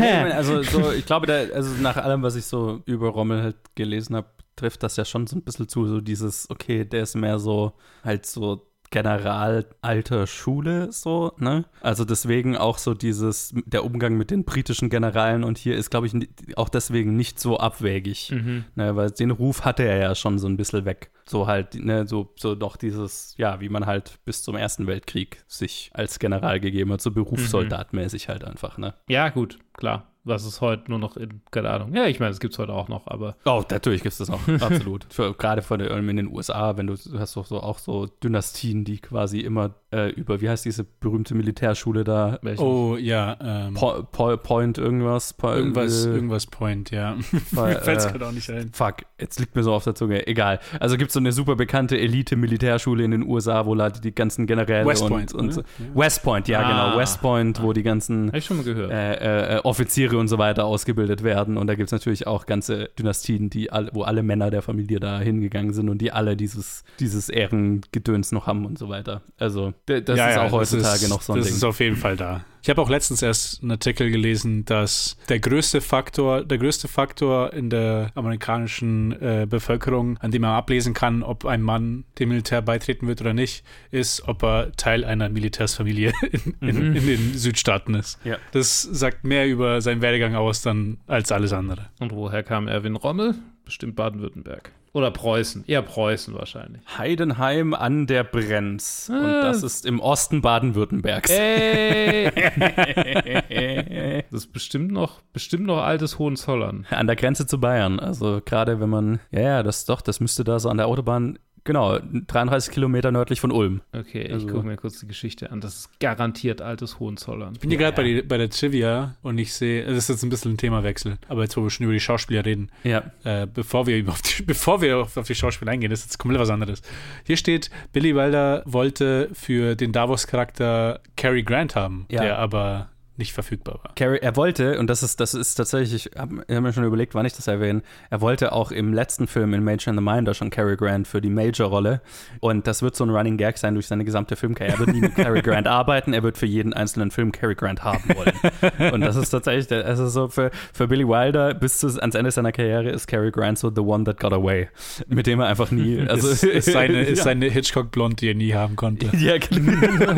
ja, 0.00 0.24
also 0.24 0.62
so, 0.62 0.92
ich 0.92 1.06
glaube, 1.06 1.26
da, 1.26 1.34
also 1.54 1.70
nach 1.82 1.96
allem, 1.96 2.22
was 2.22 2.36
ich 2.36 2.46
so 2.46 2.82
über 2.86 3.08
Rommel 3.08 3.42
halt 3.42 3.56
gelesen 3.74 4.16
habe, 4.16 4.28
trifft 4.56 4.82
das 4.82 4.96
ja 4.96 5.04
schon 5.04 5.26
so 5.26 5.36
ein 5.36 5.42
bisschen 5.42 5.68
zu, 5.68 5.86
so 5.86 6.00
dieses, 6.00 6.48
okay, 6.50 6.84
der 6.84 7.02
ist 7.02 7.14
mehr 7.16 7.38
so 7.38 7.72
halt 8.02 8.26
so 8.26 8.66
General 8.90 9.66
alter 9.82 10.26
Schule, 10.26 10.92
so, 10.92 11.32
ne? 11.38 11.64
Also 11.80 12.04
deswegen 12.04 12.56
auch 12.56 12.78
so 12.78 12.94
dieses, 12.94 13.54
der 13.66 13.84
Umgang 13.84 14.16
mit 14.16 14.30
den 14.30 14.44
britischen 14.44 14.90
Generalen 14.90 15.44
und 15.44 15.58
hier 15.58 15.76
ist, 15.76 15.90
glaube 15.90 16.06
ich, 16.06 16.14
auch 16.56 16.68
deswegen 16.68 17.16
nicht 17.16 17.40
so 17.40 17.58
abwägig, 17.58 18.30
mhm. 18.30 18.64
ne? 18.74 18.96
Weil 18.96 19.10
den 19.10 19.30
Ruf 19.30 19.64
hatte 19.64 19.82
er 19.84 19.98
ja 19.98 20.14
schon 20.14 20.38
so 20.38 20.46
ein 20.46 20.56
bisschen 20.56 20.84
weg. 20.84 21.10
So 21.26 21.46
halt, 21.46 21.74
ne, 21.74 22.06
so, 22.06 22.32
so 22.36 22.54
doch 22.54 22.76
dieses, 22.76 23.34
ja, 23.38 23.60
wie 23.60 23.70
man 23.70 23.86
halt 23.86 24.18
bis 24.24 24.42
zum 24.42 24.56
Ersten 24.56 24.86
Weltkrieg 24.86 25.42
sich 25.46 25.90
als 25.94 26.18
General 26.18 26.60
gegeben 26.60 26.92
hat, 26.92 27.00
so 27.00 27.10
berufssoldatmäßig 27.10 28.28
halt 28.28 28.44
einfach, 28.44 28.78
ne? 28.78 28.94
Ja, 29.08 29.30
gut, 29.30 29.58
klar 29.72 30.13
was 30.24 30.44
es 30.44 30.60
heute 30.60 30.90
nur 30.90 30.98
noch 30.98 31.16
in, 31.16 31.42
keine 31.50 31.70
Ahnung. 31.70 31.94
Ja, 31.94 32.06
ich 32.06 32.18
meine, 32.18 32.32
es 32.32 32.40
gibt 32.40 32.54
es 32.54 32.58
heute 32.58 32.72
auch 32.72 32.88
noch, 32.88 33.06
aber. 33.06 33.36
Oh, 33.44 33.62
natürlich 33.70 34.02
gibt 34.02 34.12
es 34.12 34.18
das 34.18 34.28
noch, 34.28 34.48
absolut. 34.60 35.06
Für, 35.10 35.34
gerade 35.34 35.62
von 35.62 35.78
der, 35.78 35.90
in 35.90 36.16
den 36.16 36.32
USA, 36.32 36.76
wenn 36.76 36.86
du, 36.86 36.94
du 36.94 37.18
hast 37.18 37.36
doch 37.36 37.46
so 37.46 37.60
auch 37.60 37.78
so 37.78 38.06
Dynastien, 38.06 38.84
die 38.84 38.98
quasi 38.98 39.40
immer 39.40 39.74
äh, 39.94 40.10
über, 40.10 40.40
wie 40.40 40.48
heißt 40.48 40.64
diese 40.64 40.84
berühmte 40.84 41.34
Militärschule 41.34 42.04
da? 42.04 42.38
Oh, 42.56 42.96
ja. 42.98 43.36
Ähm, 43.40 43.74
po, 43.74 44.02
po, 44.10 44.36
Point 44.36 44.78
irgendwas. 44.78 45.34
Po, 45.34 45.48
irgendwas, 45.52 46.06
äh, 46.06 46.10
irgendwas 46.10 46.46
Point, 46.46 46.90
ja. 46.90 47.16
mir 47.50 47.80
fällt 47.80 47.98
es 47.98 48.08
gerade 48.08 48.26
auch 48.26 48.32
nicht 48.32 48.50
ein. 48.50 48.70
Fuck, 48.72 48.96
jetzt 49.20 49.38
liegt 49.38 49.54
mir 49.54 49.62
so 49.62 49.72
auf 49.72 49.84
der 49.84 49.94
Zunge. 49.94 50.26
Egal. 50.26 50.58
Also 50.80 50.96
gibt 50.96 51.10
es 51.10 51.14
so 51.14 51.20
eine 51.20 51.32
super 51.32 51.54
bekannte 51.54 51.98
Elite-Militärschule 51.98 53.04
in 53.04 53.10
den 53.12 53.22
USA, 53.22 53.66
wo 53.66 53.76
halt 53.76 54.02
die 54.02 54.14
ganzen 54.14 54.46
Generäle 54.46 54.86
West 54.86 55.06
Point, 55.06 55.34
und, 55.34 55.40
und 55.40 55.52
so. 55.52 55.62
West 55.94 56.22
Point, 56.22 56.48
ja, 56.48 56.62
genau. 56.62 56.74
ah, 56.74 56.84
genau. 56.86 56.98
West 56.98 57.20
Point, 57.20 57.60
ah, 57.60 57.62
wo 57.62 57.72
die 57.72 57.82
ganzen 57.82 58.34
ich 58.34 58.44
schon 58.44 58.56
mal 58.56 58.64
gehört. 58.64 58.90
Äh, 58.90 59.56
äh, 59.56 59.60
Offiziere 59.64 60.13
Offiziere 60.14 60.18
und 60.18 60.28
so 60.28 60.38
weiter 60.38 60.64
ausgebildet 60.64 61.22
werden. 61.22 61.56
Und 61.56 61.66
da 61.66 61.74
gibt 61.74 61.88
es 61.88 61.92
natürlich 61.92 62.26
auch 62.26 62.46
ganze 62.46 62.90
Dynastien, 62.98 63.50
die 63.50 63.70
all, 63.70 63.90
wo 63.92 64.02
alle 64.02 64.22
Männer 64.22 64.50
der 64.50 64.62
Familie 64.62 65.00
da 65.00 65.20
hingegangen 65.20 65.72
sind 65.72 65.88
und 65.88 65.98
die 65.98 66.12
alle 66.12 66.36
dieses, 66.36 66.84
dieses 67.00 67.28
Ehrengedöns 67.28 68.32
noch 68.32 68.46
haben 68.46 68.64
und 68.64 68.78
so 68.78 68.88
weiter. 68.88 69.22
Also 69.38 69.74
das 69.86 70.02
ja, 70.16 70.28
ist 70.28 70.36
ja, 70.36 70.46
auch 70.46 70.52
heutzutage 70.52 71.04
ist, 71.04 71.08
noch 71.08 71.22
so 71.22 71.32
ein 71.32 71.38
das 71.38 71.46
Ding. 71.46 71.54
Das 71.54 71.58
ist 71.58 71.64
auf 71.64 71.80
jeden 71.80 71.96
Fall 71.96 72.16
da. 72.16 72.44
Ich 72.64 72.70
habe 72.70 72.80
auch 72.80 72.88
letztens 72.88 73.20
erst 73.20 73.60
einen 73.60 73.72
Artikel 73.72 74.10
gelesen, 74.10 74.64
dass 74.64 75.18
der 75.28 75.38
größte 75.38 75.82
Faktor, 75.82 76.46
der 76.46 76.56
größte 76.56 76.88
Faktor 76.88 77.52
in 77.52 77.68
der 77.68 78.10
amerikanischen 78.14 79.12
äh, 79.20 79.46
Bevölkerung, 79.46 80.16
an 80.20 80.30
dem 80.30 80.40
man 80.40 80.52
ablesen 80.52 80.94
kann, 80.94 81.22
ob 81.22 81.44
ein 81.44 81.60
Mann 81.60 82.04
dem 82.18 82.30
Militär 82.30 82.62
beitreten 82.62 83.06
wird 83.06 83.20
oder 83.20 83.34
nicht, 83.34 83.66
ist, 83.90 84.26
ob 84.26 84.42
er 84.42 84.72
Teil 84.72 85.04
einer 85.04 85.28
Militärsfamilie 85.28 86.14
in, 86.32 86.56
in, 86.66 86.88
mhm. 86.88 86.96
in 86.96 87.06
den 87.06 87.34
Südstaaten 87.34 87.92
ist. 87.92 88.18
Ja. 88.24 88.38
Das 88.52 88.80
sagt 88.80 89.24
mehr 89.24 89.46
über 89.46 89.82
seinen 89.82 90.00
Werdegang 90.00 90.34
aus 90.34 90.62
dann 90.62 90.96
als 91.06 91.32
alles 91.32 91.52
andere. 91.52 91.90
Und 92.00 92.12
woher 92.12 92.42
kam 92.42 92.66
Erwin 92.66 92.96
Rommel? 92.96 93.34
Bestimmt 93.66 93.94
Baden-Württemberg. 93.94 94.72
Oder 94.94 95.10
Preußen, 95.10 95.64
eher 95.66 95.82
Preußen 95.82 96.34
wahrscheinlich. 96.34 96.80
Heidenheim 96.96 97.74
an 97.74 98.06
der 98.06 98.22
Brenz. 98.22 99.10
Ah. 99.12 99.18
Und 99.18 99.32
das 99.42 99.64
ist 99.64 99.86
im 99.86 99.98
Osten 99.98 100.40
Baden-Württembergs. 100.40 101.30
Ey. 101.30 102.30
das 104.30 104.44
ist 104.44 104.52
bestimmt 104.52 104.92
noch, 104.92 105.20
bestimmt 105.32 105.66
noch 105.66 105.82
altes 105.82 106.20
Hohenzollern. 106.20 106.86
An 106.90 107.08
der 107.08 107.16
Grenze 107.16 107.44
zu 107.44 107.58
Bayern. 107.58 107.98
Also 107.98 108.40
gerade 108.44 108.78
wenn 108.78 108.88
man, 108.88 109.18
ja, 109.32 109.40
ja, 109.40 109.62
das 109.64 109.84
doch, 109.84 110.00
das 110.00 110.20
müsste 110.20 110.44
da 110.44 110.60
so 110.60 110.68
an 110.68 110.76
der 110.76 110.86
Autobahn 110.86 111.40
Genau, 111.66 111.98
33 111.98 112.74
Kilometer 112.74 113.10
nördlich 113.10 113.40
von 113.40 113.50
Ulm. 113.50 113.80
Okay, 113.92 114.22
ich 114.22 114.32
Also- 114.32 114.46
gucke 114.48 114.66
mir 114.66 114.76
kurz 114.76 115.00
die 115.00 115.06
Geschichte 115.06 115.50
an. 115.50 115.62
Das 115.62 115.74
ist 115.76 116.00
garantiert 116.00 116.60
altes 116.60 117.00
Hohenzollern. 117.00 117.54
Ich 117.54 117.60
bin 117.60 117.70
hier 117.70 117.78
gerade 117.78 117.96
bei, 117.96 118.02
die- 118.02 118.20
bei 118.22 118.36
der 118.36 118.50
Trivia 118.50 119.16
und 119.22 119.38
ich 119.38 119.54
sehe, 119.54 119.84
das 119.86 119.96
ist 119.96 120.08
jetzt 120.10 120.22
ein 120.24 120.28
bisschen 120.28 120.52
ein 120.52 120.56
Themawechsel, 120.58 121.16
aber 121.28 121.42
jetzt, 121.42 121.56
wo 121.56 121.62
wir 121.62 121.70
schon 121.70 121.84
über 121.84 121.94
die 121.94 122.00
Schauspieler 122.00 122.44
reden, 122.44 122.70
Ja. 122.82 123.02
äh, 123.24 123.46
bevor 123.46 123.86
wir, 123.86 124.06
auf 124.08 124.20
die, 124.20 124.42
bevor 124.46 124.82
wir 124.82 124.98
auf, 124.98 125.16
auf 125.16 125.26
die 125.26 125.34
Schauspieler 125.34 125.72
eingehen, 125.72 125.88
das 125.90 126.00
ist 126.00 126.06
jetzt 126.06 126.18
komplett 126.18 126.40
was 126.42 126.50
anderes. 126.50 126.82
Hier 127.24 127.38
steht, 127.38 127.70
Billy 127.92 128.14
Wilder 128.14 128.62
wollte 128.66 129.30
für 129.32 129.74
den 129.74 129.92
Davos-Charakter 129.92 131.00
Cary 131.16 131.42
Grant 131.44 131.74
haben, 131.76 132.04
Ja. 132.10 132.22
der 132.22 132.38
aber 132.38 132.90
nicht 133.16 133.32
verfügbar 133.32 133.78
war. 133.82 133.92
Carrie, 133.94 134.18
er 134.20 134.34
wollte, 134.36 134.78
und 134.78 134.88
das 134.90 135.02
ist, 135.02 135.20
das 135.20 135.34
ist 135.34 135.54
tatsächlich, 135.54 136.06
ich 136.06 136.18
habe 136.18 136.44
hab 136.50 136.62
mir 136.62 136.72
schon 136.72 136.84
überlegt, 136.84 137.14
wann 137.14 137.24
ich 137.26 137.32
das 137.32 137.46
erwähne, 137.46 137.82
er 138.10 138.20
wollte 138.20 138.52
auch 138.52 138.70
im 138.72 138.92
letzten 138.92 139.26
Film 139.26 139.54
in 139.54 139.62
Major 139.62 139.92
and 139.92 139.98
the 140.00 140.04
Minder 140.04 140.34
schon 140.34 140.50
Cary 140.50 140.76
Grant 140.76 141.06
für 141.06 141.20
die 141.20 141.30
Major-Rolle. 141.30 142.00
Und 142.40 142.66
das 142.66 142.82
wird 142.82 142.96
so 142.96 143.04
ein 143.04 143.10
Running 143.10 143.36
Gag 143.36 143.58
sein 143.58 143.74
durch 143.74 143.86
seine 143.86 144.04
gesamte 144.04 144.34
Filmkarriere. 144.36 144.74
Er 144.74 144.78
wird 144.80 144.92
nie 144.94 145.00
mit 145.00 145.14
Cary 145.14 145.42
Grant 145.42 145.66
arbeiten, 145.68 146.12
er 146.12 146.22
wird 146.22 146.36
für 146.38 146.46
jeden 146.46 146.72
einzelnen 146.72 147.10
Film 147.10 147.30
Cary 147.32 147.54
Grant 147.54 147.84
haben 147.84 148.02
wollen. 148.16 148.92
Und 148.92 149.00
das 149.02 149.16
ist 149.16 149.30
tatsächlich, 149.30 149.68
der- 149.68 149.84
also 149.86 150.08
so 150.08 150.28
für, 150.28 150.50
für 150.72 150.88
Billy 150.88 151.06
Wilder 151.06 151.54
bis 151.54 151.78
zu, 151.78 151.86
ans 152.00 152.14
Ende 152.16 152.30
seiner 152.30 152.50
Karriere 152.52 152.90
ist 152.90 153.06
Cary 153.06 153.30
Grant 153.30 153.58
so 153.58 153.70
the 153.74 153.80
one 153.82 154.04
that 154.04 154.18
got 154.18 154.32
away. 154.32 154.68
Mit 155.06 155.26
dem 155.26 155.38
er 155.40 155.46
einfach 155.46 155.70
nie, 155.70 156.00
also 156.08 156.28
ist, 156.28 156.42
ist, 156.42 156.72
seine, 156.72 157.02
ist 157.04 157.18
ja. 157.18 157.24
seine 157.24 157.46
Hitchcock-Blond, 157.46 158.20
die 158.20 158.28
er 158.30 158.34
nie 158.34 158.54
haben 158.54 158.74
konnte. 158.76 159.14
Ja, 159.16 159.38
genau. 159.38 160.14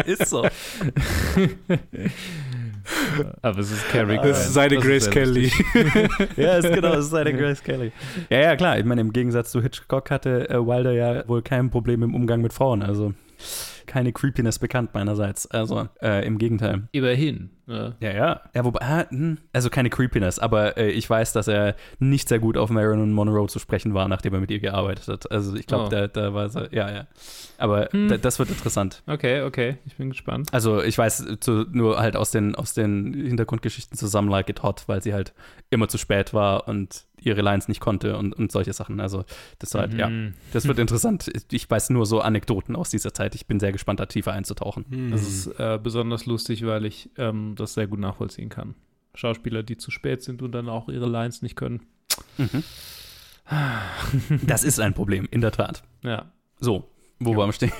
ist 0.06 0.28
so. 0.28 0.46
Aber 3.42 3.58
es 3.58 3.70
ist 3.70 3.88
Grant. 3.90 4.24
Das 4.24 4.46
ist 4.46 4.54
seine 4.54 4.76
Das 4.76 4.84
Grace 4.84 5.04
sehr 5.04 5.12
Kelly. 5.12 5.52
Ja, 6.36 6.56
ist 6.56 6.72
genau, 6.72 6.92
das 6.92 7.06
ist 7.06 7.14
eine 7.14 7.34
Grace 7.34 7.62
Kelly. 7.62 7.92
Ja, 8.28 8.40
ja, 8.40 8.56
klar. 8.56 8.78
Ich 8.78 8.84
meine, 8.84 9.00
im 9.00 9.12
Gegensatz 9.12 9.50
zu 9.50 9.62
Hitchcock 9.62 10.10
hatte 10.10 10.48
äh, 10.50 10.54
Wilder 10.54 10.92
ja 10.92 11.26
wohl 11.28 11.42
kein 11.42 11.70
Problem 11.70 12.02
im 12.02 12.14
Umgang 12.14 12.40
mit 12.40 12.52
Frauen. 12.52 12.82
Also 12.82 13.12
keine 13.90 14.12
Creepiness 14.12 14.58
bekannt 14.60 14.94
meinerseits. 14.94 15.50
Also 15.50 15.88
äh, 16.00 16.24
im 16.24 16.38
Gegenteil. 16.38 16.82
Immerhin. 16.92 17.50
Ja. 17.66 17.92
Ja, 18.00 18.12
ja. 18.12 18.40
Ja, 18.54 18.64
wobei, 18.64 18.80
ah, 18.82 19.04
hm, 19.10 19.38
also 19.52 19.68
keine 19.70 19.90
Creepiness, 19.90 20.38
aber 20.38 20.76
äh, 20.76 20.90
ich 20.90 21.08
weiß, 21.08 21.32
dass 21.32 21.46
er 21.48 21.74
nicht 21.98 22.28
sehr 22.28 22.38
gut 22.40 22.56
auf 22.56 22.70
Marilyn 22.70 23.12
Monroe 23.12 23.46
zu 23.48 23.58
sprechen 23.58 23.92
war, 23.94 24.08
nachdem 24.08 24.34
er 24.34 24.40
mit 24.40 24.50
ihr 24.50 24.58
gearbeitet 24.60 25.06
hat. 25.08 25.30
Also 25.30 25.54
ich 25.56 25.66
glaube, 25.66 25.84
Oh. 25.84 25.88
da, 25.88 26.06
da 26.08 26.34
war 26.34 26.54
er, 26.54 26.72
ja, 26.72 26.90
ja. 26.90 27.06
Aber 27.58 27.88
Hm. 27.92 28.08
da, 28.08 28.16
das 28.16 28.38
wird 28.38 28.48
interessant. 28.50 29.02
Okay, 29.06 29.42
okay. 29.42 29.76
Ich 29.86 29.96
bin 29.96 30.10
gespannt. 30.10 30.48
Also 30.52 30.82
ich 30.82 30.96
weiß 30.96 31.24
zu, 31.40 31.64
nur 31.70 31.98
halt 32.00 32.16
aus 32.16 32.30
den, 32.30 32.54
aus 32.54 32.74
den 32.74 33.12
Hintergrundgeschichten 33.14 33.96
zusammen 33.98 34.28
Like 34.30 34.48
It 34.48 34.62
Hot, 34.62 34.84
weil 34.86 35.02
sie 35.02 35.12
halt 35.14 35.32
immer 35.70 35.88
zu 35.88 35.98
spät 35.98 36.32
war 36.34 36.66
und 36.68 37.04
ihre 37.22 37.42
Lines 37.42 37.68
nicht 37.68 37.80
konnte 37.80 38.16
und, 38.16 38.32
und 38.32 38.50
solche 38.52 38.72
Sachen. 38.72 39.00
Also 39.00 39.24
das 39.58 39.74
war 39.74 39.82
halt, 39.82 39.94
ja, 39.94 40.08
Mhm. 40.08 40.34
das 40.52 40.66
wird 40.66 40.78
interessant. 40.78 41.30
Ich 41.50 41.68
weiß 41.70 41.90
nur 41.90 42.06
so 42.06 42.20
Anekdoten 42.20 42.76
aus 42.76 42.90
dieser 42.90 43.12
Zeit. 43.14 43.34
Ich 43.34 43.46
bin 43.46 43.60
sehr 43.60 43.72
gespannt, 43.72 44.00
da 44.00 44.06
tiefer 44.06 44.32
einzutauchen. 44.32 44.84
Hm. 44.90 45.10
Das 45.10 45.22
ist 45.22 45.46
äh, 45.58 45.78
besonders 45.82 46.26
lustig, 46.26 46.64
weil 46.66 46.84
ich 46.86 47.10
ähm, 47.18 47.54
das 47.56 47.74
sehr 47.74 47.86
gut 47.86 47.98
nachvollziehen 48.00 48.48
kann. 48.48 48.74
Schauspieler, 49.14 49.62
die 49.62 49.76
zu 49.76 49.90
spät 49.90 50.22
sind 50.22 50.40
und 50.42 50.52
dann 50.52 50.68
auch 50.68 50.88
ihre 50.88 51.06
Lines 51.08 51.42
nicht 51.42 51.56
können. 51.56 51.80
Mhm. 52.38 52.62
Das 54.46 54.62
ist 54.64 54.78
ein 54.80 54.94
Problem, 54.94 55.26
in 55.30 55.40
der 55.40 55.50
Tat. 55.50 55.82
Ja. 56.02 56.30
So, 56.60 56.88
wo 57.18 57.36
waren 57.36 57.48
wir 57.48 57.52
stehen? 57.52 57.72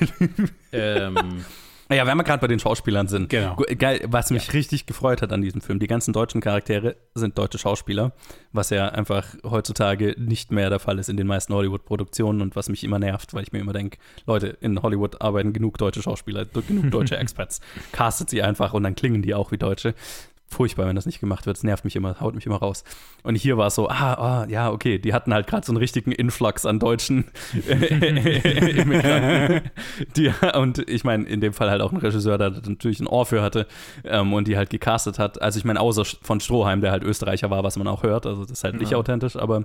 Ähm, 0.72 1.16
Naja, 1.90 2.06
wenn 2.06 2.16
wir 2.16 2.22
gerade 2.22 2.40
bei 2.40 2.46
den 2.46 2.60
Schauspielern 2.60 3.08
sind. 3.08 3.30
Genau. 3.30 3.56
Geil, 3.76 4.00
was 4.06 4.30
mich 4.30 4.52
richtig 4.52 4.86
gefreut 4.86 5.22
hat 5.22 5.32
an 5.32 5.42
diesem 5.42 5.60
Film, 5.60 5.80
die 5.80 5.88
ganzen 5.88 6.12
deutschen 6.12 6.40
Charaktere 6.40 6.94
sind 7.14 7.36
deutsche 7.36 7.58
Schauspieler, 7.58 8.12
was 8.52 8.70
ja 8.70 8.90
einfach 8.90 9.34
heutzutage 9.42 10.14
nicht 10.16 10.52
mehr 10.52 10.70
der 10.70 10.78
Fall 10.78 11.00
ist 11.00 11.08
in 11.08 11.16
den 11.16 11.26
meisten 11.26 11.52
Hollywood-Produktionen 11.52 12.42
und 12.42 12.54
was 12.54 12.68
mich 12.68 12.84
immer 12.84 13.00
nervt, 13.00 13.34
weil 13.34 13.42
ich 13.42 13.50
mir 13.50 13.58
immer 13.58 13.72
denke, 13.72 13.98
Leute, 14.24 14.56
in 14.60 14.80
Hollywood 14.80 15.20
arbeiten 15.20 15.52
genug 15.52 15.78
deutsche 15.78 16.00
Schauspieler, 16.00 16.44
genug 16.44 16.92
deutsche 16.92 17.16
Experts. 17.18 17.60
Castet 17.90 18.30
sie 18.30 18.40
einfach 18.40 18.72
und 18.72 18.84
dann 18.84 18.94
klingen 18.94 19.22
die 19.22 19.34
auch 19.34 19.50
wie 19.50 19.58
Deutsche. 19.58 19.94
Furchtbar, 20.52 20.86
wenn 20.88 20.96
das 20.96 21.06
nicht 21.06 21.20
gemacht 21.20 21.46
wird. 21.46 21.56
Es 21.56 21.62
nervt 21.62 21.84
mich 21.84 21.94
immer, 21.94 22.18
haut 22.20 22.34
mich 22.34 22.44
immer 22.44 22.56
raus. 22.56 22.82
Und 23.22 23.36
hier 23.36 23.56
war 23.56 23.68
es 23.68 23.76
so, 23.76 23.88
ah, 23.88 24.14
ah, 24.14 24.46
ja, 24.48 24.70
okay, 24.72 24.98
die 24.98 25.14
hatten 25.14 25.32
halt 25.32 25.46
gerade 25.46 25.64
so 25.64 25.70
einen 25.70 25.76
richtigen 25.76 26.10
Influx 26.10 26.66
an 26.66 26.80
Deutschen 26.80 27.26
Immigranten. 28.50 29.70
die, 30.16 30.32
und 30.56 30.78
ich 30.90 31.04
meine, 31.04 31.24
in 31.24 31.40
dem 31.40 31.52
Fall 31.52 31.70
halt 31.70 31.80
auch 31.82 31.92
ein 31.92 31.98
Regisseur, 31.98 32.38
der 32.38 32.50
natürlich 32.50 33.00
ein 33.00 33.06
Ohr 33.06 33.26
für 33.26 33.42
hatte 33.42 33.66
ähm, 34.04 34.32
und 34.32 34.48
die 34.48 34.56
halt 34.56 34.70
gecastet 34.70 35.18
hat. 35.18 35.40
Also 35.40 35.58
ich 35.58 35.64
meine, 35.64 35.80
außer 35.80 36.04
von 36.22 36.40
Stroheim, 36.40 36.80
der 36.80 36.90
halt 36.92 37.02
Österreicher 37.04 37.50
war, 37.50 37.62
was 37.64 37.76
man 37.76 37.86
auch 37.86 38.02
hört. 38.02 38.26
Also 38.26 38.42
das 38.42 38.50
ist 38.50 38.64
halt 38.64 38.78
nicht 38.78 38.90
Ja. 38.92 38.98
authentisch. 38.98 39.36
Aber 39.36 39.64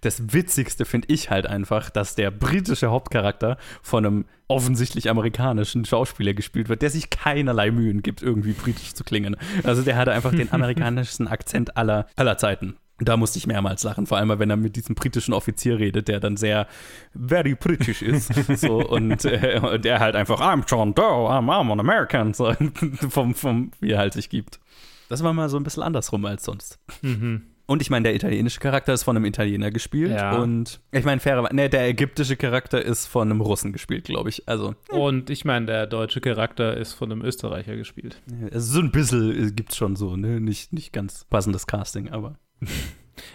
das 0.00 0.32
Witzigste 0.32 0.84
finde 0.84 1.08
ich 1.10 1.30
halt 1.30 1.46
einfach, 1.46 1.90
dass 1.90 2.14
der 2.14 2.30
britische 2.30 2.88
Hauptcharakter 2.88 3.56
von 3.82 4.06
einem 4.06 4.24
offensichtlich 4.52 5.08
amerikanischen 5.10 5.84
Schauspieler 5.84 6.34
gespielt 6.34 6.68
wird, 6.68 6.82
der 6.82 6.90
sich 6.90 7.10
keinerlei 7.10 7.70
Mühen 7.70 8.02
gibt, 8.02 8.22
irgendwie 8.22 8.52
britisch 8.52 8.94
zu 8.94 9.04
klingen. 9.04 9.36
Also 9.64 9.82
der 9.82 9.96
hatte 9.96 10.12
einfach 10.12 10.32
den 10.32 10.52
amerikanischsten 10.52 11.26
Akzent 11.26 11.76
aller, 11.76 12.06
aller 12.16 12.36
Zeiten. 12.38 12.76
Da 12.98 13.16
musste 13.16 13.38
ich 13.38 13.46
mehrmals 13.46 13.82
lachen, 13.82 14.06
vor 14.06 14.18
allem 14.18 14.38
wenn 14.38 14.50
er 14.50 14.56
mit 14.56 14.76
diesem 14.76 14.94
britischen 14.94 15.34
Offizier 15.34 15.78
redet, 15.78 16.08
der 16.08 16.20
dann 16.20 16.36
sehr 16.36 16.68
very 17.14 17.54
british 17.54 18.02
ist. 18.02 18.32
so, 18.60 18.76
und, 18.76 19.24
äh, 19.24 19.60
und 19.60 19.84
er 19.86 19.98
halt 19.98 20.14
einfach, 20.14 20.40
I'm 20.40 20.64
John 20.68 20.94
Doe, 20.94 21.28
I'm, 21.28 21.46
I'm 21.46 21.72
an 21.72 21.80
American, 21.80 22.34
so, 22.34 22.52
vom, 23.08 23.34
vom, 23.34 23.72
wie 23.80 23.92
er 23.92 23.98
halt 23.98 24.12
sich 24.12 24.28
gibt. 24.28 24.60
Das 25.08 25.24
war 25.24 25.32
mal 25.32 25.48
so 25.48 25.56
ein 25.56 25.64
bisschen 25.64 25.82
andersrum 25.82 26.24
als 26.26 26.44
sonst. 26.44 26.78
mhm. 27.00 27.42
Und 27.66 27.80
ich 27.80 27.90
meine, 27.90 28.02
der 28.04 28.14
italienische 28.14 28.58
Charakter 28.60 28.92
ist 28.92 29.04
von 29.04 29.16
einem 29.16 29.24
Italiener 29.24 29.70
gespielt. 29.70 30.10
Ja. 30.12 30.36
Und 30.36 30.80
ich 30.90 31.04
meine, 31.04 31.20
fair, 31.20 31.48
ne, 31.52 31.68
der 31.70 31.86
ägyptische 31.88 32.36
Charakter 32.36 32.82
ist 32.84 33.06
von 33.06 33.30
einem 33.30 33.40
Russen 33.40 33.72
gespielt, 33.72 34.04
glaube 34.04 34.28
ich. 34.30 34.48
Also, 34.48 34.74
Und 34.90 35.30
ich 35.30 35.44
meine, 35.44 35.66
der 35.66 35.86
deutsche 35.86 36.20
Charakter 36.20 36.76
ist 36.76 36.92
von 36.92 37.10
einem 37.12 37.22
Österreicher 37.22 37.76
gespielt. 37.76 38.20
also 38.52 38.72
so 38.74 38.80
ein 38.80 38.90
bisschen 38.90 39.54
gibt 39.54 39.70
es 39.70 39.76
schon 39.76 39.96
so, 39.96 40.16
ne? 40.16 40.40
Nicht, 40.40 40.72
nicht 40.72 40.92
ganz 40.92 41.24
passendes 41.24 41.66
Casting, 41.66 42.10
aber. 42.10 42.36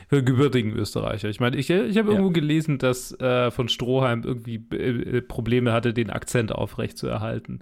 Für 0.09 0.23
gebürtigen 0.23 0.73
Österreicher. 0.73 1.29
Ich 1.29 1.39
meine, 1.39 1.55
ich, 1.55 1.69
ich 1.69 1.97
habe 1.97 2.09
Ja. 2.09 2.15
irgendwo 2.15 2.31
gelesen, 2.31 2.79
dass 2.79 3.11
äh, 3.19 3.51
von 3.51 3.69
Stroheim 3.69 4.23
irgendwie 4.23 4.55
äh, 4.75 5.21
Probleme 5.21 5.71
hatte, 5.71 5.93
den 5.93 6.09
Akzent 6.09 6.51
aufrecht 6.51 6.97
zu 6.97 7.07
erhalten. 7.07 7.59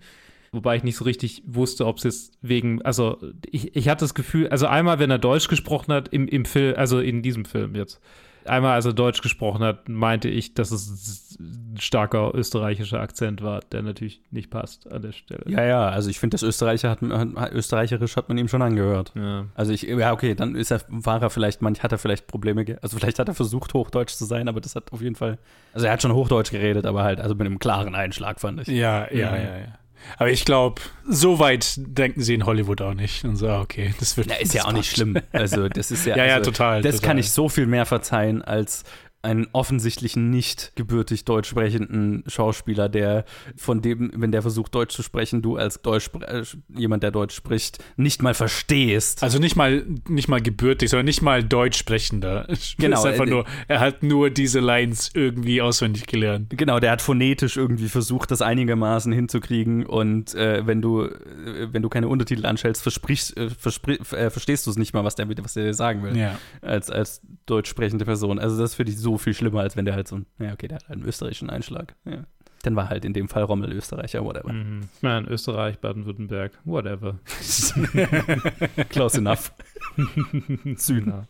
Wobei 0.55 0.77
ich 0.77 0.83
nicht 0.83 0.95
so 0.95 1.03
richtig 1.03 1.43
wusste, 1.45 1.85
ob 1.85 1.97
es 1.97 2.03
jetzt 2.03 2.37
wegen, 2.41 2.81
also 2.83 3.17
ich, 3.51 3.75
ich 3.75 3.89
hatte 3.89 4.05
das 4.05 4.13
Gefühl, 4.13 4.47
also 4.47 4.67
einmal, 4.67 4.99
wenn 4.99 5.11
er 5.11 5.19
Deutsch 5.19 5.49
gesprochen 5.49 5.93
hat, 5.93 6.07
im, 6.09 6.27
im 6.27 6.45
Film, 6.45 6.75
also 6.77 6.99
in 6.99 7.21
diesem 7.21 7.43
Film 7.43 7.75
jetzt, 7.75 7.99
einmal, 8.45 8.75
als 8.75 8.85
er 8.85 8.93
Deutsch 8.93 9.21
gesprochen 9.21 9.63
hat, 9.63 9.89
meinte 9.89 10.29
ich, 10.29 10.53
dass 10.53 10.71
es 10.71 11.37
ein 11.39 11.75
starker 11.79 12.31
österreichischer 12.35 12.99
Akzent 13.01 13.41
war, 13.41 13.59
der 13.71 13.81
natürlich 13.81 14.21
nicht 14.31 14.49
passt 14.51 14.89
an 14.91 15.01
der 15.01 15.11
Stelle. 15.11 15.43
Ja, 15.47 15.65
ja, 15.65 15.89
also 15.89 16.09
ich 16.09 16.19
finde, 16.19 16.35
das 16.35 16.43
Österreicher 16.43 16.91
hat, 16.91 17.01
hat, 17.01 17.51
Österreicherisch 17.51 18.15
hat 18.15 18.29
man 18.29 18.37
ihm 18.37 18.47
schon 18.47 18.61
angehört. 18.61 19.11
Ja. 19.15 19.47
Also 19.55 19.73
ich, 19.73 19.81
ja, 19.81 20.13
okay, 20.13 20.35
dann 20.35 20.55
ist 20.55 20.71
er, 20.71 20.81
war 20.87 21.21
er 21.21 21.29
vielleicht, 21.31 21.61
manch 21.63 21.81
hat 21.83 21.91
er 21.91 21.97
vielleicht 21.97 22.27
Probleme, 22.27 22.63
also 22.81 22.97
vielleicht 22.97 23.19
hat 23.19 23.27
er 23.27 23.33
versucht, 23.33 23.73
Hochdeutsch 23.73 24.13
zu 24.13 24.25
sein, 24.25 24.47
aber 24.47 24.61
das 24.61 24.75
hat 24.75 24.93
auf 24.93 25.01
jeden 25.01 25.15
Fall, 25.15 25.37
also 25.73 25.87
er 25.87 25.93
hat 25.93 26.01
schon 26.03 26.13
Hochdeutsch 26.13 26.51
geredet, 26.51 26.85
aber 26.85 27.03
halt, 27.03 27.19
also 27.19 27.33
mit 27.35 27.45
einem 27.47 27.59
klaren 27.59 27.95
Einschlag, 27.95 28.39
fand 28.39 28.61
ich. 28.61 28.67
Ja, 28.67 29.11
ja, 29.11 29.31
Mhm. 29.31 29.37
ja, 29.37 29.57
ja. 29.57 29.79
Aber 30.17 30.29
ich 30.29 30.45
glaube, 30.45 30.81
so 31.07 31.39
weit 31.39 31.73
denken 31.77 32.21
sie 32.21 32.33
in 32.33 32.45
Hollywood 32.45 32.81
auch 32.81 32.93
nicht. 32.93 33.23
Und 33.23 33.35
so, 33.35 33.47
ah, 33.47 33.61
okay, 33.61 33.93
das 33.99 34.17
wird. 34.17 34.27
Na, 34.27 34.35
ist 34.35 34.53
ja 34.53 34.61
das 34.61 34.69
auch 34.69 34.73
nicht 34.73 34.91
schlimm. 34.91 35.17
Also 35.31 35.67
das 35.67 35.91
ist 35.91 36.05
ja, 36.05 36.15
Ja, 36.17 36.25
ja, 36.25 36.35
also, 36.35 36.51
total. 36.51 36.81
Das 36.81 36.95
total. 36.95 37.07
kann 37.07 37.17
ich 37.17 37.31
so 37.31 37.49
viel 37.49 37.65
mehr 37.65 37.85
verzeihen 37.85 38.41
als 38.41 38.83
einen 39.25 39.47
offensichtlich 39.51 40.15
nicht 40.15 40.71
gebürtig 40.75 41.25
deutsch 41.25 41.49
sprechenden 41.49 42.23
Schauspieler, 42.27 42.87
der 42.87 43.25
von 43.57 43.81
dem, 43.81 44.11
wenn 44.15 44.31
der 44.31 44.41
versucht 44.41 44.73
Deutsch 44.73 44.95
zu 44.95 45.03
sprechen, 45.03 45.41
du 45.41 45.57
als 45.57 45.81
Deutsch, 45.81 46.09
äh, 46.21 46.43
jemand, 46.75 47.03
der 47.03 47.11
Deutsch 47.11 47.35
spricht, 47.35 47.83
nicht 47.97 48.21
mal 48.21 48.33
verstehst. 48.33 49.23
Also 49.23 49.39
nicht 49.39 49.55
mal, 49.55 49.85
nicht 50.07 50.27
mal 50.29 50.41
gebürtig, 50.41 50.89
sondern 50.89 51.05
nicht 51.05 51.21
mal 51.21 51.43
deutsch 51.43 51.77
sprechender. 51.77 52.47
Genau, 52.77 52.99
Ist 52.99 53.05
einfach 53.05 53.25
äh, 53.25 53.29
nur, 53.29 53.45
er 53.67 53.79
hat 53.79 54.03
nur 54.03 54.29
diese 54.29 54.59
Lines 54.59 55.11
irgendwie 55.13 55.61
auswendig 55.61 56.07
gelernt. 56.07 56.49
Genau, 56.49 56.79
der 56.79 56.91
hat 56.91 57.01
phonetisch 57.01 57.57
irgendwie 57.57 57.87
versucht, 57.87 58.31
das 58.31 58.41
einigermaßen 58.41 59.11
hinzukriegen 59.11 59.85
und 59.85 60.35
äh, 60.35 60.65
wenn 60.67 60.81
du 60.81 61.03
äh, 61.03 61.67
wenn 61.71 61.81
du 61.81 61.89
keine 61.89 62.07
Untertitel 62.07 62.45
anstellst, 62.45 62.81
versprichst, 62.83 63.37
äh, 63.37 63.49
verspri 63.49 63.95
äh, 64.11 64.29
verstehst 64.29 64.67
du 64.67 64.71
es 64.71 64.77
nicht 64.77 64.93
mal, 64.93 65.03
was 65.03 65.15
der, 65.15 65.27
was 65.43 65.53
der 65.53 65.63
dir 65.65 65.73
sagen 65.73 66.03
will, 66.03 66.17
Ja. 66.17 66.37
als, 66.61 66.89
als 66.89 67.21
deutsch 67.45 67.69
sprechende 67.69 68.05
Person. 68.05 68.39
Also 68.39 68.57
das 68.57 68.75
finde 68.75 68.91
ich 68.91 68.97
so 68.99 69.14
viel 69.17 69.33
schlimmer, 69.33 69.61
als 69.61 69.75
wenn 69.75 69.85
der 69.85 69.95
halt 69.95 70.07
so 70.07 70.17
ein, 70.17 70.25
ja 70.39 70.53
okay, 70.53 70.67
der 70.67 70.77
hat 70.77 70.89
halt 70.89 70.99
einen 70.99 71.07
österreichischen 71.07 71.49
Einschlag. 71.49 71.95
Ja. 72.05 72.25
Dann 72.63 72.75
war 72.75 72.89
halt 72.89 73.05
in 73.05 73.13
dem 73.13 73.29
Fall 73.29 73.43
Rommel 73.43 73.71
Österreicher, 73.71 74.25
whatever. 74.25 74.51
Mhm. 74.51 74.81
Ich 74.95 75.03
meine, 75.03 75.27
Österreich, 75.27 75.77
Baden-Württemberg, 75.79 76.51
whatever. 76.63 77.19
Close 78.89 79.19
enough. 79.19 79.51
Süden. 80.75 81.27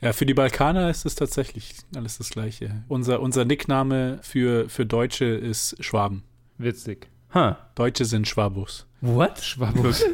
Ja. 0.00 0.12
Für 0.14 0.24
die 0.24 0.32
Balkaner 0.32 0.88
ist 0.88 1.04
es 1.04 1.14
tatsächlich 1.14 1.74
alles 1.94 2.16
das 2.16 2.30
Gleiche. 2.30 2.84
Unser, 2.88 3.20
unser 3.20 3.44
Nickname 3.44 4.18
für, 4.22 4.70
für 4.70 4.86
Deutsche 4.86 5.26
ist 5.26 5.76
Schwaben. 5.84 6.22
Witzig. 6.56 7.08
Huh. 7.34 7.54
Deutsche 7.74 8.06
sind 8.06 8.26
Schwabus. 8.26 8.86
What? 9.02 9.38
Schwabus. 9.40 10.04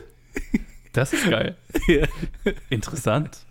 Das 0.93 1.13
ist 1.13 1.31
geil. 1.31 1.57
Interessant. 2.69 3.47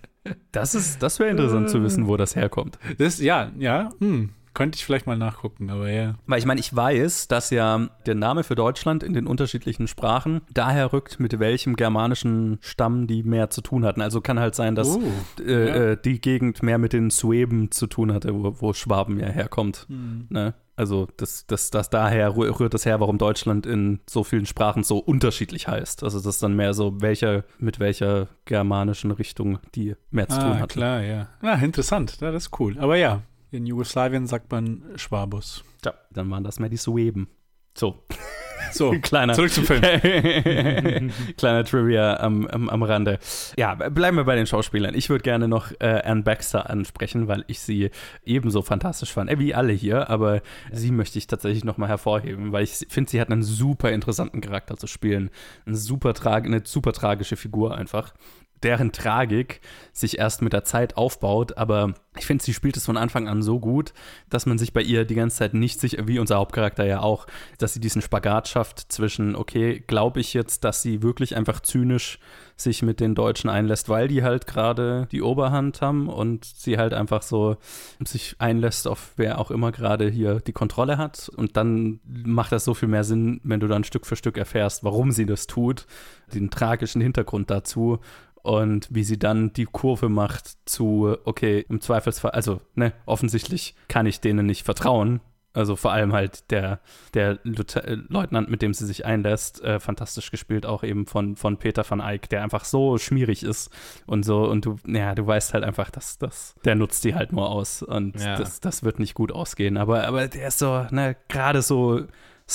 Das 0.51 0.75
das 0.99 1.19
wäre 1.19 1.31
interessant 1.31 1.69
zu 1.69 1.83
wissen, 1.83 2.07
wo 2.07 2.17
das 2.17 2.35
herkommt. 2.35 2.77
Das, 2.97 3.19
ja, 3.19 3.51
ja, 3.57 3.89
hm. 3.99 4.29
Könnte 4.53 4.75
ich 4.77 4.85
vielleicht 4.85 5.07
mal 5.07 5.17
nachgucken, 5.17 5.69
aber 5.69 5.89
ja. 5.89 6.15
Weil 6.27 6.39
ich 6.39 6.45
meine, 6.45 6.59
ich 6.59 6.75
weiß, 6.75 7.27
dass 7.29 7.51
ja 7.51 7.87
der 8.05 8.15
Name 8.15 8.43
für 8.43 8.55
Deutschland 8.55 9.01
in 9.01 9.13
den 9.13 9.25
unterschiedlichen 9.27 9.87
Sprachen 9.87 10.41
daher 10.53 10.91
rückt, 10.91 11.19
mit 11.19 11.39
welchem 11.39 11.75
germanischen 11.77 12.57
Stamm 12.61 13.07
die 13.07 13.23
mehr 13.23 13.49
zu 13.49 13.61
tun 13.61 13.85
hatten. 13.85 14.01
Also 14.01 14.19
kann 14.19 14.39
halt 14.39 14.55
sein, 14.55 14.75
dass 14.75 14.89
Oh, 14.89 15.01
äh, 15.41 15.67
ja. 15.67 15.75
äh, 15.91 15.97
die 16.03 16.19
Gegend 16.19 16.63
mehr 16.63 16.77
mit 16.77 16.91
den 16.93 17.09
Sueben 17.11 17.71
zu 17.71 17.87
tun 17.87 18.11
hatte, 18.13 18.33
wo, 18.33 18.55
wo 18.59 18.73
Schwaben 18.73 19.19
ja 19.19 19.27
herkommt. 19.27 19.85
Hm. 19.87 20.27
Ne? 20.29 20.53
Also 20.75 21.07
das, 21.17 21.45
das, 21.47 21.69
das 21.69 21.89
daher 21.89 22.31
rü- 22.31 22.59
rührt 22.59 22.73
das 22.73 22.85
her, 22.85 22.99
warum 22.99 23.17
Deutschland 23.17 23.65
in 23.65 23.99
so 24.09 24.23
vielen 24.23 24.45
Sprachen 24.45 24.83
so 24.83 24.97
unterschiedlich 24.97 25.67
heißt. 25.67 26.03
Also 26.03 26.17
das 26.17 26.25
ist 26.25 26.43
dann 26.43 26.55
mehr 26.55 26.73
so, 26.73 26.99
welcher, 27.01 27.43
mit 27.59 27.79
welcher 27.79 28.27
germanischen 28.45 29.11
Richtung 29.11 29.59
die 29.75 29.95
mehr 30.09 30.27
zu 30.27 30.39
tun 30.39 30.51
Ah, 30.53 30.59
hat. 30.59 30.69
klar, 30.69 31.01
ja. 31.03 31.27
Ah, 31.41 31.53
interessant. 31.55 32.17
Ja, 32.19 32.31
das 32.31 32.47
ist 32.47 32.59
cool. 32.59 32.77
Aber 32.79 32.95
ja, 32.97 33.21
in 33.51 33.65
Jugoslawien 33.65 34.27
sagt 34.27 34.51
man 34.51 34.83
Schwabus. 34.95 35.63
Ja, 35.83 35.93
dann 36.11 36.29
waren 36.31 36.43
das 36.43 36.59
mehr 36.59 36.69
die 36.69 36.77
Sueben. 36.77 37.29
So, 37.75 38.03
So, 38.71 38.91
kleiner, 39.01 39.33
zurück 39.33 39.51
zum 39.51 39.65
Film. 39.65 39.81
Kleiner 41.37 41.63
Trivia 41.63 42.19
am, 42.19 42.47
am, 42.47 42.69
am 42.69 42.83
Rande. 42.83 43.19
Ja, 43.57 43.75
bleiben 43.75 44.17
wir 44.17 44.23
bei 44.23 44.35
den 44.35 44.45
Schauspielern. 44.45 44.95
Ich 44.95 45.09
würde 45.09 45.23
gerne 45.23 45.47
noch 45.47 45.71
äh, 45.79 46.01
Anne 46.05 46.23
Baxter 46.23 46.69
ansprechen, 46.69 47.27
weil 47.27 47.43
ich 47.47 47.59
sie 47.59 47.91
ebenso 48.23 48.61
fantastisch 48.61 49.11
fand. 49.11 49.29
Äh, 49.29 49.39
wie 49.39 49.53
alle 49.53 49.73
hier, 49.73 50.09
aber 50.09 50.41
sie 50.71 50.91
möchte 50.91 51.17
ich 51.17 51.27
tatsächlich 51.27 51.63
nochmal 51.63 51.89
hervorheben, 51.89 52.51
weil 52.51 52.63
ich 52.63 52.85
finde, 52.89 53.09
sie 53.09 53.19
hat 53.19 53.29
einen 53.29 53.43
super 53.43 53.91
interessanten 53.91 54.41
Charakter 54.41 54.77
zu 54.77 54.87
spielen. 54.87 55.29
Eine 55.65 55.75
super, 55.75 56.13
trag 56.13 56.45
eine 56.45 56.61
super 56.63 56.93
tragische 56.93 57.35
Figur 57.35 57.75
einfach 57.75 58.13
deren 58.63 58.91
Tragik 58.91 59.61
sich 59.93 60.17
erst 60.17 60.41
mit 60.41 60.53
der 60.53 60.63
Zeit 60.63 60.97
aufbaut, 60.97 61.57
aber 61.57 61.93
ich 62.17 62.25
finde, 62.25 62.43
sie 62.43 62.53
spielt 62.53 62.75
es 62.75 62.85
von 62.85 62.97
Anfang 62.97 63.29
an 63.29 63.41
so 63.41 63.59
gut, 63.59 63.93
dass 64.29 64.45
man 64.45 64.57
sich 64.57 64.73
bei 64.73 64.81
ihr 64.81 65.05
die 65.05 65.15
ganze 65.15 65.37
Zeit 65.37 65.53
nicht 65.53 65.79
sicher, 65.79 66.07
wie 66.07 66.19
unser 66.19 66.37
Hauptcharakter 66.37 66.85
ja 66.85 66.99
auch, 66.99 67.25
dass 67.57 67.73
sie 67.73 67.79
diesen 67.79 68.01
Spagat 68.01 68.49
schafft 68.49 68.91
zwischen, 68.91 69.35
okay, 69.35 69.81
glaube 69.87 70.19
ich 70.19 70.33
jetzt, 70.33 70.65
dass 70.65 70.81
sie 70.81 71.03
wirklich 71.03 71.37
einfach 71.37 71.61
zynisch 71.61 72.19
sich 72.57 72.81
mit 72.81 72.99
den 72.99 73.15
Deutschen 73.15 73.49
einlässt, 73.49 73.89
weil 73.89 74.07
die 74.07 74.23
halt 74.23 74.45
gerade 74.45 75.07
die 75.11 75.21
Oberhand 75.21 75.81
haben 75.81 76.09
und 76.09 76.45
sie 76.45 76.77
halt 76.77 76.93
einfach 76.93 77.21
so 77.21 77.57
sich 78.05 78.35
einlässt 78.39 78.87
auf 78.87 79.13
wer 79.15 79.39
auch 79.39 79.49
immer 79.49 79.71
gerade 79.71 80.09
hier 80.09 80.41
die 80.41 80.51
Kontrolle 80.51 80.97
hat. 80.97 81.29
Und 81.29 81.57
dann 81.57 82.01
macht 82.05 82.51
das 82.51 82.65
so 82.65 82.73
viel 82.73 82.89
mehr 82.89 83.03
Sinn, 83.03 83.39
wenn 83.43 83.59
du 83.59 83.67
dann 83.67 83.83
Stück 83.83 84.05
für 84.05 84.15
Stück 84.15 84.37
erfährst, 84.37 84.83
warum 84.83 85.11
sie 85.11 85.25
das 85.25 85.47
tut, 85.47 85.87
den 86.33 86.49
tragischen 86.49 87.01
Hintergrund 87.01 87.49
dazu 87.49 87.99
und 88.43 88.87
wie 88.91 89.03
sie 89.03 89.19
dann 89.19 89.53
die 89.53 89.65
Kurve 89.65 90.09
macht 90.09 90.57
zu, 90.65 91.15
okay, 91.25 91.65
im 91.69 91.81
Zweifelsfall, 91.81 92.31
also, 92.31 92.61
ne, 92.75 92.93
offensichtlich 93.05 93.75
kann 93.87 94.05
ich 94.05 94.19
denen 94.21 94.45
nicht 94.45 94.63
vertrauen. 94.65 95.19
Also 95.53 95.75
vor 95.75 95.91
allem 95.91 96.13
halt 96.13 96.49
der, 96.49 96.79
der 97.13 97.39
äh, 97.43 97.97
Leutnant, 98.07 98.49
mit 98.49 98.61
dem 98.61 98.73
sie 98.73 98.85
sich 98.85 99.05
einlässt, 99.05 99.61
äh, 99.61 99.81
fantastisch 99.81 100.31
gespielt, 100.31 100.65
auch 100.65 100.81
eben 100.81 101.05
von, 101.07 101.35
von 101.35 101.57
Peter 101.57 101.83
van 101.89 101.99
Eyck, 101.99 102.29
der 102.29 102.41
einfach 102.41 102.63
so 102.63 102.97
schmierig 102.97 103.43
ist 103.43 103.69
und 104.05 104.23
so, 104.23 104.45
und 104.45 104.63
du, 104.63 104.77
ja, 104.87 105.13
du 105.13 105.27
weißt 105.27 105.53
halt 105.53 105.65
einfach, 105.65 105.89
dass 105.91 106.17
das, 106.17 106.55
der 106.63 106.75
nutzt 106.75 107.03
die 107.03 107.15
halt 107.15 107.33
nur 107.33 107.49
aus 107.49 107.83
und 107.83 108.15
Ja. 108.17 108.37
das, 108.37 108.61
das 108.61 108.83
wird 108.83 108.99
nicht 108.99 109.13
gut 109.13 109.33
ausgehen. 109.33 109.75
Aber, 109.75 110.07
aber 110.07 110.29
der 110.29 110.47
ist 110.47 110.59
so, 110.59 110.85
ne, 110.89 111.17
gerade 111.27 111.61
so 111.61 112.05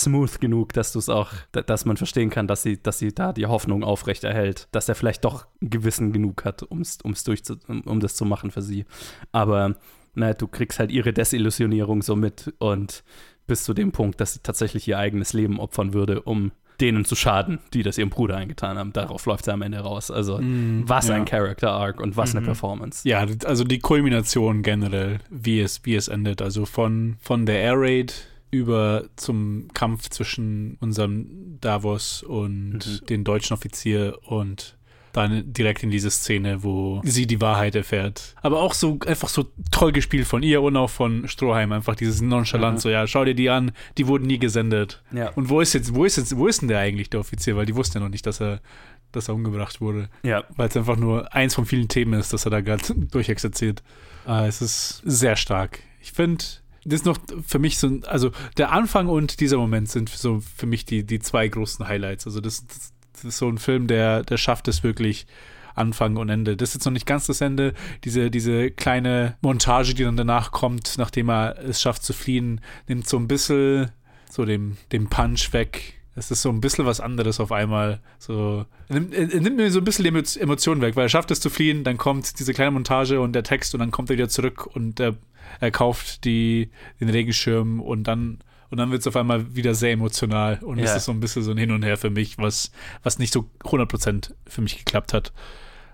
smooth 0.03 0.41
genug, 0.41 0.73
dass 0.73 0.93
du 0.93 0.99
es 0.99 1.09
auch, 1.09 1.33
da- 1.53 1.63
dass 1.63 1.85
man 1.85 1.97
verstehen 1.97 2.31
kann, 2.31 2.47
dass 2.47 2.63
sie, 2.63 2.81
dass 2.83 2.99
sie 2.99 3.15
da 3.15 3.33
die 3.33 3.47
Hoffnung 3.47 3.83
aufrechterhält, 3.83 4.69
dass 4.73 4.89
er 4.89 4.95
vielleicht 4.95 5.25
doch 5.25 5.47
Gewissen 5.61 6.13
genug 6.13 6.45
hat, 6.45 6.63
um's, 6.63 6.99
um's 7.03 7.25
durchzu, 7.25 7.57
um, 7.67 8.01
das 8.01 8.15
zu 8.17 8.25
machen 8.25 8.51
für 8.51 8.63
sie. 8.63 8.85
Aber 9.33 9.77
na, 10.15 10.35
du 10.35 10.47
kriegst 10.49 10.79
halt 10.79 10.91
ihre 10.91 11.13
Desillusionierung 11.13 12.03
so 12.03 12.17
mit 12.17 12.55
und 12.59 13.05
bis 13.47 13.65
zu 13.65 13.75
dem 13.75 13.93
Punkt, 13.93 14.21
dass 14.21 14.35
sie 14.35 14.41
tatsächlich 14.43 14.87
ihr 14.89 14.99
eigenes 14.99 15.33
Leben 15.33 15.61
opfern 15.61 15.93
würde, 15.95 16.23
um 16.23 16.53
denen 16.81 17.05
zu 17.07 17.17
schaden, 17.17 17.59
die 17.73 17.83
das 17.83 17.97
ihrem 17.97 18.11
Bruder 18.11 18.37
eingetan 18.37 18.77
haben. 18.77 18.93
Darauf 18.93 19.25
läuft 19.25 19.47
sie 19.47 19.53
am 19.53 19.63
Ende 19.63 19.79
raus. 19.79 20.11
Also, 20.11 20.41
was 20.43 21.09
ja. 21.09 21.15
ein 21.15 21.25
Character 21.25 21.71
Arc 21.73 22.01
und 22.01 22.19
was 22.19 22.37
eine 22.37 22.45
Performance. 22.45 23.09
Ja, 23.09 23.27
also 23.45 23.65
die 23.65 23.79
Kulmination 23.79 24.63
generell, 24.63 25.21
wie 25.31 25.61
es, 25.61 25.81
wie 25.85 25.95
es 25.95 26.09
endet. 26.09 26.43
Also 26.43 26.67
von, 26.67 27.17
von 27.21 27.47
der 27.47 27.61
Air 27.61 27.75
Raid 27.77 28.15
über 28.57 29.05
zum 29.17 29.69
Kampf 29.75 30.09
zwischen 30.11 30.77
unserem 30.81 31.59
Davos 31.61 32.23
und 32.23 33.09
den 33.09 33.25
deutschen 33.25 33.55
Offizier 33.55 34.19
und 34.25 34.77
dann 35.17 35.53
direkt 35.53 35.83
in 35.83 35.91
diese 35.91 36.11
Szene, 36.11 36.63
wo 36.63 37.01
sie 37.03 37.27
die 37.27 37.41
Wahrheit 37.41 37.75
erfährt. 37.75 38.35
Aber 38.43 38.61
auch 38.61 38.75
so 38.75 38.99
einfach 39.07 39.29
so 39.29 39.47
toll 39.71 39.93
gespielt 39.93 40.27
von 40.27 40.43
ihr 40.43 40.61
und 40.61 40.77
auch 40.77 40.91
von 40.91 41.27
Stroheim. 41.27 41.73
Einfach 41.73 41.95
dieses 41.95 42.21
Nonchalant, 42.21 42.81
so 42.81 42.91
ja, 42.91 43.07
schau 43.07 43.25
dir 43.25 43.35
die 43.35 43.49
an, 43.49 43.73
die 43.97 44.07
wurden 44.07 44.27
nie 44.27 44.39
gesendet. 44.39 45.03
Ja. 45.13 45.31
Und 45.31 45.49
wo 45.49 45.61
ist 45.61 45.73
jetzt, 45.73 45.95
wo 45.95 46.05
ist 46.05 46.17
jetzt, 46.17 46.37
wo 46.37 46.47
ist 46.47 46.61
denn 46.61 46.69
der 46.69 46.81
eigentlich, 46.81 47.09
der 47.09 47.21
Offizier? 47.21 47.57
Weil 47.57 47.67
die 47.67 47.75
wussten 47.75 47.99
ja 47.99 48.05
noch 48.05 48.11
nicht, 48.11 48.27
dass 48.27 48.41
er, 48.41 48.61
dass 49.13 49.29
er 49.29 49.35
umgebracht 49.35 49.81
wurde 49.81 50.11
Ja, 50.23 50.45
weil 50.57 50.69
es 50.69 50.77
einfach 50.77 50.97
nur 50.97 51.33
eins 51.35 51.55
von 51.55 51.65
vielen 51.65 51.89
Themen 51.89 52.21
ist, 52.21 52.35
das 52.35 52.45
er 52.45 52.51
da 52.51 52.61
gerade 52.61 52.83
durchexerziert. 53.11 53.83
Äh, 54.29 54.49
es 54.49 54.61
ist 54.61 55.03
sehr 55.05 55.37
stark. 55.37 55.81
Ich 56.03 56.13
finde, 56.13 56.45
das 56.87 57.01
ist 57.01 57.07
noch 57.07 57.19
für 57.47 57.59
mich 57.59 57.79
so, 57.79 58.01
also 58.07 58.31
der 58.57 58.73
Anfang 58.73 59.09
und 59.09 59.41
dieser 59.41 59.59
Moment 59.59 59.89
sind 59.89 60.09
so 60.09 60.41
für 60.57 60.67
mich 60.67 60.85
die, 60.85 61.05
die 61.05 61.19
zwei 61.19 61.49
großen 61.49 61.87
Highlights. 61.87 62.27
Also 62.27 62.41
das, 62.41 62.67
das, 62.67 62.93
das 63.13 63.25
ist 63.25 63.39
so 63.39 63.49
ein 63.49 63.59
Film, 63.59 63.87
der, 63.87 64.23
der 64.23 64.37
schafft 64.37 64.69
es 64.69 64.83
wirklich. 64.83 65.27
Anfang 65.75 66.17
und 66.17 66.31
Ende. 66.31 66.57
Das 66.57 66.71
ist 66.71 66.77
jetzt 66.77 66.85
noch 66.87 66.93
nicht 66.93 67.05
ganz 67.05 67.27
das 67.27 67.43
Ende. 67.43 67.75
Diese, 68.05 68.31
diese 68.31 68.71
kleine 68.71 69.37
Montage, 69.43 69.93
die 69.93 70.05
dann 70.05 70.17
danach 70.17 70.51
kommt, 70.51 70.95
nachdem 70.97 71.29
er 71.29 71.59
es 71.59 71.83
schafft 71.83 72.03
zu 72.03 72.15
fliehen, 72.15 72.63
nimmt 72.89 73.07
so 73.07 73.19
ein 73.19 73.29
bisschen 73.29 73.91
so 74.31 74.47
dem, 74.47 74.79
dem 74.93 75.09
Punch 75.09 75.53
weg. 75.53 76.01
Es 76.15 76.31
ist 76.31 76.41
so 76.41 76.49
ein 76.49 76.63
bisschen 76.63 76.87
was 76.87 76.99
anderes 77.01 77.41
auf 77.41 77.53
einmal. 77.53 78.01
So, 78.19 78.65
er 78.89 79.01
nimmt, 79.01 79.57
mir 79.57 79.71
so 79.71 79.81
ein 79.81 79.85
bisschen 79.85 80.05
die 80.05 80.11
Emo- 80.13 80.41
Emotionen 80.41 80.81
weg, 80.81 80.97
weil 80.97 81.05
er 81.05 81.11
schafft 81.11 81.31
es 81.31 81.41
zu 81.41 81.51
fliehen, 81.51 81.85
dann 81.85 81.99
kommt 81.99 82.39
diese 82.39 82.55
kleine 82.55 82.71
Montage 82.71 83.21
und 83.21 83.35
der 83.35 83.43
Text 83.43 83.75
und 83.75 83.81
dann 83.81 83.91
kommt 83.91 84.09
er 84.09 84.17
wieder 84.17 84.31
zurück 84.31 84.65
und 84.65 84.99
er, 84.99 85.15
er 85.61 85.71
kauft 85.71 86.25
die, 86.25 86.71
den 87.01 87.09
Regenschirm 87.11 87.81
und 87.81 88.05
dann 88.05 88.39
und 88.69 88.79
dann 88.79 88.91
wird 88.91 89.01
es 89.01 89.07
auf 89.07 89.15
einmal 89.15 89.55
wieder 89.55 89.75
sehr 89.75 89.93
emotional 89.93 90.59
und 90.65 90.79
es 90.81 90.91
Ja. 90.91 90.97
ist 90.97 91.05
so 91.05 91.13
ein 91.13 91.21
bisschen 91.21 91.43
so 91.45 91.53
ein 91.53 91.57
Hin 91.57 91.71
und 91.71 91.85
Her 91.85 91.97
für 91.97 92.11
mich, 92.11 92.37
was, 92.37 92.73
was 93.05 93.21
nicht 93.21 93.33
so 93.33 93.49
100% 93.63 94.33
für 94.49 94.61
mich 94.61 94.77
geklappt 94.79 95.13
hat. 95.13 95.33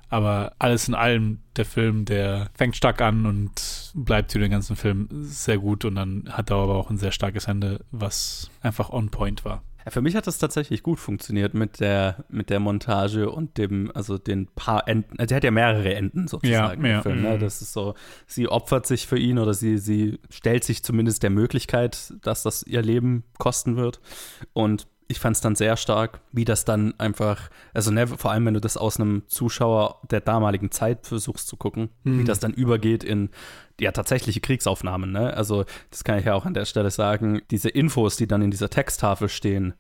Aber 0.09 0.53
alles 0.59 0.89
in 0.89 0.95
allem, 0.95 1.41
der 1.57 1.65
Film, 1.67 2.05
der 2.07 2.51
fängt 2.55 2.75
stark 2.77 3.01
an 3.03 3.25
und 3.27 3.93
bleibt 3.95 4.35
über 4.35 4.45
den 4.47 4.53
ganzen 4.53 4.77
Film 4.77 5.07
sehr 5.23 5.59
gut 5.59 5.85
und 5.85 5.95
dann 5.97 6.25
hat 6.31 6.51
er 6.51 6.57
aber 6.57 6.77
auch 6.77 6.89
ein 6.91 6.99
sehr 6.99 7.13
starkes 7.13 7.47
Ende, 7.47 7.85
was 7.91 8.51
einfach 8.63 8.89
on 8.91 9.11
point 9.11 9.45
war. 9.45 9.63
Für 9.89 10.01
mich 10.01 10.17
hat 10.17 10.27
das 10.27 10.39
tatsächlich 10.39 10.83
gut 10.83 11.01
funktioniert 11.01 11.55
mit 11.55 11.81
der, 11.81 12.25
mit 12.29 12.51
der 12.51 12.61
Montage 12.61 13.31
und 13.31 13.59
dem, 13.59 13.91
also 13.95 14.19
den 14.19 14.47
paar 14.49 14.89
Enden. 14.89 15.19
Also, 15.19 15.35
er 15.35 15.37
hat 15.37 15.45
ja 15.45 15.51
mehrere 15.51 15.95
Enden 15.95 16.29
sozusagen 16.29 16.53
Ja, 16.53 16.73
im 16.73 16.87
ja. 16.87 17.03
Film. 17.03 17.23
Ne? 17.23 17.37
Mhm. 17.37 17.41
Das 17.41 17.63
ist 17.63 17.73
so, 17.73 17.95
sie 18.27 18.49
opfert 18.49 18.87
sich 18.87 19.07
für 19.07 19.19
ihn 19.19 19.39
oder 19.39 19.55
sie, 19.55 19.79
sie 19.79 20.21
stellt 20.31 20.65
sich 20.65 20.83
zumindest 20.83 21.23
der 21.23 21.31
Möglichkeit, 21.31 22.15
dass 22.23 22.43
das 22.43 22.63
ihr 22.63 22.83
Leben 22.83 23.25
kosten 23.39 23.77
wird. 23.77 24.01
Und 24.53 24.87
ich 25.13 25.21
fand 25.21 25.37
es 25.37 25.41
dann 25.41 25.55
sehr 25.55 25.77
stark, 25.77 26.21
wie 26.33 26.45
das 26.45 26.65
dann 26.65 26.95
einfach, 26.99 27.51
also 27.73 27.91
ne, 27.93 28.07
vor 28.09 28.33
allem, 28.33 28.47
wenn 28.47 28.55
du 28.55 28.61
das 28.61 28.77
aus 28.77 28.99
einem 28.99 29.23
Zuschauer 29.29 30.01
der 30.11 30.21
damaligen 30.21 30.71
Zeit 30.73 31.07
versuchst 31.07 31.47
zu 31.47 31.57
gucken, 31.57 31.91
wie 32.03 32.25
das 32.25 32.41
dann 32.41 32.53
übergeht 32.53 33.05
in 33.05 33.31
ja 33.81 33.93
tatsächliche 33.93 34.41
Kriegsaufnahmen. 34.41 35.13
Ne? 35.13 35.35
Also 35.37 35.65
das 35.91 36.03
kann 36.05 36.19
ich 36.19 36.25
ja 36.25 36.35
auch 36.35 36.45
an 36.47 36.55
der 36.55 36.65
Stelle 36.67 36.91
sagen. 36.91 37.43
Diese 37.51 37.69
Infos, 37.69 38.17
die 38.17 38.27
dann 38.27 38.43
in 38.43 38.51
dieser 38.51 38.71
Texttafel 38.71 39.29
stehen, 39.29 39.75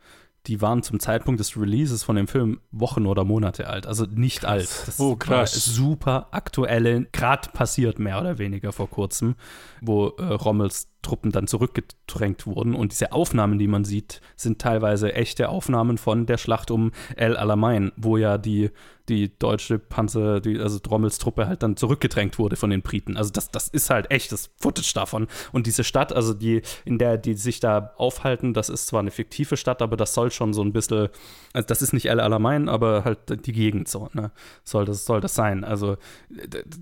die 0.49 0.61
waren 0.61 0.83
zum 0.83 0.99
Zeitpunkt 0.99 1.38
des 1.38 1.57
Releases 1.57 2.03
von 2.03 2.16
dem 2.16 2.27
Film 2.27 2.61
Wochen 2.73 3.07
oder 3.07 3.23
Monate 3.25 3.68
alt, 3.68 3.87
also 3.87 4.07
nicht 4.07 4.45
alt. 4.45 4.68
Das 4.87 4.99
Oh, 4.99 5.14
krass. 5.14 5.31
war 5.31 5.47
super 5.47 6.29
aktuelle, 6.33 7.05
gerade 7.12 7.49
passiert 7.51 8.01
mehr 8.01 8.21
oder 8.21 8.38
weniger 8.38 8.73
vor 8.73 8.90
kurzem, 8.90 9.37
wo 9.81 10.09
äh, 10.18 10.25
Rommels 10.25 10.88
Truppen 11.03 11.33
dann 11.33 11.47
zurückgedrängt 11.47 12.47
wurden 12.47 12.75
und 12.75 12.93
diese 12.93 13.12
Aufnahmen, 13.12 13.59
die 13.59 13.67
man 13.67 13.85
sieht, 13.85 14.21
sind 14.37 14.61
teilweise 14.61 15.12
echte 15.15 15.49
Aufnahmen 15.49 15.99
von 15.99 16.27
der 16.27 16.38
Schlacht 16.38 16.71
um 16.71 16.93
El 17.17 17.37
Alamein, 17.37 17.93
wo 17.97 18.17
ja 18.17 18.38
die, 18.38 18.71
die 19.09 19.37
deutsche 19.37 19.79
Panzer, 19.79 20.41
die, 20.41 20.59
also 20.59 20.79
Rommels 20.88 21.19
Truppe 21.19 21.47
halt 21.47 21.62
dann 21.62 21.77
zurückgedrängt 21.77 22.38
wurde 22.38 22.57
von 22.57 22.71
den 22.71 22.83
Briten. 22.83 23.17
Also 23.17 23.33
das, 23.33 23.51
das 23.51 23.69
ist 23.69 23.91
halt 23.91 24.11
echtes 24.11 24.51
Footage 24.57 24.93
davon. 24.95 25.27
Und 25.51 25.67
diese 25.67 25.85
Stadt, 25.85 26.12
also 26.12 26.35
die, 26.35 26.62
in 26.85 26.99
der 26.99 27.19
die 27.19 27.35
sich 27.35 27.61
da 27.61 27.93
aufhalten, 27.97 28.55
das 28.55 28.69
ist 28.69 28.87
zwar 28.87 29.01
eine 29.01 29.11
fiktive 29.11 29.57
Stadt, 29.57 29.83
aber 29.83 29.97
das 29.97 30.15
soll 30.15 30.31
schon 30.31 30.53
so 30.53 30.62
ein 30.62 30.73
bisschen, 30.73 31.09
also 31.53 31.67
das 31.67 31.83
ist 31.83 31.93
nicht 31.93 32.07
El 32.07 32.21
Alamein, 32.21 32.69
aber 32.69 33.05
halt 33.05 33.47
die 33.47 33.53
Gegend 33.53 33.88
so, 33.88 34.09
ne? 34.12 34.31
Soll 34.65 34.85
das, 34.85 35.05
soll 35.05 35.21
das 35.21 35.35
sein. 35.35 35.65
Also 35.65 35.97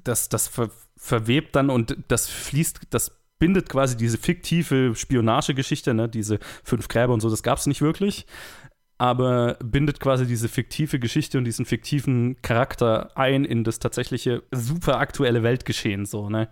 das, 0.04 0.28
das 0.28 0.48
ver, 0.48 0.70
verwebt 0.96 1.56
dann 1.56 1.70
und 1.70 1.96
das 2.08 2.28
fließt, 2.28 2.80
das 2.90 3.12
bindet 3.40 3.68
quasi 3.68 3.96
diese 3.96 4.18
fiktive 4.18 4.94
Spionagegeschichte, 4.94 5.92
ne, 5.94 6.08
diese 6.08 6.38
fünf 6.62 6.86
Gräber 6.86 7.12
und 7.12 7.20
so, 7.20 7.28
das 7.28 7.42
gab 7.42 7.58
es 7.58 7.66
nicht 7.66 7.82
wirklich, 7.82 8.26
aber 8.98 9.56
bindet 9.64 9.98
quasi 9.98 10.26
diese 10.26 10.48
fiktive 10.48 11.00
Geschichte 11.00 11.38
und 11.38 11.44
diesen 11.44 11.64
fiktiven 11.64 12.36
Charakter 12.42 13.16
ein 13.16 13.44
in 13.44 13.64
das 13.64 13.80
tatsächliche 13.80 14.42
super 14.52 14.98
aktuelle 14.98 15.42
Weltgeschehen, 15.42 16.04
so, 16.04 16.28
ne. 16.28 16.48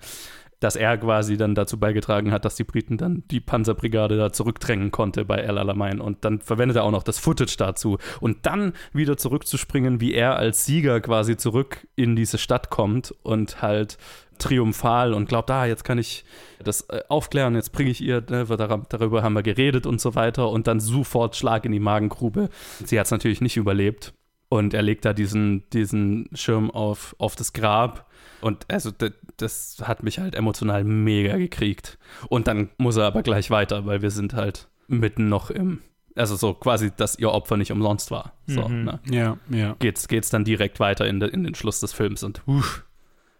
dass 0.59 0.75
er 0.75 0.97
quasi 0.97 1.37
dann 1.37 1.55
dazu 1.55 1.79
beigetragen 1.79 2.33
hat, 2.33 2.47
dass 2.47 2.57
die 2.57 2.65
Briten 2.65 2.97
dann 2.97 3.23
die 3.31 3.41
Panzerbrigade 3.41 4.17
da 4.17 4.33
zurückdrängen 4.33 4.91
konnte 4.91 5.27
bei 5.27 5.37
El 5.37 5.59
Alamein. 5.59 6.01
Und 6.01 6.25
dann 6.25 6.41
verwendet 6.41 6.79
er 6.79 6.85
auch 6.85 6.91
noch 6.91 7.03
das 7.03 7.19
Footage 7.19 7.57
dazu. 7.59 7.99
Und 8.21 8.47
dann 8.47 8.73
wieder 8.93 9.17
zurückzuspringen, 9.17 10.01
wie 10.01 10.15
er 10.15 10.37
als 10.37 10.65
Sieger 10.65 11.01
quasi 11.01 11.37
zurück 11.37 11.87
in 11.95 12.17
diese 12.17 12.39
Stadt 12.39 12.71
kommt 12.71 13.15
und 13.23 13.63
halt 13.63 13.99
triumphal 14.39 15.13
und 15.15 15.29
glaubt, 15.29 15.51
ah, 15.51 15.67
jetzt 15.67 15.85
kann 15.85 15.99
ich 15.99 16.25
das 16.63 16.83
äh, 16.91 17.03
aufklären, 17.09 17.55
jetzt 17.55 17.73
bringe 17.73 17.91
ich 17.91 18.01
ihr, 18.01 18.23
ne, 18.29 18.45
darüber 18.89 19.23
haben 19.23 19.35
wir 19.35 19.43
geredet 19.43 19.87
und 19.87 20.01
so 20.01 20.15
weiter 20.15 20.51
und 20.51 20.67
dann 20.67 20.81
sofort 20.81 21.37
Schlag 21.37 21.65
in 21.65 21.73
die 21.73 21.81
Magengrube. 21.81 22.49
Sie 22.85 22.99
hat 22.99 23.07
es 23.07 23.11
natürlich 23.13 23.41
nicht 23.41 23.57
überlebt 23.57 24.15
und 24.49 24.75
er 24.75 24.83
legt 24.83 25.05
da 25.05 25.13
diesen, 25.13 25.69
diesen 25.71 26.29
Schirm 26.35 26.71
auf, 26.71 27.15
auf 27.19 27.37
das 27.37 27.53
Grab 27.53 28.07
und 28.41 28.67
also 28.71 28.91
das, 28.91 29.13
das 29.37 29.77
hat 29.85 30.03
mich 30.03 30.19
halt 30.19 30.35
emotional 30.35 30.85
mega 30.85 31.37
gekriegt. 31.37 31.99
Und 32.29 32.47
dann 32.49 32.71
muss 32.79 32.97
er 32.97 33.07
aber 33.07 33.23
gleich 33.23 33.51
weiter, 33.51 33.87
weil 33.87 34.01
wir 34.03 34.11
sind 34.11 34.35
halt 34.35 34.69
mitten 34.87 35.29
noch 35.29 35.51
im, 35.51 35.81
also 36.15 36.35
so 36.37 36.55
quasi, 36.55 36.91
dass 36.97 37.19
ihr 37.19 37.31
Opfer 37.31 37.57
nicht 37.57 37.73
umsonst 37.73 38.11
war. 38.11 38.33
So, 38.47 38.69
Mhm. 38.69 38.85
ne? 38.85 39.01
Ja, 39.11 39.37
ja. 39.51 39.77
geht's, 39.81 40.09
geht's 40.09 40.31
dann 40.31 40.45
direkt 40.45 40.81
weiter 40.81 41.07
in, 41.07 41.21
de, 41.21 41.29
in 41.31 41.45
den 41.45 41.55
Schluss 41.55 41.81
des 41.81 41.93
Films 41.93 42.23
und 42.23 42.43
uff, 42.47 42.85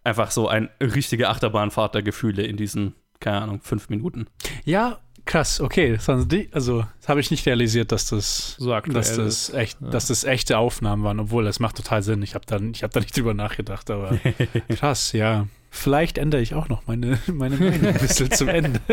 einfach 0.09 0.31
so 0.31 0.49
eine 0.49 0.69
richtige 0.81 1.29
Achterbahnfahrt 1.29 1.95
der 1.95 2.03
Gefühle 2.03 2.43
in 2.45 2.57
diesen, 2.57 2.95
keine 3.21 3.43
Ahnung, 3.43 3.61
fünf 3.63 3.89
Minuten. 3.89 4.27
Ja, 4.65 4.99
krass, 5.25 5.61
okay. 5.61 5.93
Das 5.95 6.09
waren 6.09 6.27
die, 6.29 6.49
also, 6.53 6.85
das 7.01 7.09
habe 7.09 7.21
ich 7.21 7.31
nicht 7.31 7.47
realisiert, 7.47 7.93
dass 7.93 8.09
das, 8.09 8.57
So 8.59 8.73
aktuell 8.75 8.95
dass 8.95 9.15
das, 9.17 9.49
ist. 9.51 9.55
echt, 9.55 9.81
Ja. 9.81 9.89
dass 9.91 10.07
das 10.09 10.25
echte 10.25 10.59
Aufnahmen 10.59 11.05
waren, 11.05 11.21
obwohl 11.21 11.45
das 11.45 11.61
macht 11.61 11.77
total 11.77 12.03
Sinn. 12.03 12.23
Ich 12.23 12.35
habe 12.35 12.47
da, 12.47 12.59
ich 12.59 12.83
hab 12.83 12.91
da 12.93 13.01
nicht 13.01 13.17
drüber 13.17 13.35
nachgedacht, 13.35 13.91
aber 13.91 14.19
krass, 14.77 15.13
ja. 15.13 15.47
Vielleicht 15.71 16.19
ändere 16.19 16.41
ich 16.41 16.55
auch 16.55 16.69
noch 16.69 16.87
meine, 16.87 17.19
meine 17.27 17.57
Meinung 17.57 17.87
ein 17.87 17.99
bisschen 17.99 18.31
zum 18.31 18.49
Ende. 18.49 18.81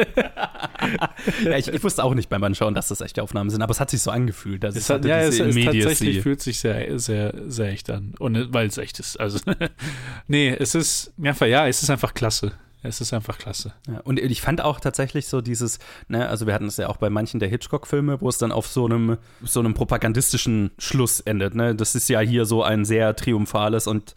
Ja, 1.43 1.57
ich, 1.57 1.67
ich 1.67 1.83
wusste 1.83 2.03
auch 2.03 2.13
nicht 2.13 2.29
beim 2.29 2.43
Anschauen, 2.43 2.75
dass 2.75 2.89
das 2.89 3.01
echte 3.01 3.23
Aufnahmen 3.23 3.49
sind, 3.49 3.61
aber 3.63 3.71
es 3.71 3.79
hat 3.79 3.89
sich 3.89 4.01
so 4.01 4.11
angefühlt. 4.11 4.63
dass 4.63 4.75
Es 4.75 4.89
hat, 4.89 5.03
ja, 5.03 5.19
es, 5.19 5.39
es 5.39 5.55
tatsächlich 5.55 6.21
fühlt 6.21 6.41
sich 6.41 6.59
sehr, 6.59 6.99
sehr, 6.99 7.33
sehr 7.47 7.69
echt 7.69 7.89
an. 7.89 8.13
Und 8.19 8.53
weil 8.53 8.67
es 8.67 8.77
echt 8.77 8.99
ist. 8.99 9.19
Also, 9.19 9.39
nee, 10.27 10.49
es 10.49 10.75
ist 10.75 11.13
einfach, 11.23 11.47
ja, 11.47 11.67
es 11.67 11.81
ist 11.81 11.89
einfach 11.89 12.13
klasse. 12.13 12.51
Es 12.83 13.01
ist 13.01 13.13
einfach 13.13 13.39
klasse. 13.39 13.73
Ja, 13.87 14.01
und 14.01 14.19
ich 14.19 14.41
fand 14.41 14.61
auch 14.61 14.79
tatsächlich 14.79 15.27
so 15.27 15.41
dieses, 15.41 15.79
ne, 16.07 16.29
also 16.29 16.45
wir 16.45 16.53
hatten 16.53 16.67
es 16.67 16.77
ja 16.77 16.87
auch 16.87 16.97
bei 16.97 17.09
manchen 17.09 17.39
der 17.39 17.49
Hitchcock-Filme, 17.49 18.21
wo 18.21 18.29
es 18.29 18.37
dann 18.37 18.51
auf 18.51 18.67
so 18.67 18.85
einem, 18.85 19.17
so 19.43 19.59
einem 19.59 19.73
propagandistischen 19.73 20.69
Schluss 20.77 21.19
endet. 21.19 21.55
Ne? 21.55 21.75
Das 21.75 21.95
ist 21.95 22.07
ja 22.09 22.19
hier 22.19 22.45
so 22.45 22.61
ein 22.61 22.85
sehr 22.85 23.15
triumphales 23.15 23.87
und 23.87 24.13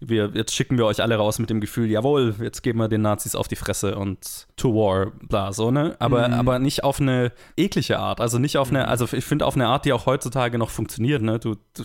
wir, 0.00 0.30
jetzt 0.34 0.54
schicken 0.54 0.78
wir 0.78 0.86
euch 0.86 1.02
alle 1.02 1.16
raus 1.16 1.40
mit 1.40 1.50
dem 1.50 1.60
Gefühl, 1.60 1.90
jawohl, 1.90 2.34
jetzt 2.40 2.62
geben 2.62 2.78
wir 2.78 2.86
den 2.88 3.02
Nazis 3.02 3.34
auf 3.34 3.48
die 3.48 3.56
Fresse 3.56 3.96
und 3.96 4.46
to 4.56 4.72
war, 4.72 5.10
bla, 5.28 5.52
so, 5.52 5.72
ne? 5.72 5.96
Aber, 5.98 6.28
Mhm. 6.28 6.34
aber 6.34 6.58
nicht 6.60 6.84
auf 6.84 7.00
eine 7.00 7.32
eklige 7.56 7.98
Art. 7.98 8.20
Also 8.20 8.38
nicht 8.38 8.58
auf 8.58 8.70
eine, 8.70 8.86
also 8.86 9.08
ich 9.12 9.24
finde 9.24 9.44
auf 9.44 9.56
eine 9.56 9.66
Art, 9.66 9.84
die 9.84 9.92
auch 9.92 10.06
heutzutage 10.06 10.56
noch 10.56 10.70
funktioniert, 10.70 11.22
ne? 11.22 11.40
Du, 11.40 11.56
du 11.74 11.82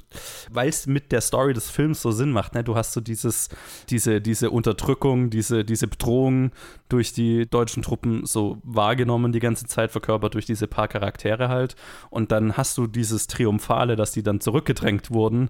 weil 0.52 0.70
es 0.70 0.86
mit 0.86 1.12
der 1.12 1.22
Story 1.22 1.54
des 1.54 1.72
Films 1.72 2.04
so 2.04 2.12
Sinn 2.12 2.32
macht, 2.32 2.54
ne? 2.54 2.64
Du 2.64 2.76
hast 2.76 2.94
so 2.94 3.02
dieses, 3.02 3.50
diese, 3.90 4.22
diese 4.22 4.52
Unterdrückung, 4.52 5.32
diese, 5.32 5.66
diese 5.66 5.88
Bedrohung 5.88 6.52
durch 6.90 7.14
die 7.14 7.50
deutschen 7.50 7.82
Truppen 7.82 8.28
so 8.28 8.60
wahrgenommen, 8.64 9.32
die 9.32 9.40
ganze 9.40 9.66
Zeit 9.66 9.92
verkörpert 9.92 10.36
durch 10.36 10.46
diese 10.46 10.68
paar 10.68 10.88
Charaktere 10.88 11.50
halt. 11.50 11.76
Und 12.12 12.32
dann 12.32 12.58
hast 12.58 12.78
du 12.78 12.86
dieses 12.86 13.26
Triumphale, 13.26 13.96
dass 13.96 14.12
die 14.12 14.22
dann 14.22 14.40
zurückgedrängt 14.40 15.10
wurden 15.10 15.50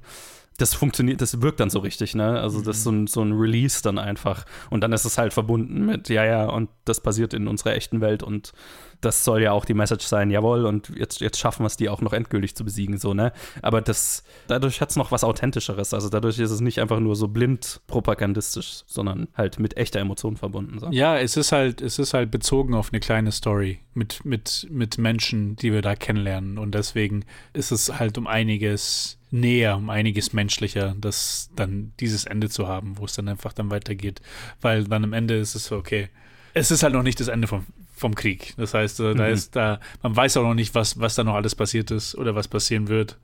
das 0.58 0.74
funktioniert, 0.74 1.22
das 1.22 1.42
wirkt 1.42 1.60
dann 1.60 1.70
so 1.70 1.80
richtig, 1.80 2.16
ne? 2.16 2.40
Also 2.40 2.62
das 2.62 2.78
ist 2.78 2.84
so 2.84 2.92
ein, 2.92 3.08
so 3.08 3.22
ein 3.22 3.34
Release 3.34 3.82
dann 3.82 3.98
einfach. 3.98 4.46
Und 4.70 4.82
dann 4.82 4.94
ist 4.94 5.06
es 5.06 5.18
halt 5.18 5.34
verbunden 5.34 5.86
mit, 5.86 6.10
ja, 6.10 6.26
ja, 6.26 6.46
und 6.46 6.70
das 6.86 7.02
passiert 7.02 7.34
in 7.34 7.48
unserer 7.48 7.76
echten 7.76 8.02
Welt 8.02 8.24
und 8.24 8.54
das 9.02 9.24
soll 9.24 9.42
ja 9.42 9.52
auch 9.52 9.66
die 9.66 9.74
Message 9.74 10.06
sein, 10.06 10.32
jawohl, 10.32 10.66
und 10.66 10.90
jetzt, 10.96 11.20
jetzt 11.20 11.38
schaffen 11.40 11.64
wir 11.64 11.68
es, 11.68 11.78
die 11.78 11.90
auch 11.90 12.02
noch 12.02 12.14
endgültig 12.14 12.56
zu 12.56 12.64
besiegen, 12.64 12.98
so, 12.98 13.14
ne? 13.14 13.34
Aber 13.62 13.82
das, 13.82 14.24
dadurch 14.48 14.82
hat 14.82 14.92
es 14.92 14.96
noch 14.96 15.12
was 15.12 15.24
Authentischeres. 15.24 15.94
Also 15.94 16.10
dadurch 16.10 16.40
ist 16.40 16.52
es 16.52 16.62
nicht 16.62 16.80
einfach 16.80 17.00
nur 17.00 17.16
so 17.16 17.28
blind 17.28 17.82
propagandistisch, 17.88 18.84
sondern 18.86 19.28
halt 19.36 19.60
mit 19.60 19.78
echter 19.78 20.00
Emotion 20.00 20.38
verbunden. 20.38 20.80
So. 20.80 20.90
Ja, 20.92 21.18
es 21.18 21.36
ist 21.38 21.52
halt, 21.52 21.82
es 21.82 22.00
ist 22.00 22.14
halt 22.14 22.32
bezogen 22.32 22.74
auf 22.76 22.92
eine 22.92 23.00
kleine 23.00 23.32
Story 23.32 23.80
mit, 23.94 24.24
mit, 24.24 24.68
mit 24.70 24.98
Menschen, 24.98 25.56
die 25.58 25.74
wir 25.74 25.82
da 25.82 25.96
kennenlernen. 25.96 26.58
Und 26.58 26.74
deswegen 26.74 27.26
ist 27.54 27.72
es 27.72 28.00
halt 28.00 28.18
um 28.18 28.28
einiges 28.28 29.18
näher, 29.34 29.78
um 29.78 29.90
einiges 29.90 30.32
menschlicher, 30.32 30.96
das 31.00 31.50
dann 31.56 31.92
dieses 32.00 32.26
Ende 32.26 32.50
zu 32.50 32.68
haben, 32.68 32.98
wo 33.00 33.06
es 33.06 33.14
dann 33.14 33.28
einfach 33.28 33.52
dann 33.52 33.72
weitergeht. 33.72 34.22
Weil 34.62 34.84
dann 34.84 35.04
am 35.04 35.14
Ende 35.14 35.36
ist 35.38 35.56
es 35.56 35.66
so, 35.66 35.76
okay, 35.78 36.10
es 36.54 36.70
ist 36.70 36.84
halt 36.84 36.94
noch 36.94 37.02
nicht 37.02 37.20
das 37.20 37.30
Ende 37.30 37.48
vom, 37.48 37.66
vom 37.96 38.14
Krieg. 38.14 38.54
Das 38.58 38.74
heißt, 38.76 39.00
äh, 39.00 39.16
da 39.16 39.26
Mhm. 39.28 39.34
ist 39.34 39.56
da, 39.56 39.80
man 40.04 40.16
weiß 40.16 40.38
auch 40.38 40.44
noch 40.44 40.54
nicht, 40.54 40.76
was, 40.76 41.00
was 41.00 41.16
da 41.16 41.24
noch 41.24 41.34
alles 41.34 41.56
passiert 41.56 41.90
ist 41.90 42.16
oder 42.16 42.36
was 42.36 42.48
passieren 42.48 42.88
wird. 42.90 43.18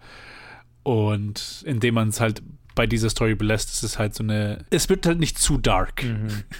Und 0.83 1.63
indem 1.65 1.95
man 1.95 2.09
es 2.09 2.19
halt 2.19 2.41
bei 2.75 2.87
dieser 2.87 3.09
Story 3.09 3.35
belässt, 3.35 3.69
ist 3.71 3.83
es 3.83 3.99
halt 3.99 4.15
so 4.15 4.23
eine. 4.23 4.65
Es 4.69 4.89
wird 4.89 5.05
halt 5.05 5.19
nicht 5.19 5.37
zu 5.37 5.57
dark, 5.57 6.03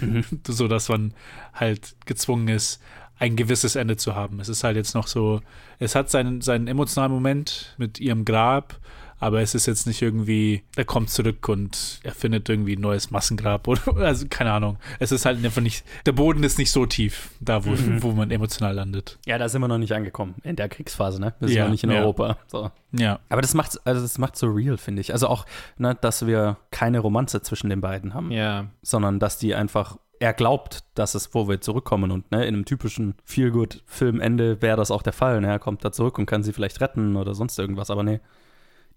Mhm. 0.00 0.24
so 0.46 0.68
dass 0.68 0.88
man 0.88 1.14
halt 1.54 1.96
gezwungen 2.06 2.48
ist, 2.48 2.80
ein 3.18 3.36
gewisses 3.36 3.74
Ende 3.76 3.96
zu 3.96 4.14
haben. 4.14 4.40
Es 4.40 4.48
ist 4.48 4.64
halt 4.64 4.76
jetzt 4.76 4.94
noch 4.94 5.06
so, 5.06 5.40
es 5.78 5.94
hat 5.94 6.10
seinen, 6.10 6.40
seinen 6.40 6.68
emotionalen 6.68 7.12
Moment 7.12 7.74
mit 7.78 8.00
ihrem 8.00 8.24
Grab, 8.24 8.78
aber 9.20 9.40
es 9.42 9.54
ist 9.54 9.66
jetzt 9.66 9.86
nicht 9.86 10.02
irgendwie, 10.02 10.62
er 10.76 10.84
kommt 10.84 11.10
zurück 11.10 11.48
und 11.48 12.00
er 12.02 12.12
findet 12.12 12.48
irgendwie 12.48 12.74
ein 12.76 12.80
neues 12.80 13.10
Massengrab 13.10 13.68
oder, 13.68 13.80
also 13.98 14.26
keine 14.28 14.52
Ahnung. 14.52 14.78
Es 14.98 15.12
ist 15.12 15.24
halt 15.26 15.44
einfach 15.44 15.62
nicht, 15.62 15.84
der 16.06 16.12
Boden 16.12 16.42
ist 16.42 16.58
nicht 16.58 16.72
so 16.72 16.86
tief, 16.86 17.30
da 17.40 17.64
wo, 17.64 17.70
Mhm. 17.70 18.02
wo 18.02 18.12
man 18.12 18.30
emotional 18.30 18.74
landet. 18.74 19.18
Ja, 19.26 19.38
da 19.38 19.48
sind 19.48 19.60
wir 19.60 19.68
noch 19.68 19.78
nicht 19.78 19.92
angekommen 19.92 20.34
in 20.42 20.56
der 20.56 20.68
Kriegsphase, 20.68 21.20
ne? 21.20 21.34
Wir 21.38 21.48
sind 21.48 21.56
Ja, 21.56 21.64
noch 21.64 21.70
nicht 21.70 21.84
in 21.84 21.90
ja. 21.90 22.00
Europa. 22.00 22.38
So. 22.48 22.70
Ja. 22.92 23.20
Aber 23.28 23.40
das 23.42 23.54
macht 23.54 23.78
also 23.86 24.00
das 24.02 24.18
macht 24.18 24.36
so 24.36 24.48
real, 24.48 24.76
finde 24.78 25.00
ich. 25.00 25.12
Also 25.12 25.28
auch, 25.28 25.46
ne, 25.78 25.96
dass 26.00 26.26
wir 26.26 26.56
keine 26.72 26.98
Romanze 26.98 27.42
zwischen 27.42 27.70
den 27.70 27.80
beiden 27.80 28.14
haben, 28.14 28.30
Ja. 28.32 28.66
sondern 28.82 29.18
dass 29.20 29.38
die 29.38 29.54
einfach 29.54 29.96
er 30.22 30.34
glaubt, 30.34 30.84
dass 30.96 31.14
es, 31.14 31.34
wo 31.34 31.48
wir 31.48 31.62
zurückkommen 31.62 32.10
und 32.10 32.30
ne, 32.30 32.44
in 32.44 32.54
einem 32.54 32.64
typischen 32.66 33.14
Feelgood-Filmende 33.24 34.60
wäre 34.62 34.76
das 34.76 34.90
auch 34.90 35.02
der 35.02 35.12
Fall. 35.12 35.40
Ne? 35.40 35.46
Er 35.48 35.58
kommt 35.58 35.84
da 35.84 35.92
zurück 35.92 36.18
und 36.18 36.26
kann 36.26 36.42
sie 36.42 36.52
vielleicht 36.52 36.80
retten 36.80 37.16
oder 37.16 37.34
sonst 37.34 37.58
irgendwas, 37.58 37.90
aber 37.90 38.02
nee, 38.02 38.20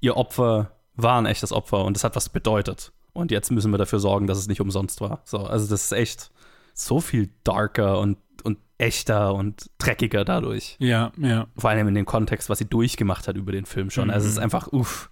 ihr 0.04 0.18
Opfer 0.18 0.72
war 0.96 1.18
ein 1.20 1.26
echtes 1.26 1.52
Opfer 1.54 1.86
und 1.86 1.96
es 1.98 2.04
hat 2.04 2.16
was 2.16 2.30
bedeutet. 2.30 2.92
Und 3.14 3.32
jetzt 3.32 3.52
müssen 3.52 3.72
wir 3.72 3.78
dafür 3.78 4.00
sorgen, 4.00 4.28
dass 4.28 4.38
es 4.38 4.48
nicht 4.48 4.60
umsonst 4.62 5.00
war. 5.02 5.22
So, 5.24 5.40
also 5.40 5.68
das 5.70 5.84
ist 5.86 5.92
echt 5.94 6.32
so 6.74 7.00
viel 7.00 7.30
darker 7.44 8.00
und, 8.00 8.18
und 8.44 8.58
echter 8.78 9.34
und 9.34 9.70
dreckiger 9.78 10.26
dadurch. 10.26 10.76
Ja, 10.80 11.12
ja. 11.18 11.48
Vor 11.58 11.70
allem 11.70 11.88
in 11.88 11.96
dem 11.96 12.06
Kontext, 12.06 12.50
was 12.50 12.58
sie 12.60 12.66
durchgemacht 12.66 13.28
hat 13.28 13.38
über 13.38 13.52
den 13.52 13.66
Film 13.66 13.90
schon. 13.92 14.10
Also 14.10 14.26
es 14.28 14.34
ist 14.34 14.40
einfach, 14.40 14.68
uff, 14.74 15.10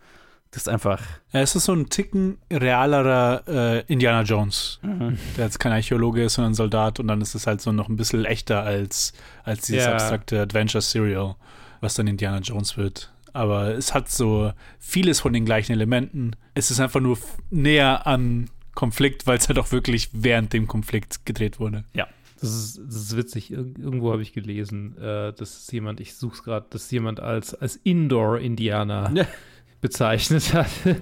das 0.49 0.63
ist 0.63 0.67
einfach, 0.67 0.99
Ja, 1.31 1.39
Es 1.39 1.55
ist 1.55 1.65
so 1.65 1.73
ein 1.73 1.87
Ticken 1.89 2.39
realerer 2.51 3.43
äh, 3.47 3.79
Indiana 3.85 4.23
Jones, 4.23 4.79
der 4.83 5.45
jetzt 5.45 5.59
kein 5.59 5.71
Archäologe 5.71 6.23
ist, 6.23 6.33
sondern 6.33 6.51
ein 6.51 6.55
Soldat 6.55 6.99
und 6.99 7.07
dann 7.07 7.21
ist 7.21 7.35
es 7.35 7.47
halt 7.47 7.61
so 7.61 7.71
noch 7.71 7.87
ein 7.87 7.95
bisschen 7.95 8.25
echter 8.25 8.63
als, 8.63 9.13
als 9.43 9.67
dieses 9.67 9.85
Ja. 9.85 9.93
abstrakte 9.93 10.41
Adventure-Serial, 10.41 11.35
was 11.79 11.93
dann 11.93 12.07
Indiana 12.07 12.39
Jones 12.39 12.75
wird. 12.77 13.13
Aber 13.33 13.75
es 13.75 13.93
hat 13.93 14.09
so 14.09 14.51
vieles 14.79 15.19
von 15.19 15.33
den 15.33 15.45
gleichen 15.45 15.71
Elementen. 15.73 16.31
Es 16.53 16.71
ist 16.71 16.79
einfach 16.79 16.99
nur 16.99 17.17
näher 17.49 18.05
an 18.07 18.49
Konflikt, 18.75 19.27
weil 19.27 19.37
es 19.37 19.47
halt 19.47 19.59
auch 19.59 19.71
wirklich 19.71 20.09
während 20.13 20.53
dem 20.53 20.67
Konflikt 20.67 21.25
gedreht 21.25 21.59
wurde. 21.59 21.83
ja. 21.93 22.07
Das 22.39 22.49
ist, 22.55 22.81
das 22.83 22.95
ist 22.95 23.15
witzig. 23.17 23.51
Ir 23.51 23.59
irgendwo 23.77 24.11
habe 24.11 24.23
ich 24.23 24.33
gelesen, 24.33 24.97
äh, 24.97 25.31
dass 25.31 25.59
es 25.59 25.71
jemand, 25.71 25.99
ich 25.99 26.15
suche 26.15 26.33
es 26.33 26.41
gerade, 26.43 26.65
dass 26.71 26.89
jemand 26.89 27.19
als, 27.19 27.53
als 27.53 27.75
Indoor-Indianer 27.75 29.11
Ja. 29.13 29.27
bezeichnet 29.81 30.51
hat. 30.55 30.71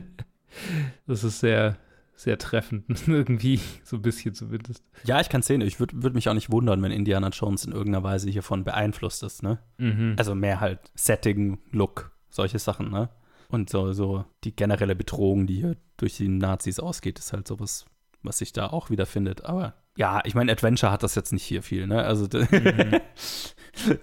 das 1.08 1.24
ist 1.24 1.40
sehr, 1.40 1.78
sehr 2.16 2.38
treffend. 2.38 2.84
Irgendwie, 3.08 3.62
so 3.86 3.96
ein 3.96 4.02
bisschen 4.02 4.34
zumindest. 4.36 4.84
Ja, 5.06 5.22
ich 5.22 5.30
kann 5.30 5.42
sehen. 5.42 5.62
Ich 5.62 5.80
würde 5.80 6.04
würd 6.04 6.14
mich 6.14 6.28
auch 6.28 6.34
nicht 6.34 6.52
wundern, 6.52 6.82
wenn 6.82 6.92
Indiana 6.92 7.30
Jones 7.30 7.64
in 7.64 7.72
irgendeiner 7.72 8.04
Weise 8.04 8.30
hiervon 8.30 8.66
beeinflusst 8.66 9.24
ist, 9.24 9.42
ne? 9.42 9.60
Mhm. 9.78 10.16
Also 10.18 10.36
mehr 10.36 10.60
halt 10.60 10.92
Setting, 10.96 11.60
Look, 11.72 12.12
solche 12.30 12.60
Sachen, 12.60 12.90
ne? 12.90 13.10
Und 13.50 13.70
so, 13.70 13.94
so 13.94 14.26
die 14.44 14.56
generelle 14.56 14.96
Bedrohung, 14.96 15.48
die 15.48 15.56
hier 15.56 15.76
durch 15.98 16.18
die 16.18 16.28
Nazis 16.28 16.80
ausgeht, 16.80 17.18
ist 17.18 17.34
halt 17.34 17.48
sowas, 17.48 17.86
was 18.22 18.38
sich 18.38 18.54
da 18.54 18.68
auch 18.68 18.90
wiederfindet. 18.92 19.46
Aber 19.46 19.74
ja, 20.00 20.22
ich 20.24 20.34
meine, 20.34 20.50
Adventure 20.52 20.92
hat 20.94 21.04
das 21.04 21.14
jetzt 21.16 21.34
nicht 21.34 21.44
hier 21.44 21.62
viel, 21.62 21.86
ne? 21.86 22.04
Also 22.06 22.26
das, 22.28 22.48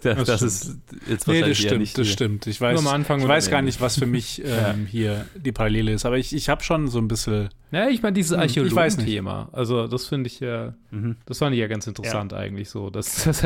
das, 0.03 0.25
Das 0.27 0.43
ist 0.43 0.79
jetzt 1.09 1.27
Nee, 1.27 1.35
wahrscheinlich 1.41 1.59
das 1.59 1.65
eher 1.65 1.69
stimmt, 1.69 1.81
nicht 1.81 1.99
das 1.99 2.07
hier. 2.07 2.13
stimmt. 2.13 2.47
Ich 2.47 2.61
weiß, 2.61 2.87
Anfang 2.87 3.21
ich 3.21 3.29
weiß 3.29 3.51
gar 3.51 3.63
nicht, 3.63 3.81
was 3.81 3.99
für 3.99 4.07
mich 4.07 4.43
ähm, 4.45 4.87
hier 4.87 5.27
die 5.35 5.53
Parallele 5.53 5.93
ist, 5.93 6.05
aber 6.07 6.19
ich, 6.19 6.35
ich 6.35 6.49
habe 6.49 6.63
schon 6.63 6.89
so 6.89 6.99
ein 6.99 7.09
bisschen 7.09 7.49
Ja, 7.73 7.89
ich 7.89 8.03
meine, 8.03 8.13
dieses 8.15 8.37
Hm, 8.37 8.43
ich 8.45 8.57
weiß 8.75 8.99
nicht. 8.99 9.07
Archäologen-Thema. 9.07 9.49
Also, 9.53 9.87
das 9.87 10.07
finde 10.07 10.29
ich 10.29 10.41
ja, 10.41 10.75
Mhm. 10.91 11.17
das 11.27 11.39
fand 11.39 11.53
ich 11.55 11.61
ja 11.61 11.67
ganz 11.67 11.87
interessant 11.87 12.33
eigentlich 12.33 12.71
so. 12.71 12.91
Das, 12.97 13.25
das, 13.25 13.45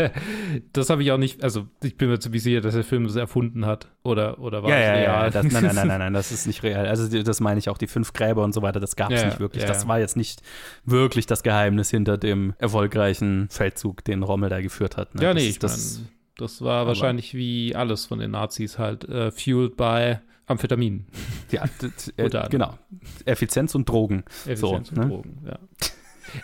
das 0.72 0.90
habe 0.90 1.02
ich 1.02 1.10
auch 1.10 1.18
nicht, 1.18 1.42
also 1.42 1.66
ich 1.82 1.96
bin 1.96 2.08
mir 2.08 2.18
ziemlich 2.20 2.42
sicher, 2.42 2.60
dass 2.60 2.74
der 2.74 2.84
Film 2.84 3.04
das 3.04 3.16
erfunden 3.16 3.66
hat. 3.66 3.88
Oder, 4.02 4.38
oder 4.38 4.62
war 4.62 4.70
Ja, 4.70 4.76
es 4.76 4.86
ja, 4.86 4.92
real? 4.92 5.24
ja, 5.24 5.30
das, 5.30 5.44
nein, 5.52 5.64
nein, 5.64 5.74
nein, 5.74 5.88
nein, 5.88 5.98
nein, 5.98 6.12
das 6.14 6.30
ist 6.32 6.46
nicht 6.46 6.62
real. 6.62 6.86
Also 6.86 7.22
das 7.22 7.40
meine 7.40 7.58
ich 7.58 7.68
auch, 7.68 7.78
die 7.78 7.86
fünf 7.86 8.12
Gräber 8.12 8.44
und 8.44 8.52
so 8.54 8.62
weiter, 8.62 8.78
das 8.80 8.94
gab 8.96 9.10
es 9.10 9.20
Ja, 9.20 9.26
nicht 9.26 9.40
wirklich. 9.40 9.62
ja, 9.62 9.68
Das 9.68 9.82
ja. 9.82 9.88
war 9.88 9.98
jetzt 9.98 10.16
nicht 10.16 10.42
wirklich 10.84 11.26
das 11.26 11.42
Geheimnis 11.42 11.90
hinter 11.90 12.16
dem 12.18 12.39
erfolgreichen 12.58 13.48
Feldzug, 13.50 14.04
den 14.04 14.22
Rommel 14.22 14.50
da 14.50 14.60
geführt 14.60 14.96
hat. 14.96 15.14
Ne? 15.14 15.22
Ja, 15.22 15.34
das, 15.34 15.42
nee, 15.42 15.48
ich 15.48 15.58
das, 15.58 15.98
mein, 15.98 16.08
das 16.36 16.62
war 16.62 16.86
wahrscheinlich 16.86 17.34
wie 17.34 17.74
alles 17.74 18.06
von 18.06 18.18
den 18.18 18.32
Nazis 18.32 18.78
halt 18.78 19.08
äh, 19.08 19.30
fueled 19.30 19.76
by 19.76 20.16
Amphetamin. 20.46 21.06
ja, 21.50 21.64
äh, 22.16 22.48
genau. 22.48 22.78
Effizienz 23.24 23.74
und 23.74 23.88
Drogen. 23.88 24.24
Effizienz 24.46 24.60
So, 24.60 24.74
und 24.74 24.92
ne? 24.96 25.08
Drogen, 25.08 25.38
ja. 25.46 25.58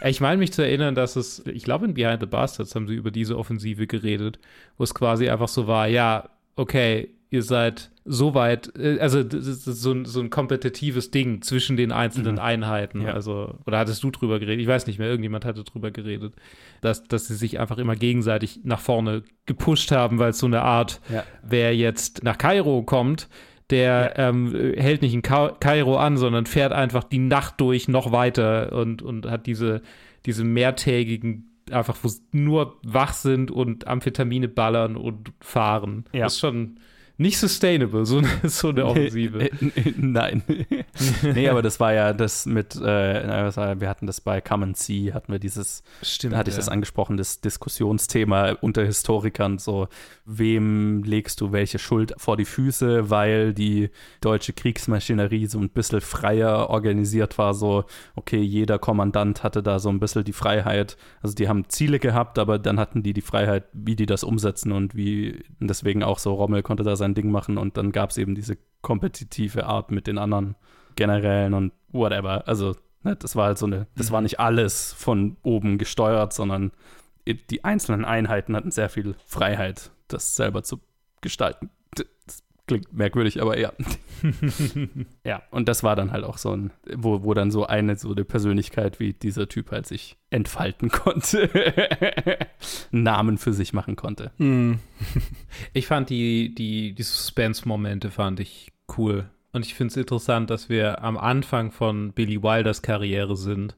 Ich 0.08 0.20
meine 0.20 0.38
mich 0.38 0.52
zu 0.52 0.62
erinnern, 0.62 0.94
dass 0.94 1.16
es, 1.16 1.44
ich 1.46 1.62
glaube 1.62 1.86
in 1.86 1.94
Behind 1.94 2.20
the 2.20 2.26
Bastards 2.26 2.74
haben 2.74 2.88
sie 2.88 2.94
über 2.94 3.10
diese 3.10 3.38
Offensive 3.38 3.86
geredet, 3.86 4.38
wo 4.78 4.84
es 4.84 4.94
quasi 4.94 5.28
einfach 5.28 5.48
so 5.48 5.66
war, 5.66 5.86
ja, 5.86 6.28
okay, 6.56 7.10
ihr 7.36 7.42
seid 7.42 7.90
so 8.04 8.34
weit, 8.34 8.72
äh, 8.78 8.98
also 8.98 9.22
so 9.28 9.92
ein, 9.92 10.04
so 10.04 10.20
ein 10.20 10.30
kompetitives 10.30 11.10
Ding 11.10 11.42
zwischen 11.42 11.76
den 11.76 11.92
einzelnen 11.92 12.34
Mhm. 12.36 12.40
Einheiten. 12.40 13.00
Ja. 13.02 13.12
Also, 13.12 13.54
oder 13.66 13.78
hattest 13.78 14.02
du 14.02 14.10
drüber 14.10 14.38
geredet? 14.40 14.60
Ich 14.60 14.66
weiß 14.68 14.86
nicht 14.86 14.98
mehr, 14.98 15.08
irgendjemand 15.08 15.44
hatte 15.44 15.62
drüber 15.64 15.90
geredet, 15.90 16.34
dass, 16.80 17.04
dass 17.04 17.28
sie 17.28 17.34
sich 17.34 17.58
einfach 17.60 17.78
immer 17.78 17.94
gegenseitig 17.96 18.60
nach 18.64 18.80
vorne 18.80 19.22
gepusht 19.46 19.90
haben, 19.92 20.18
weil 20.18 20.30
es 20.30 20.38
so 20.38 20.46
eine 20.46 20.62
Art 20.62 21.00
Ja. 21.12 21.24
wer 21.42 21.76
jetzt 21.76 22.24
nach 22.24 22.38
Kairo 22.38 22.82
kommt, 22.82 23.28
der 23.70 24.14
ähm, 24.16 24.52
hält 24.76 25.02
nicht 25.02 25.12
in 25.14 25.22
Ka 25.22 25.48
Kairo 25.58 25.96
an, 25.96 26.16
sondern 26.16 26.46
fährt 26.46 26.72
einfach 26.72 27.02
die 27.04 27.18
Nacht 27.18 27.60
durch 27.60 27.88
noch 27.88 28.12
weiter 28.12 28.72
und, 28.72 29.02
und 29.02 29.26
hat 29.26 29.46
diese, 29.46 29.82
diese 30.24 30.44
mehrtägigen, 30.44 31.50
einfach 31.72 31.96
wo 32.02 32.06
es 32.06 32.22
nur 32.30 32.78
wach 32.84 33.12
sind 33.14 33.50
und 33.50 33.88
Amphetamine 33.88 34.46
ballern 34.46 34.94
und 34.96 35.32
fahren. 35.40 36.04
Ja. 36.12 36.22
Das 36.24 36.34
ist 36.34 36.38
schon 36.38 36.78
nicht 37.18 37.38
sustainable, 37.38 38.04
so 38.04 38.18
eine, 38.18 38.28
so 38.44 38.68
eine 38.68 38.84
Offensive. 38.84 39.40
Äh, 39.40 39.46
äh, 39.46 39.94
Nein. 39.96 40.42
nee, 41.22 41.48
aber 41.48 41.62
das 41.62 41.80
war 41.80 41.94
ja 41.94 42.12
das 42.12 42.46
mit, 42.46 42.76
äh, 42.76 43.80
wir 43.80 43.88
hatten 43.88 44.06
das 44.06 44.20
bei 44.20 44.40
Come 44.40 44.66
and 44.66 44.76
See, 44.76 45.12
hatten 45.12 45.32
wir 45.32 45.38
dieses, 45.38 45.82
Stimmt. 46.02 46.34
da 46.34 46.38
hatte 46.38 46.50
ich 46.50 46.56
das 46.56 46.68
angesprochen, 46.68 47.16
das 47.16 47.40
Diskussionsthema 47.40 48.56
unter 48.60 48.84
Historikern, 48.84 49.58
so, 49.58 49.88
wem 50.26 51.04
legst 51.04 51.40
du 51.40 51.52
welche 51.52 51.78
Schuld 51.78 52.12
vor 52.18 52.36
die 52.36 52.44
Füße, 52.44 53.08
weil 53.08 53.54
die 53.54 53.90
deutsche 54.20 54.52
Kriegsmaschinerie 54.52 55.46
so 55.46 55.58
ein 55.58 55.70
bisschen 55.70 56.02
freier 56.02 56.68
organisiert 56.68 57.38
war, 57.38 57.54
so, 57.54 57.84
okay, 58.14 58.40
jeder 58.40 58.78
Kommandant 58.78 59.42
hatte 59.42 59.62
da 59.62 59.78
so 59.78 59.88
ein 59.88 60.00
bisschen 60.00 60.24
die 60.24 60.32
Freiheit, 60.32 60.96
also 61.22 61.34
die 61.34 61.48
haben 61.48 61.68
Ziele 61.68 61.98
gehabt, 61.98 62.38
aber 62.38 62.58
dann 62.58 62.78
hatten 62.78 63.02
die 63.02 63.14
die 63.14 63.22
Freiheit, 63.22 63.64
wie 63.72 63.96
die 63.96 64.06
das 64.06 64.22
umsetzen 64.22 64.72
und 64.72 64.94
wie, 64.94 65.44
deswegen 65.60 66.02
auch 66.02 66.18
so, 66.18 66.34
Rommel 66.34 66.62
konnte 66.62 66.82
da 66.82 66.96
sein 66.96 67.05
Ding 67.14 67.30
machen 67.30 67.58
und 67.58 67.76
dann 67.76 67.92
gab 67.92 68.10
es 68.10 68.18
eben 68.18 68.34
diese 68.34 68.58
kompetitive 68.82 69.66
Art 69.66 69.90
mit 69.90 70.06
den 70.06 70.18
anderen 70.18 70.56
Generälen 70.94 71.54
und 71.54 71.72
whatever, 71.88 72.46
also 72.46 72.74
ne, 73.02 73.16
das 73.16 73.36
war 73.36 73.46
halt 73.46 73.58
so 73.58 73.66
eine, 73.66 73.86
das 73.96 74.10
war 74.10 74.20
nicht 74.20 74.40
alles 74.40 74.92
von 74.92 75.36
oben 75.42 75.78
gesteuert, 75.78 76.32
sondern 76.32 76.72
die 77.26 77.64
einzelnen 77.64 78.04
Einheiten 78.04 78.54
hatten 78.54 78.70
sehr 78.70 78.88
viel 78.88 79.16
Freiheit, 79.26 79.90
das 80.08 80.36
selber 80.36 80.62
zu 80.62 80.80
gestalten. 81.20 81.70
Das 81.94 82.42
klingt 82.66 82.92
merkwürdig, 82.92 83.40
aber 83.40 83.58
ja. 83.58 83.72
ja, 85.24 85.42
und 85.50 85.68
das 85.68 85.82
war 85.82 85.96
dann 85.96 86.12
halt 86.12 86.24
auch 86.24 86.38
so 86.38 86.54
ein, 86.54 86.70
wo, 86.94 87.22
wo 87.22 87.34
dann 87.34 87.50
so 87.50 87.66
eine, 87.66 87.96
so 87.96 88.12
eine 88.12 88.24
Persönlichkeit 88.24 88.98
wie 89.00 89.12
dieser 89.12 89.48
Typ 89.48 89.70
halt 89.70 89.86
sich 89.86 90.16
entfalten 90.30 90.88
konnte, 90.90 91.50
einen 92.92 93.02
Namen 93.02 93.38
für 93.38 93.52
sich 93.52 93.72
machen 93.72 93.96
konnte. 93.96 94.32
Hm. 94.38 94.78
Ich 95.72 95.86
fand 95.86 96.10
die, 96.10 96.54
die, 96.54 96.94
die 96.94 97.02
Suspense-Momente 97.02 98.10
fand 98.10 98.40
ich 98.40 98.72
cool. 98.96 99.28
Und 99.52 99.64
ich 99.64 99.74
finde 99.74 99.92
es 99.92 99.96
interessant, 99.96 100.50
dass 100.50 100.68
wir 100.68 101.02
am 101.02 101.16
Anfang 101.16 101.70
von 101.70 102.12
Billy 102.12 102.42
Wilders 102.42 102.82
Karriere 102.82 103.36
sind 103.36 103.76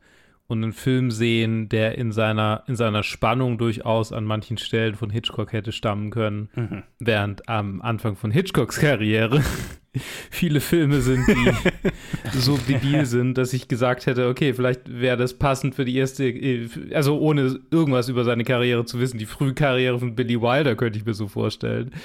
und 0.49 0.65
einen 0.65 0.73
Film 0.73 1.11
sehen, 1.11 1.69
der 1.69 1.97
in 1.99 2.11
seiner, 2.11 2.65
in 2.67 2.75
seiner 2.75 3.03
Spannung 3.03 3.59
durchaus 3.59 4.13
an 4.13 4.25
manchen 4.25 4.57
Stellen 4.59 4.95
von 4.97 5.11
Hitchcock 5.11 5.53
hätte 5.53 5.73
stammen 5.73 6.11
können, 6.11 6.49
Mhm. 6.57 6.83
während 6.99 7.49
am 7.49 7.81
Anfang 7.83 8.17
von 8.17 8.31
Hitchcocks 8.31 8.81
Karriere 8.81 9.43
viele 10.31 10.61
Filme 10.61 11.01
sind, 11.01 11.27
die 11.27 11.53
so 12.39 12.59
debil 12.69 13.07
sind, 13.07 13.39
dass 13.39 13.53
ich 13.53 13.69
gesagt 13.69 14.07
hätte, 14.07 14.29
okay, 14.29 14.53
vielleicht 14.55 14.83
wäre 14.87 15.17
das 15.17 15.35
passend 15.35 15.75
für 15.75 15.85
die 15.85 15.97
erste, 15.97 16.29
äh, 16.29 16.69
also 16.95 17.19
ohne 17.19 17.59
irgendwas 17.71 18.09
über 18.09 18.25
seine 18.25 18.45
Karriere 18.45 18.85
zu 18.85 19.01
wissen, 19.01 19.19
die 19.19 19.27
Frühkarriere 19.27 19.99
von 19.99 20.15
Billy 20.15 20.41
Wilder 20.41 20.77
könnte 20.77 20.99
ich 20.99 21.05
mir 21.07 21.15
so 21.15 21.29
vorstellen. 21.29 21.93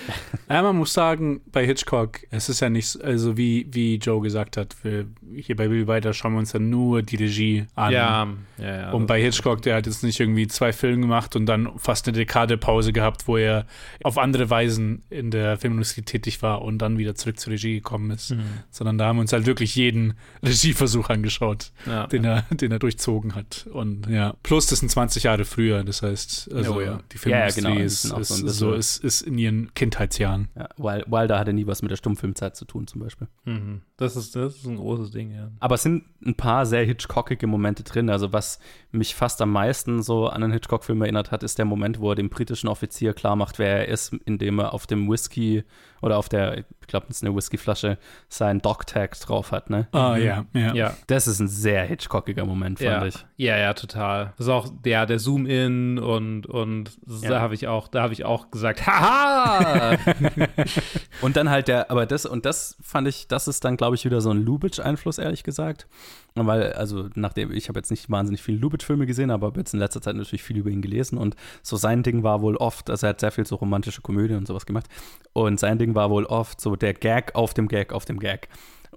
Ja, 0.50 0.62
man 0.62 0.76
muss 0.78 0.94
sagen, 0.94 1.42
bei 1.52 1.66
Hitchcock, 1.66 2.20
es 2.30 2.48
ist 2.48 2.60
ja 2.60 2.70
nicht, 2.70 2.88
so- 2.88 3.02
also 3.02 3.38
wie, 3.38 3.66
wie 3.72 3.96
Joe 3.96 4.22
gesagt 4.22 4.56
hat, 4.58 4.76
wir, 4.84 5.06
hier 5.36 5.56
bei 5.56 5.68
Bill 5.68 5.88
Weiter 5.88 6.14
schauen 6.14 6.34
wir 6.34 6.40
uns 6.40 6.54
ja 6.54 6.60
nur 6.60 7.02
die 7.02 7.16
Regie 7.16 7.66
an. 7.74 7.92
Ja, 7.92 8.28
ja, 8.60 8.76
ja. 8.78 8.92
Und 8.92 9.08
bei 9.08 9.20
Hitchcock, 9.22 9.64
der 9.64 9.76
hat 9.78 9.88
jetzt 9.88 10.04
nicht 10.04 10.20
irgendwie 10.20 10.48
zwei 10.48 10.72
Filme 10.72 11.02
gemacht 11.02 11.36
und 11.36 11.48
dann 11.48 11.70
fast 11.78 12.08
eine 12.08 12.16
Dekade 12.18 12.58
Pause 12.58 12.94
gehabt, 12.94 13.28
wo 13.28 13.38
er 13.38 13.66
auf 14.04 14.18
andere 14.20 14.50
Weisen 14.52 15.02
in 15.10 15.32
der 15.32 15.58
Filmindustrie 15.58 16.04
tätig 16.04 16.42
war 16.44 16.62
und 16.62 16.78
dann 16.80 16.98
wieder 17.00 17.16
zurück 17.16 17.40
zur 17.40 17.54
Regie 17.54 17.82
gekommen 17.84 18.12
ist. 18.12 18.32
Mhm. 18.32 18.44
Sondern 18.72 18.98
da 18.98 19.06
haben 19.08 19.18
wir 19.18 19.22
uns 19.22 19.34
halt 19.34 19.46
wirklich 19.46 19.76
jeden 19.76 20.14
Regieversuch 20.44 21.10
angeschaut, 21.10 21.72
ja. 21.86 22.08
den 22.08 22.24
er, 22.26 22.44
den 22.52 22.72
er 22.72 22.80
durchzogen 22.80 23.36
hat. 23.36 23.68
Und 23.72 24.08
ja, 24.08 24.36
plus 24.44 24.68
das 24.68 24.80
sind 24.80 24.90
20 24.90 25.24
Jahre 25.24 25.46
früher. 25.46 25.84
Das 25.84 26.02
heißt, 26.02 26.52
also 26.54 26.76
Oh 26.76 26.82
ja. 26.82 27.00
die 27.12 27.18
Ja, 27.30 27.46
ja, 27.46 27.50
Filmindustrie 27.50 27.62
genau, 27.62 27.76
ist, 27.82 28.06
ist, 28.06 28.28
so 28.30 28.36
ein 28.46 28.50
so 28.50 28.74
ist, 28.74 29.04
ist 29.04 29.22
in 29.22 29.38
ihren 29.38 29.74
Kindheitsjahren. 29.74 30.50
Ja, 30.56 30.70
Wil- 30.78 31.06
Wilder 31.08 31.38
hatte 31.40 31.54
nie 31.54 31.68
was 31.68 31.82
mit 31.82 31.92
der 31.92 31.98
Stummfilmzeit 31.98 32.56
zu 32.56 32.66
tun, 32.66 32.88
zum 32.88 33.02
Beispiel. 33.02 33.28
Mhm. 33.46 33.82
Das, 33.98 34.16
ist, 34.16 34.36
das 34.36 34.56
ist 34.56 34.66
ein 34.66 34.78
großes 34.78 35.12
Ding, 35.12 35.32
ja. 35.32 35.52
Aber 35.60 35.76
es 35.76 35.84
sind 35.84 36.04
ein 36.26 36.36
paar 36.36 36.66
sehr 36.66 36.84
Hitchcockige 36.86 37.48
Momente 37.48 37.84
drin. 37.84 38.10
Also 38.10 38.34
was 38.34 38.60
mich 38.92 39.16
fast 39.16 39.42
am 39.42 39.52
meisten 39.52 40.02
so 40.04 40.28
an 40.28 40.44
einen 40.44 40.54
Hitchcock-Film 40.54 41.02
erinnert 41.02 41.32
hat, 41.32 41.44
ist 41.44 41.58
der 41.58 41.66
Moment, 41.66 42.00
wo 42.00 42.10
er 42.12 42.16
dem 42.16 42.30
britischen 42.30 42.68
Offizier 42.70 43.14
klar 43.14 43.36
macht, 43.36 43.60
wer 43.60 43.80
er 43.80 43.88
ist, 43.88 44.14
indem 44.26 44.60
er 44.60 44.74
auf 44.74 44.88
dem 44.88 45.10
Whisky 45.10 45.64
oder 46.02 46.18
auf 46.18 46.30
der, 46.30 46.60
ich 46.60 46.88
glaube, 46.88 47.06
das 47.08 47.18
ist 47.18 47.24
eine 47.24 47.36
Whiskyflasche, 47.68 47.98
seinen 48.30 48.62
Dog-Tag 48.62 49.20
drauf 49.20 49.52
hat, 49.52 49.70
ne? 49.70 49.88
Ah, 49.92 50.16
Mhm. 50.16 50.24
ja, 50.24 50.46
ja. 50.54 50.74
Ja. 50.74 50.94
Das 51.08 51.28
ist 51.28 51.40
ein 51.40 51.48
sehr 51.48 51.84
Hitchcockiger 51.86 52.46
Moment, 52.46 52.80
fand 52.80 52.90
Ja, 52.92 53.06
ich. 53.06 53.26
ja, 53.38 53.58
ja, 53.58 53.74
total. 53.74 54.34
Das 54.38 54.48
ist 54.48 54.52
auch 54.52 54.68
der, 54.84 55.06
der 55.06 55.20
Zoom-In 55.20 56.00
und, 56.00 56.46
und 56.46 56.92
Ja. 57.22 57.30
da 57.30 57.42
habe 57.42 57.54
ich 57.56 57.68
auch, 57.68 57.88
da 57.88 58.02
habe 58.04 58.14
ich 58.14 58.26
auch 58.26 58.52
gesagt, 58.52 58.86
haha! 58.86 59.98
Und 61.22 61.38
dann 61.38 61.50
halt 61.50 61.68
der, 61.70 61.90
aber 61.90 62.06
das, 62.06 62.26
und 62.26 62.46
das 62.46 62.76
fand 62.82 63.08
ich, 63.08 63.28
das 63.28 63.48
ist 63.48 63.64
dann, 63.64 63.78
glaube 63.78 63.96
ich, 63.96 64.04
wieder 64.04 64.20
so 64.20 64.30
ein 64.32 64.44
Lubitsch-Einfluss, 64.44 65.18
ehrlich 65.20 65.44
gesagt. 65.44 65.88
Weil, 66.36 66.74
also, 66.74 67.10
nachdem, 67.14 67.52
ich 67.52 67.70
habe 67.70 67.80
jetzt 67.80 67.92
nicht 67.92 68.10
wahnsinnig 68.10 68.42
viele 68.42 68.58
Lubitsch-Filme 68.58 69.06
gesehen, 69.06 69.30
aber 69.30 69.48
habe 69.48 69.60
jetzt 69.60 69.74
in 69.74 69.80
letzter 69.80 70.02
Zeit 70.02 70.16
natürlich 70.16 70.42
viel 70.42 70.58
über 70.58 70.72
ihn 70.72 70.82
gelesen. 70.82 71.18
Und 71.18 71.36
so 71.62 71.76
sein 71.76 72.02
Ding 72.02 72.24
war 72.24 72.42
wohl 72.42 72.56
oft, 72.58 72.90
also 72.90 73.06
er 73.06 73.12
hat 73.12 73.20
sehr 73.20 73.32
viel 73.32 73.46
so 73.46 73.56
romantische 73.56 74.02
Komödien 74.02 74.40
und 74.40 74.48
sowas 74.48 74.66
gemacht. 74.66 74.88
Und 75.34 75.60
sein 75.60 75.78
Ding 75.78 75.94
war 75.94 76.10
wohl 76.10 76.26
oft 76.26 76.60
so 76.60 76.76
der 76.76 76.96
Gag 76.96 77.36
auf 77.36 77.54
dem 77.54 77.68
Gag 77.68 77.94
auf 77.94 78.06
dem 78.06 78.20
Gag. 78.20 78.48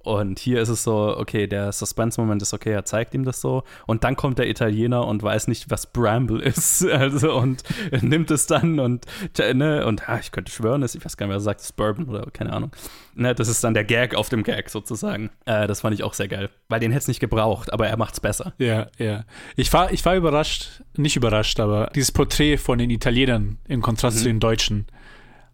Und 0.06 0.38
hier 0.38 0.60
ist 0.60 0.68
es 0.68 0.84
so, 0.84 1.16
okay, 1.18 1.48
der 1.48 1.72
Suspense-Moment 1.72 2.40
ist 2.40 2.54
okay, 2.54 2.70
er 2.70 2.84
zeigt 2.84 3.12
ihm 3.12 3.24
das 3.24 3.40
so. 3.40 3.64
Und 3.86 4.04
dann 4.04 4.14
kommt 4.14 4.38
der 4.38 4.48
Italiener 4.48 5.04
und 5.06 5.20
weiß 5.22 5.48
nicht, 5.48 5.68
was 5.70 5.86
Bramble 5.86 6.40
ist. 6.42 6.84
Also, 6.88 7.34
und 7.34 7.64
nimmt 8.02 8.30
es 8.30 8.46
dann 8.46 8.78
und, 8.78 9.04
ne, 9.36 9.84
und 9.84 10.08
ah, 10.08 10.18
ich 10.20 10.30
könnte 10.30 10.52
schwören, 10.52 10.82
es- 10.84 10.94
ich 10.94 11.04
weiß 11.04 11.16
gar 11.16 11.26
nicht, 11.26 11.32
wer 11.34 11.40
sagt, 11.40 11.60
es 11.60 11.72
Bourbon 11.72 12.08
oder 12.08 12.26
keine 12.32 12.52
Ahnung. 12.52 12.70
Ne, 13.14 13.34
das 13.34 13.48
ist 13.48 13.64
dann 13.64 13.74
der 13.74 13.84
Gag 13.84 14.14
auf 14.14 14.28
dem 14.28 14.42
Gag 14.44 14.70
sozusagen. 14.70 15.30
Äh, 15.46 15.66
das 15.66 15.80
fand 15.80 15.94
ich 15.94 16.04
auch 16.04 16.14
sehr 16.14 16.28
geil. 16.28 16.50
Weil 16.68 16.78
den 16.80 16.92
hätte 16.92 17.02
es 17.02 17.08
nicht 17.08 17.20
gebraucht, 17.20 17.72
aber 17.72 17.88
er 17.88 17.96
macht's 17.96 18.20
besser. 18.20 18.52
Ja, 18.58 18.86
ja. 18.98 19.24
Ich 19.56 19.72
war, 19.72 19.90
ich 19.90 20.04
war 20.04 20.14
überrascht, 20.14 20.82
nicht 20.96 21.16
überrascht, 21.16 21.58
aber 21.58 21.90
dieses 21.94 22.12
Porträt 22.12 22.58
von 22.58 22.78
den 22.78 22.90
Italienern 22.90 23.58
im 23.66 23.82
Kontrast 23.82 24.16
Mhm. 24.18 24.20
zu 24.20 24.24
den 24.28 24.40
Deutschen 24.40 24.86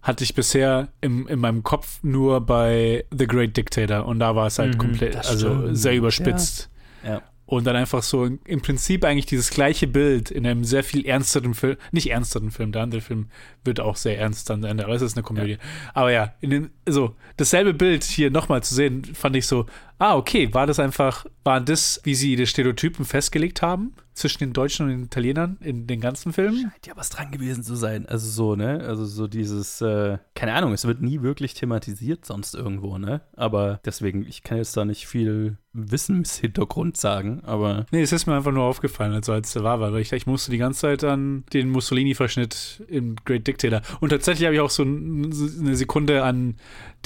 hatte 0.03 0.25
ich 0.25 0.35
bisher 0.35 0.89
im, 1.01 1.29
in 1.29 1.39
meinem 1.39 1.63
Kopf 1.63 2.01
nur 2.03 2.41
bei 2.41 3.05
The 3.17 3.27
Great 3.27 3.57
Dictator 3.57 4.05
und 4.05 4.19
da 4.19 4.35
war 4.35 4.49
es 4.49 4.59
halt 4.59 4.75
Mhm, 4.75 4.79
komplett, 4.79 5.17
also 5.17 5.73
sehr 5.73 5.95
überspitzt. 5.95 6.69
Ja. 7.07 7.23
Und 7.47 7.65
dann 7.67 7.77
einfach 7.77 8.03
so 8.03 8.25
im 8.25 8.63
Prinzip 8.63 9.05
eigentlich 9.05 9.27
dieses 9.27 9.51
gleiche 9.51 9.87
Bild 9.87 10.31
in 10.31 10.47
einem 10.47 10.65
sehr 10.65 10.83
viel 10.83 11.05
ernsteren 11.05 11.53
Film, 11.53 11.77
nicht 11.91 12.11
ernsteren 12.11 12.51
Film, 12.51 12.73
der 12.73 12.83
andere 12.83 13.03
Film 13.03 13.27
wird 13.63 13.79
auch 13.79 13.97
sehr 13.97 14.19
ernst 14.19 14.49
dann 14.49 14.65
Ende, 14.65 14.85
aber 14.85 14.95
es 14.95 15.03
ist 15.03 15.17
eine 15.17 15.23
Komödie. 15.23 15.59
Aber 15.93 16.11
ja, 16.11 16.35
in 16.41 16.51
den, 16.51 16.71
so, 16.89 17.15
dasselbe 17.37 17.75
Bild 17.75 18.05
hier 18.05 18.31
nochmal 18.31 18.63
zu 18.63 18.75
sehen, 18.75 19.05
fand 19.05 19.37
ich 19.37 19.47
so, 19.47 19.67
Ah, 20.03 20.17
okay. 20.17 20.53
War 20.53 20.67
das 20.67 20.81
einfach, 20.81 21.27
waren 21.45 21.65
das, 21.65 22.01
wie 22.03 22.17
sie 22.17 22.35
die 22.35 22.49
Stereotypen 22.49 23.05
festgelegt 23.05 23.63
haben 23.63 23.95
zwischen 24.15 24.41
den 24.41 24.53
Deutschen 24.53 24.87
und 24.87 24.91
den 24.91 25.05
Italienern 25.05 25.59
in 25.61 25.87
den 25.87 26.01
ganzen 26.01 26.33
Filmen? 26.33 26.61
Scheint 26.61 26.87
ja 26.89 26.97
was 26.97 27.09
dran 27.09 27.31
gewesen 27.31 27.63
zu 27.63 27.77
sein. 27.77 28.07
Also 28.07 28.29
so, 28.29 28.57
ne? 28.57 28.83
Also 28.85 29.05
so 29.05 29.29
dieses, 29.29 29.81
äh, 29.81 30.19
keine 30.35 30.55
Ahnung, 30.55 30.73
es 30.73 30.87
wird 30.87 31.03
nie 31.03 31.23
wirklich 31.23 31.55
thematisiert 31.55 32.27
sonst 32.27 32.57
irgendwo, 32.57 32.99
ne? 32.99 33.21
Aber 33.37 33.79
deswegen, 33.85 34.27
ich 34.27 34.43
kann 34.43 34.59
jetzt 34.59 34.77
da 34.77 34.85
nicht 34.85 35.07
viel 35.07 35.57
Wissenshintergrund 35.73 36.97
sagen, 36.97 37.41
aber. 37.45 37.87
Nee, 37.93 38.03
es 38.03 38.13
ist 38.13 38.27
mir 38.27 38.35
einfach 38.35 38.53
nur 38.53 38.65
aufgefallen, 38.65 39.15
also 39.15 39.33
als 39.33 39.53
der 39.53 39.63
war, 39.63 39.81
weil 39.81 39.97
ich, 39.99 40.13
ich 40.13 40.27
musste 40.27 40.51
die 40.51 40.59
ganze 40.59 40.81
Zeit 40.81 41.05
an 41.05 41.45
den 41.53 41.71
Mussolini-Verschnitt 41.71 42.85
im 42.89 43.15
Great 43.25 43.47
Dictator. 43.47 43.83
Und 44.01 44.11
tatsächlich 44.11 44.47
habe 44.47 44.57
ich 44.57 44.61
auch 44.61 44.71
so 44.71 44.83
eine 44.83 45.77
Sekunde 45.77 46.25
an 46.25 46.57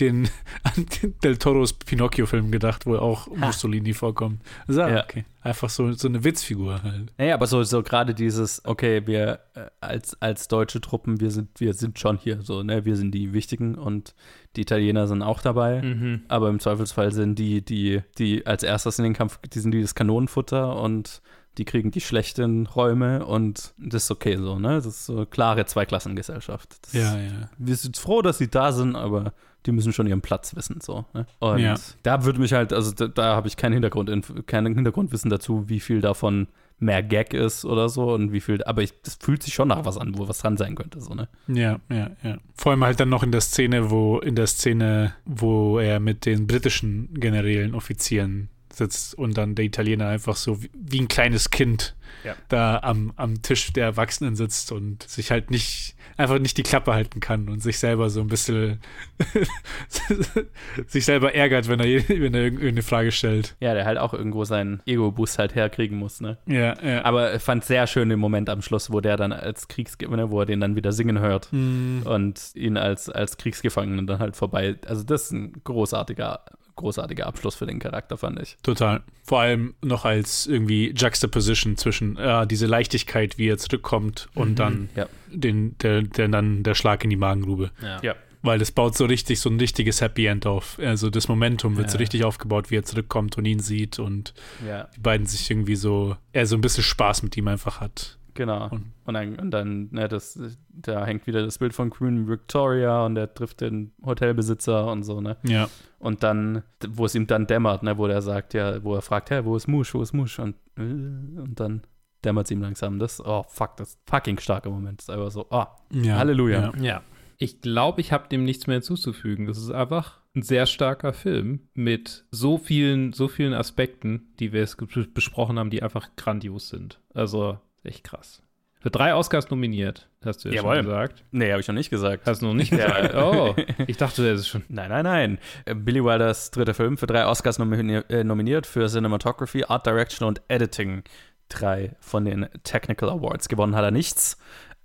den, 0.01 0.29
an 0.63 0.87
den 1.03 1.19
Del 1.21 1.37
Toros 1.37 1.73
Pinocchio-Film 1.73 2.51
gedacht, 2.51 2.87
wo 2.87 2.97
auch 2.97 3.27
ha. 3.27 3.47
Mussolini 3.47 3.95
vorkommt. 3.95 4.43
Also, 4.67 4.83
ja. 4.83 5.05
okay. 5.05 5.25
Einfach 5.43 5.71
so, 5.71 5.93
so 5.93 6.09
eine 6.09 6.25
Witzfigur 6.25 6.83
halt. 6.83 7.13
Naja, 7.19 7.35
aber 7.35 7.47
so, 7.47 7.63
so 7.63 7.83
gerade 7.83 8.15
dieses, 8.15 8.65
okay, 8.65 9.07
wir 9.07 9.41
äh, 9.55 9.67
als, 9.81 10.21
als 10.21 10.49
deutsche 10.49 10.81
Truppen, 10.81 11.21
wir 11.21 11.31
sind, 11.31 11.61
wir 11.61 11.75
sind 11.75 11.99
schon 11.99 12.19
hier, 12.19 12.43
so, 12.43 12.63
ne, 12.63 12.85
wir 12.85 12.97
sind 12.97 13.13
die 13.13 13.33
Wichtigen 13.33 13.77
und 13.77 14.15
die 14.57 14.63
Italiener 14.63 15.07
sind 15.07 15.23
auch 15.23 15.41
dabei. 15.41 15.83
Mhm. 15.83 16.23
Aber 16.29 16.49
im 16.49 16.59
Zweifelsfall 16.59 17.13
sind 17.13 17.39
die, 17.39 17.65
die, 17.65 18.03
die 18.19 18.47
als 18.47 18.63
erstes 18.63 18.99
in 18.99 19.05
den 19.05 19.15
Kampf, 19.15 19.39
die 19.53 19.61
sind 19.61 19.73
die 19.73 19.83
das 19.83 19.95
Kanonenfutter 19.95 20.81
und 20.81 21.23
die 21.59 21.65
kriegen 21.65 21.91
die 21.91 22.01
schlechten 22.01 22.67
Räume 22.67 23.25
und 23.25 23.75
das 23.79 24.05
ist 24.05 24.11
okay 24.11 24.37
so, 24.37 24.59
ne? 24.59 24.75
Das 24.75 24.87
ist 24.87 25.07
so 25.07 25.17
eine 25.17 25.27
klare 25.27 25.65
Zweiklassengesellschaft. 25.65 26.77
Das, 26.83 26.93
ja, 26.93 27.19
ja. 27.19 27.51
Wir 27.57 27.77
sind 27.77 27.97
froh, 27.97 28.21
dass 28.21 28.39
sie 28.39 28.49
da 28.49 28.73
sind, 28.73 28.95
aber 28.95 29.33
die 29.67 29.73
müssen 29.73 29.93
schon 29.93 30.07
ihren 30.07 30.21
Platz 30.21 30.55
wissen. 30.55 30.81
So, 30.81 31.05
ne? 31.13 31.27
Und 31.39 31.59
ja. 31.59 31.77
da 32.03 32.25
würde 32.25 32.41
mich 32.41 32.53
halt, 32.53 32.73
also 32.73 32.93
da, 32.93 33.09
da 33.09 33.37
habe 33.37 33.49
ich 33.49 33.57
kein 33.57 33.73
Hintergrund, 33.73 34.11
kein 34.47 34.67
Hintergrundwissen 34.67 35.31
dazu, 35.31 35.69
wie 35.69 35.81
viel 35.81 36.01
davon 36.01 36.49
mehr 36.79 37.03
Gag 37.03 37.33
ist 37.33 37.65
oder 37.65 37.89
so 37.89 38.13
und 38.13 38.33
wie 38.33 38.41
viel, 38.41 38.63
aber 38.65 38.83
ich, 38.83 38.93
das 39.03 39.17
fühlt 39.21 39.43
sich 39.43 39.55
schon 39.55 39.69
nach 39.69 39.85
was 39.85 39.97
an, 39.97 40.19
wo 40.19 40.29
was 40.29 40.39
dran 40.39 40.57
sein 40.57 40.75
könnte, 40.75 41.01
so, 41.01 41.15
ne? 41.15 41.29
Ja, 41.49 41.81
ja, 41.89 42.11
ja. 42.23 42.39
Vor 42.55 42.73
allem 42.73 42.85
halt 42.85 43.01
dann 43.01 43.09
noch 43.09 43.23
in 43.23 43.33
der 43.33 43.41
Szene, 43.41 43.91
wo, 43.91 44.19
in 44.19 44.35
der 44.35 44.47
Szene, 44.47 45.15
wo 45.25 45.79
er 45.79 46.01
mit 46.01 46.27
den 46.27 46.47
britischen 46.47 47.15
Generälen, 47.15 47.75
Offizieren 47.75 48.51
sitzt 48.73 49.17
und 49.17 49.39
dann 49.39 49.55
der 49.55 49.65
Italiener 49.65 50.09
einfach 50.09 50.37
so 50.37 50.63
wie, 50.63 50.71
wie 50.75 51.01
ein 51.01 51.09
kleines 51.09 51.51
Kind 51.51 51.97
ja. 52.25 52.35
da 52.49 52.81
am, 52.81 53.13
am 53.17 53.41
Tisch 53.41 53.73
der 53.73 53.85
Erwachsenen 53.85 54.37
sitzt 54.37 54.71
und 54.71 55.03
sich 55.03 55.31
halt 55.31 55.51
nicht, 55.51 55.96
einfach 56.17 56.39
nicht 56.39 56.57
die 56.57 56.63
Klappe 56.63 56.95
halten 56.95 57.21
kann 57.21 57.49
und 57.49 57.63
sich 57.63 57.79
selber 57.79 58.11
so 58.11 58.21
ein 58.21 58.29
bisschen 58.29 58.81
sich 60.87 61.05
selber 61.05 61.35
ärgert, 61.35 61.69
wenn 61.69 61.81
er, 61.81 61.87
wenn 62.09 62.35
er 62.35 62.45
irgendeine 62.45 62.83
Frage 62.83 63.13
stellt. 63.13 63.57
Ja, 63.61 63.75
der 63.75 63.85
halt 63.85 63.99
auch 63.99 64.15
irgendwo 64.15 64.45
seinen 64.45 64.83
Ego-Boost 64.87 65.39
halt 65.39 65.55
herkriegen 65.55 65.99
muss, 65.99 66.21
ne? 66.21 66.39
Ja, 66.47 66.75
ja. 66.83 67.05
Aber 67.05 67.39
fand 67.41 67.65
sehr 67.65 67.87
schön 67.87 68.09
den 68.09 68.19
Moment 68.19 68.49
am 68.49 68.63
Schluss, 68.63 68.93
wo 68.93 69.01
der 69.01 69.17
dann 69.17 69.33
als 69.33 69.69
Kriegsgefangene, 69.69 70.31
wo 70.31 70.41
er 70.41 70.47
den 70.47 70.61
dann 70.61 70.77
wieder 70.77 70.93
singen 70.93 71.19
hört 71.19 71.53
mhm. 71.53 72.03
und 72.05 72.41
ihn 72.55 72.77
als, 72.77 73.11
als 73.11 73.37
Kriegsgefangenen 73.37 74.07
dann 74.07 74.19
halt 74.19 74.37
vorbei. 74.37 74.77
Also 74.87 75.03
das 75.05 75.25
ist 75.25 75.33
ein 75.33 75.53
großartiger 75.65 76.41
großartiger 76.77 77.27
Abschluss 77.27 77.55
für 77.55 77.67
den 77.67 77.79
Charakter, 77.79 78.17
fand 78.17 78.41
ich. 78.41 78.57
Total. 78.63 79.03
Vor 79.25 79.41
allem 79.41 79.75
noch 79.83 80.05
als 80.05 80.47
irgendwie 80.47 80.93
Juxtaposition 80.97 81.77
zwischen 81.77 82.17
äh, 82.17 82.47
diese 82.47 82.67
Leichtigkeit, 82.67 83.39
wie 83.39 83.49
er 83.49 83.59
zurückkommt 83.59 84.29
und 84.35 84.51
mhm. 84.51 84.55
dann 84.55 84.89
ja. 84.95 85.07
den, 85.33 85.77
der, 85.79 86.03
der, 86.03 86.29
dann 86.29 86.63
der 86.63 86.75
Schlag 86.75 87.03
in 87.05 87.11
die 87.11 87.17
Magengrube. 87.17 87.71
Ja. 87.83 88.01
ja. 88.03 88.15
Weil 88.43 88.61
das 88.61 88.71
baut 88.71 88.97
so 88.97 89.07
richtig 89.07 89.41
so 89.41 89.51
ein 89.51 89.59
richtiges 89.59 90.01
Happy 90.01 90.27
End 90.27 90.47
auf. 90.47 90.79
Also 90.79 91.11
das 91.11 91.27
Momentum 91.27 91.77
wird 91.77 91.89
ja. 91.89 91.93
so 91.93 91.99
richtig 91.99 92.23
aufgebaut, 92.23 92.71
wie 92.71 92.77
er 92.77 92.85
zurückkommt 92.85 93.37
und 93.39 93.45
ihn 93.45 93.59
sieht 93.59 93.99
und 93.99 94.35
die 94.61 95.01
beiden 95.01 95.27
sich 95.27 95.51
irgendwie 95.51 95.75
so, 95.75 96.17
er 96.33 96.47
so 96.47 96.55
ein 96.55 96.61
bisschen 96.61 96.85
Spaß 96.85 97.25
mit 97.25 97.37
ihm 97.37 97.49
einfach 97.49 97.81
hat. 97.81 98.19
Genau. 98.37 98.69
Und, 98.69 98.93
und 99.05 99.15
dann, 99.15 99.39
und 99.39 99.51
dann 99.51 99.89
ne, 99.91 100.09
das, 100.09 100.39
da 100.69 101.05
hängt 101.05 101.27
wieder 101.27 101.43
das 101.45 101.59
Bild 101.59 101.75
von 101.75 101.91
Queen 101.91 102.29
Victoria 102.29 103.05
und 103.05 103.17
er 103.17 103.33
trifft 103.33 103.61
den 103.61 103.93
Hotelbesitzer 104.05 104.87
und 104.91 105.03
so, 105.03 105.21
ne? 105.21 105.37
Ja. 105.43 105.69
Und 105.99 106.23
dann, 106.23 106.63
wo 106.89 107.07
es 107.07 107.15
ihm 107.15 107.27
dann 107.27 107.47
dämmert, 107.47 107.83
ne, 107.83 107.99
wo 107.99 108.07
er 108.07 108.23
sagt, 108.23 108.55
ja, 108.55 108.83
wo 108.85 108.95
er 108.95 109.03
fragt, 109.03 109.31
hey, 109.31 109.45
wo 109.45 109.57
ist 109.57 109.67
Musch, 109.67 109.95
wo 109.95 110.03
ist 110.03 110.13
Musch? 110.13 110.39
Und, 110.39 110.55
äh, 110.77 110.83
und 110.83 111.55
dann 111.57 111.83
dämmert 112.25 112.47
es 112.47 112.51
ihm 112.51 112.61
langsam. 112.61 112.99
Das, 112.99 113.25
oh, 113.25 113.45
fuck, 113.49 113.77
das 113.77 113.91
ist 113.91 114.01
fucking 114.07 114.39
starker 114.39 114.71
Moment. 114.71 115.01
Das 115.01 115.09
ist 115.09 115.11
einfach 115.11 115.31
so, 115.31 115.47
oh, 115.51 115.65
ja, 115.93 116.17
Halleluja. 116.17 116.73
Ja. 116.77 116.83
ja. 116.83 117.03
Ich 117.39 117.61
glaube, 117.61 118.01
ich 118.01 118.13
habe 118.13 118.29
dem 118.29 118.45
nichts 118.45 118.67
mehr 118.67 118.75
hinzuzufügen. 118.75 119.47
Das 119.47 119.59
ist 119.59 119.71
einfach 119.71 120.21
ein 120.35 120.43
sehr 120.43 120.67
starker 120.67 121.13
Film 121.13 121.69
mit 121.75 122.25
so 122.31 122.59
vielen, 122.59 123.13
so 123.13 123.29
vielen 123.29 123.55
Aspekten, 123.55 124.29
die 124.39 124.53
wir 124.53 124.61
jetzt 124.61 124.77
besprochen 125.15 125.59
haben, 125.59 125.71
die 125.71 125.83
einfach 125.83 126.11
grandios 126.17 126.69
sind. 126.69 127.01
Also 127.15 127.59
echt 127.87 128.05
krass. 128.05 128.43
Für 128.81 128.91
drei 128.91 129.15
Oscars 129.15 129.51
nominiert, 129.51 130.09
hast 130.25 130.45
du 130.45 130.49
ja 130.49 130.57
Jawohl. 130.57 130.77
schon 130.77 130.85
gesagt. 130.85 131.25
Nee, 131.33 131.51
habe 131.51 131.61
ich 131.61 131.67
noch 131.67 131.75
nicht 131.75 131.91
gesagt. 131.91 132.27
Hast 132.27 132.43
du 132.43 132.47
noch 132.47 132.55
nicht 132.55 132.71
gesagt? 132.71 133.15
Oh, 133.17 133.57
ich 133.87 133.97
dachte, 133.97 134.23
der 134.23 134.35
ist 134.35 134.47
schon. 134.47 134.63
Nein, 134.69 134.91
nein, 134.91 135.05
nein. 135.05 135.39
Äh, 135.65 135.75
Billy 135.75 136.05
Wilders 136.05 136.51
dritter 136.53 136.75
Film 136.75 136.97
für 136.97 137.07
drei 137.07 137.27
Oscars 137.27 137.59
nominiert, 137.59 138.09
äh, 138.11 138.23
nominiert 138.23 138.67
für 138.67 138.87
Cinematography, 138.89 139.65
Art 139.65 139.87
Direction 139.87 140.29
und 140.29 140.41
Editing. 140.49 141.03
Drei 141.49 141.97
von 142.01 142.25
den 142.25 142.49
Technical 142.65 143.09
Awards. 143.09 143.49
Gewonnen 143.49 143.75
hat 143.75 143.85
er 143.85 143.91
nichts. 143.93 144.37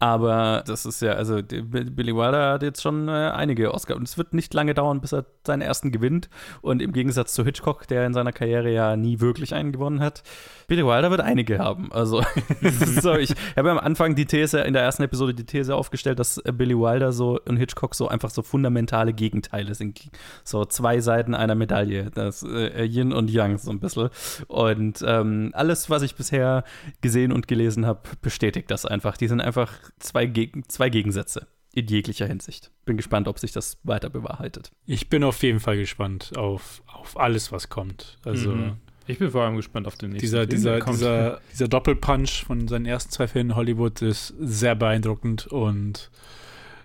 Aber 0.01 0.63
das 0.65 0.87
ist 0.87 0.99
ja, 1.03 1.11
also 1.11 1.43
Billy 1.43 2.15
Wilder 2.15 2.53
hat 2.53 2.63
jetzt 2.63 2.81
schon 2.81 3.07
äh, 3.07 3.11
einige 3.11 3.71
Oscars 3.71 3.99
und 3.99 4.07
es 4.07 4.17
wird 4.17 4.33
nicht 4.33 4.51
lange 4.51 4.73
dauern, 4.73 4.99
bis 4.99 5.11
er 5.11 5.27
seinen 5.45 5.61
ersten 5.61 5.91
gewinnt. 5.91 6.27
Und 6.63 6.81
im 6.81 6.91
Gegensatz 6.91 7.35
zu 7.35 7.45
Hitchcock, 7.45 7.87
der 7.87 8.07
in 8.07 8.15
seiner 8.15 8.31
Karriere 8.31 8.71
ja 8.71 8.95
nie 8.95 9.19
wirklich 9.19 9.53
einen 9.53 9.71
gewonnen 9.71 9.99
hat, 9.99 10.23
Billy 10.65 10.83
Wilder 10.83 11.11
wird 11.11 11.21
einige 11.21 11.59
haben. 11.59 11.91
Also, 11.91 12.23
so, 13.01 13.13
ich 13.13 13.35
habe 13.55 13.69
am 13.69 13.77
Anfang 13.77 14.15
die 14.15 14.25
These, 14.25 14.61
in 14.61 14.73
der 14.73 14.81
ersten 14.81 15.03
Episode 15.03 15.35
die 15.35 15.45
These 15.45 15.75
aufgestellt, 15.75 16.17
dass 16.17 16.39
äh, 16.39 16.51
Billy 16.51 16.75
Wilder 16.75 17.11
so 17.11 17.39
und 17.47 17.57
Hitchcock 17.57 17.93
so 17.93 18.07
einfach 18.07 18.31
so 18.31 18.41
fundamentale 18.41 19.13
Gegenteile 19.13 19.75
sind. 19.75 20.09
So 20.43 20.65
zwei 20.65 20.99
Seiten 20.99 21.35
einer 21.35 21.53
Medaille. 21.53 22.09
Das 22.09 22.41
äh, 22.41 22.85
Yin 22.85 23.13
und 23.13 23.29
Yang 23.29 23.59
so 23.59 23.69
ein 23.69 23.79
bisschen. 23.79 24.09
Und 24.47 25.03
ähm, 25.05 25.51
alles, 25.53 25.91
was 25.91 26.01
ich 26.01 26.15
bisher 26.15 26.63
gesehen 27.01 27.31
und 27.31 27.47
gelesen 27.47 27.85
habe, 27.85 28.01
bestätigt 28.23 28.71
das 28.71 28.87
einfach. 28.87 29.15
Die 29.15 29.27
sind 29.27 29.41
einfach 29.41 29.90
zwei, 29.99 30.25
Geg 30.25 30.71
zwei 30.71 30.89
Gegensätze 30.89 31.47
in 31.73 31.87
jeglicher 31.87 32.27
Hinsicht. 32.27 32.71
Bin 32.85 32.97
gespannt, 32.97 33.27
ob 33.27 33.39
sich 33.39 33.51
das 33.51 33.77
weiter 33.83 34.09
bewahrheitet. 34.09 34.71
Ich 34.85 35.09
bin 35.09 35.23
auf 35.23 35.41
jeden 35.43 35.59
Fall 35.59 35.77
gespannt 35.77 36.37
auf, 36.37 36.83
auf 36.87 37.17
alles, 37.17 37.51
was 37.51 37.69
kommt. 37.69 38.17
Also 38.25 38.51
mhm. 38.51 38.77
Ich 39.07 39.19
bin 39.19 39.31
vor 39.31 39.43
allem 39.43 39.55
gespannt 39.55 39.87
auf 39.87 39.95
den 39.95 40.11
nächsten 40.11 40.25
dieser, 40.25 40.39
Film. 40.39 40.49
Dieser, 40.49 40.79
dieser, 40.79 41.41
dieser 41.51 41.67
Doppelpunch 41.67 42.43
von 42.45 42.67
seinen 42.67 42.85
ersten 42.85 43.11
zwei 43.11 43.27
Filmen 43.27 43.51
in 43.51 43.55
Hollywood 43.55 44.01
ist 44.01 44.33
sehr 44.39 44.75
beeindruckend 44.75 45.47
und 45.47 46.11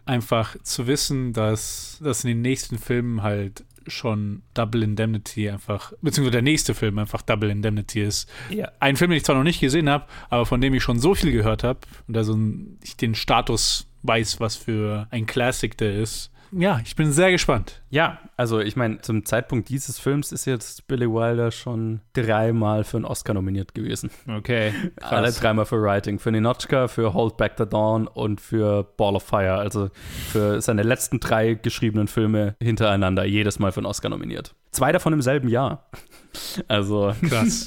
einfach 0.06 0.56
zu 0.62 0.86
wissen, 0.86 1.32
dass, 1.32 2.00
dass 2.02 2.24
in 2.24 2.28
den 2.28 2.40
nächsten 2.40 2.78
Filmen 2.78 3.22
halt 3.22 3.64
schon 3.86 4.42
Double 4.54 4.82
Indemnity 4.82 5.48
einfach, 5.48 5.92
beziehungsweise 6.02 6.32
der 6.32 6.42
nächste 6.42 6.74
Film 6.74 6.98
einfach 6.98 7.22
Double 7.22 7.50
Indemnity 7.50 8.02
ist. 8.02 8.28
Ja. 8.50 8.70
Ein 8.80 8.96
Film, 8.96 9.10
den 9.10 9.18
ich 9.18 9.24
zwar 9.24 9.36
noch 9.36 9.44
nicht 9.44 9.60
gesehen 9.60 9.88
habe, 9.88 10.06
aber 10.30 10.46
von 10.46 10.60
dem 10.60 10.74
ich 10.74 10.82
schon 10.82 10.98
so 10.98 11.14
viel 11.14 11.32
gehört 11.32 11.64
habe 11.64 11.80
und 12.08 12.16
also 12.16 12.38
ich 12.82 12.96
den 12.96 13.14
Status 13.14 13.88
weiß, 14.02 14.40
was 14.40 14.56
für 14.56 15.06
ein 15.10 15.26
Classic 15.26 15.76
der 15.76 15.96
ist 15.96 16.30
ja, 16.58 16.80
ich 16.84 16.96
bin 16.96 17.12
sehr 17.12 17.30
gespannt. 17.30 17.82
Ja, 17.90 18.18
also 18.36 18.60
ich 18.60 18.76
meine, 18.76 19.00
zum 19.00 19.24
Zeitpunkt 19.24 19.68
dieses 19.68 19.98
Films 19.98 20.32
ist 20.32 20.44
jetzt 20.44 20.86
Billy 20.88 21.06
Wilder 21.06 21.50
schon 21.50 22.00
dreimal 22.14 22.84
für 22.84 22.96
einen 22.96 23.04
Oscar 23.04 23.34
nominiert 23.34 23.74
gewesen. 23.74 24.10
Okay. 24.26 24.72
Krass. 24.96 25.12
Alle 25.12 25.32
dreimal 25.32 25.66
für 25.66 25.80
Writing. 25.80 26.18
Für 26.18 26.32
Ninochka, 26.32 26.88
für 26.88 27.14
Hold 27.14 27.36
Back 27.36 27.54
the 27.58 27.66
Dawn 27.66 28.06
und 28.06 28.40
für 28.40 28.84
Ball 28.96 29.16
of 29.16 29.22
Fire. 29.22 29.54
Also 29.54 29.90
für 30.30 30.60
seine 30.60 30.82
letzten 30.82 31.20
drei 31.20 31.54
geschriebenen 31.54 32.08
Filme 32.08 32.56
hintereinander 32.62 33.24
jedes 33.24 33.58
Mal 33.58 33.72
für 33.72 33.80
einen 33.80 33.86
Oscar 33.86 34.08
nominiert. 34.08 34.54
Zwei 34.70 34.92
davon 34.92 35.12
im 35.12 35.22
selben 35.22 35.48
Jahr. 35.48 35.86
Also 36.68 37.14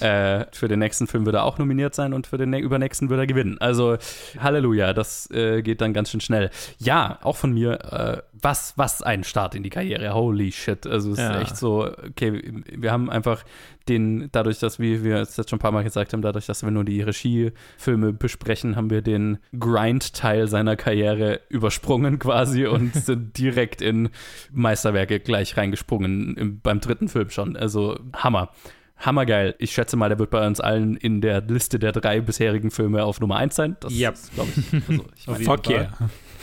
äh, 0.02 0.46
für 0.52 0.68
den 0.68 0.78
nächsten 0.78 1.08
Film 1.08 1.26
wird 1.26 1.36
er 1.36 1.44
auch 1.44 1.58
nominiert 1.58 1.96
sein 1.96 2.14
und 2.14 2.28
für 2.28 2.38
den 2.38 2.54
übernächsten 2.54 3.10
wird 3.10 3.20
er 3.20 3.26
gewinnen. 3.26 3.58
Also 3.60 3.98
Halleluja, 4.38 4.94
das 4.94 5.28
äh, 5.32 5.64
geht 5.64 5.82
dann 5.82 5.92
ganz 5.92 6.12
schön 6.12 6.22
schnell. 6.22 6.52
Ja, 6.78 7.18
auch 7.24 7.36
von 7.36 7.52
mir, 7.52 7.72
äh, 7.92 8.29
was, 8.42 8.74
was 8.78 9.02
ein 9.02 9.24
Start 9.24 9.56
in 9.56 9.64
die 9.64 9.70
Karriere. 9.70 10.14
Holy 10.14 10.52
shit. 10.52 10.86
Also 10.86 11.12
es 11.12 11.20
ja. 11.20 11.36
ist 11.36 11.42
echt 11.42 11.58
so, 11.58 11.90
okay, 12.08 12.42
wir 12.72 12.92
haben 12.92 13.10
einfach 13.10 13.44
den, 13.88 14.30
dadurch, 14.32 14.60
dass 14.60 14.80
wir, 14.80 15.04
wir 15.04 15.18
es 15.18 15.38
jetzt 15.38 15.50
schon 15.50 15.58
ein 15.58 15.62
paar 15.62 15.72
Mal 15.72 15.84
gesagt 15.84 16.14
haben, 16.14 16.22
dadurch, 16.22 16.46
dass 16.46 16.64
wir 16.64 16.72
nur 16.72 16.86
die 16.86 17.02
Regiefilme 17.02 18.14
besprechen, 18.14 18.76
haben 18.76 18.90
wir 18.90 19.02
den 19.02 19.40
Grind-Teil 19.58 20.48
seiner 20.48 20.76
Karriere 20.76 21.42
übersprungen 21.50 22.20
quasi 22.20 22.66
und 22.66 22.94
sind 22.96 23.38
direkt 23.38 23.82
in 23.82 24.10
Meisterwerke 24.52 25.20
gleich 25.20 25.58
reingesprungen 25.58 26.38
im, 26.38 26.60
beim 26.60 26.80
dritten 26.80 27.08
Film 27.08 27.30
schon. 27.30 27.58
Also 27.58 28.00
Hammer. 28.14 28.52
Hammergeil. 28.98 29.56
Ich 29.60 29.72
schätze 29.72 29.96
mal, 29.96 30.10
der 30.10 30.20
wird 30.20 30.30
bei 30.30 30.46
uns 30.46 30.60
allen 30.60 30.98
in 30.98 31.22
der 31.22 31.42
Liste 31.42 31.80
der 31.80 31.94
drei 31.94 32.20
bisherigen 32.20 32.70
Filme 32.70 33.06
auf 33.06 33.22
Nummer 33.22 33.38
1 33.38 33.56
sein. 33.56 33.78
Das 33.80 33.98
ja. 33.98 34.14
glaube 34.34 34.50
ich. 34.56 34.74
Also, 34.74 35.06
ich 35.16 35.28
mein, 35.28 35.42
Fuck 35.44 35.70
yeah. 35.70 35.90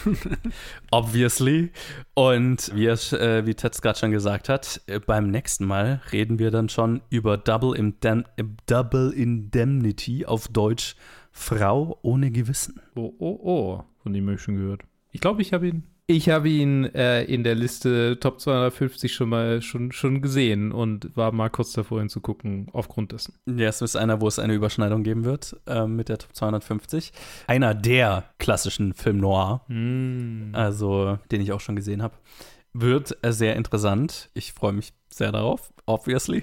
Obviously. 0.91 1.71
Und 2.15 2.75
wie, 2.75 2.87
es, 2.87 3.13
äh, 3.13 3.47
wie 3.47 3.55
Ted 3.55 3.81
gerade 3.81 3.99
schon 3.99 4.11
gesagt 4.11 4.49
hat, 4.49 4.81
äh, 4.87 5.01
beim 5.01 5.31
nächsten 5.31 5.67
Mal 5.67 6.01
reden 6.13 6.39
wir 6.39 6.51
dann 6.51 6.69
schon 6.69 7.03
über 7.11 7.37
Double, 7.37 7.77
Indem 7.77 8.25
Double 8.67 9.13
Indemnity 9.13 10.27
auf 10.27 10.49
Deutsch 10.49 10.97
Frau 11.33 11.99
ohne 12.03 12.31
Gewissen. 12.31 12.81
Oh, 12.95 13.13
oh, 13.19 13.39
oh. 13.43 13.85
Von 14.03 14.13
dem 14.13 14.25
habe 14.27 14.37
ich 14.37 14.43
schon 14.43 14.57
gehört. 14.57 14.83
Ich 15.13 15.21
glaube, 15.21 15.43
ich 15.43 15.53
habe 15.53 15.69
ihn 15.69 15.85
ich 16.09 16.29
habe 16.29 16.49
ihn 16.49 16.85
äh, 16.95 17.25
in 17.25 17.43
der 17.43 17.57
Liste 17.57 18.19
Top 18.21 18.41
250 18.41 19.13
schon 19.13 19.29
mal 19.29 19.61
schon, 19.61 19.91
schon 19.91 20.23
gesehen 20.23 20.71
und 20.71 21.17
war 21.17 21.33
mal 21.33 21.51
kurz 21.51 21.73
davor 21.73 22.01
ihn 22.01 22.09
zu 22.09 22.21
gucken, 22.21 22.69
aufgrund 22.73 23.13
dessen. 23.13 23.35
Ja, 23.47 23.69
es 23.69 23.83
ist 23.83 23.97
einer, 23.97 24.21
wo 24.21 24.29
es 24.29 24.39
eine 24.39 24.55
Überschneidung 24.55 25.03
geben 25.03 25.25
wird 25.25 25.57
äh, 25.67 25.87
mit 25.87 26.09
der 26.09 26.19
Top 26.19 26.35
250. 26.35 27.13
Einer 27.49 27.75
der 27.75 28.25
klassischen 28.39 28.95
Film 28.95 29.19
Noir, 29.19 29.63
mm. 29.67 30.55
also 30.55 31.19
den 31.33 31.41
ich 31.41 31.53
auch 31.53 31.61
schon 31.61 31.77
gesehen 31.77 32.03
habe. 32.03 32.15
Wird 32.73 33.17
sehr 33.27 33.57
interessant. 33.57 34.31
Ich 34.35 34.53
freue 34.53 34.73
mich 34.73 34.93
sehr 35.17 35.33
darauf 35.33 35.73
obviously. 35.87 36.43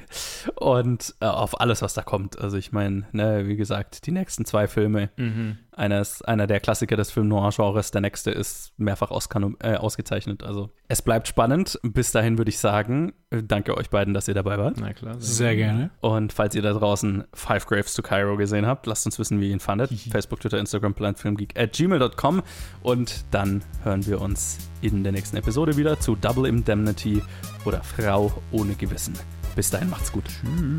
Und 0.56 1.14
äh, 1.20 1.26
auf 1.26 1.60
alles, 1.60 1.82
was 1.82 1.94
da 1.94 2.02
kommt. 2.02 2.40
Also 2.40 2.58
ich 2.58 2.72
meine, 2.72 3.06
ne, 3.12 3.48
wie 3.48 3.56
gesagt, 3.56 4.08
die 4.08 4.12
nächsten 4.12 4.46
zwei 4.46 4.68
Filme. 4.68 5.10
Mhm. 5.18 5.58
Einer 5.76 6.02
ist 6.02 6.28
einer 6.28 6.46
der 6.46 6.60
Klassiker 6.60 6.96
des 6.96 7.10
Film 7.10 7.28
Noir-Genres, 7.30 7.90
der 7.90 8.02
nächste 8.02 8.30
ist 8.30 8.74
mehrfach 8.78 9.10
äh, 9.10 9.76
ausgezeichnet. 9.76 10.44
Also 10.44 10.70
es 10.88 11.02
bleibt 11.02 11.28
spannend. 11.28 11.80
Bis 11.82 12.12
dahin 12.12 12.38
würde 12.38 12.50
ich 12.50 12.60
sagen, 12.60 13.14
danke 13.32 13.76
euch 13.76 13.90
beiden, 13.90 14.14
dass 14.14 14.28
ihr 14.28 14.36
dabei 14.36 14.60
wart. 14.60 14.78
Na 14.80 14.94
klar. 14.94 15.16
Sehr, 15.16 15.48
sehr 15.48 15.56
gerne. 15.56 15.90
Und 16.00 16.32
falls 16.32 16.54
ihr 16.54 16.62
da 16.62 16.74
draußen 16.74 17.24
Five 17.34 17.66
Graves 17.66 17.96
to 17.96 18.04
Cairo 18.04 18.38
gesehen 18.38 18.68
habt, 18.68 18.86
lasst 18.86 19.08
uns 19.08 19.18
wissen, 19.18 19.42
wie 19.42 19.48
ihr 19.48 19.54
ihn 19.54 19.60
fandet. 19.60 19.92
Facebook, 20.12 20.42
Twitter, 20.42 20.60
Instagram, 20.60 20.94
planetfilmgeek 20.94 21.60
at 21.60 21.74
gmail.com. 21.74 22.44
Und 22.84 23.26
dann 23.32 23.64
hören 23.84 24.06
wir 24.06 24.22
uns 24.22 24.60
in 24.82 25.04
der 25.04 25.12
nächsten 25.12 25.38
Episode 25.38 25.76
wieder 25.76 26.00
zu 26.00 26.16
Double 26.16 26.46
Indemnity 26.46 27.24
oder 27.66 27.82
Frau 27.82 28.32
ohne 28.64 28.76
Gewissen. 28.76 29.14
Bis 29.56 29.70
dahin 29.70 29.90
macht's 29.90 30.12
gut. 30.12 30.26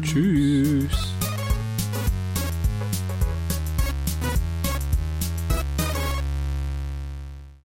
Tschüss. 0.03 0.89
Tschüss. 0.91 1.44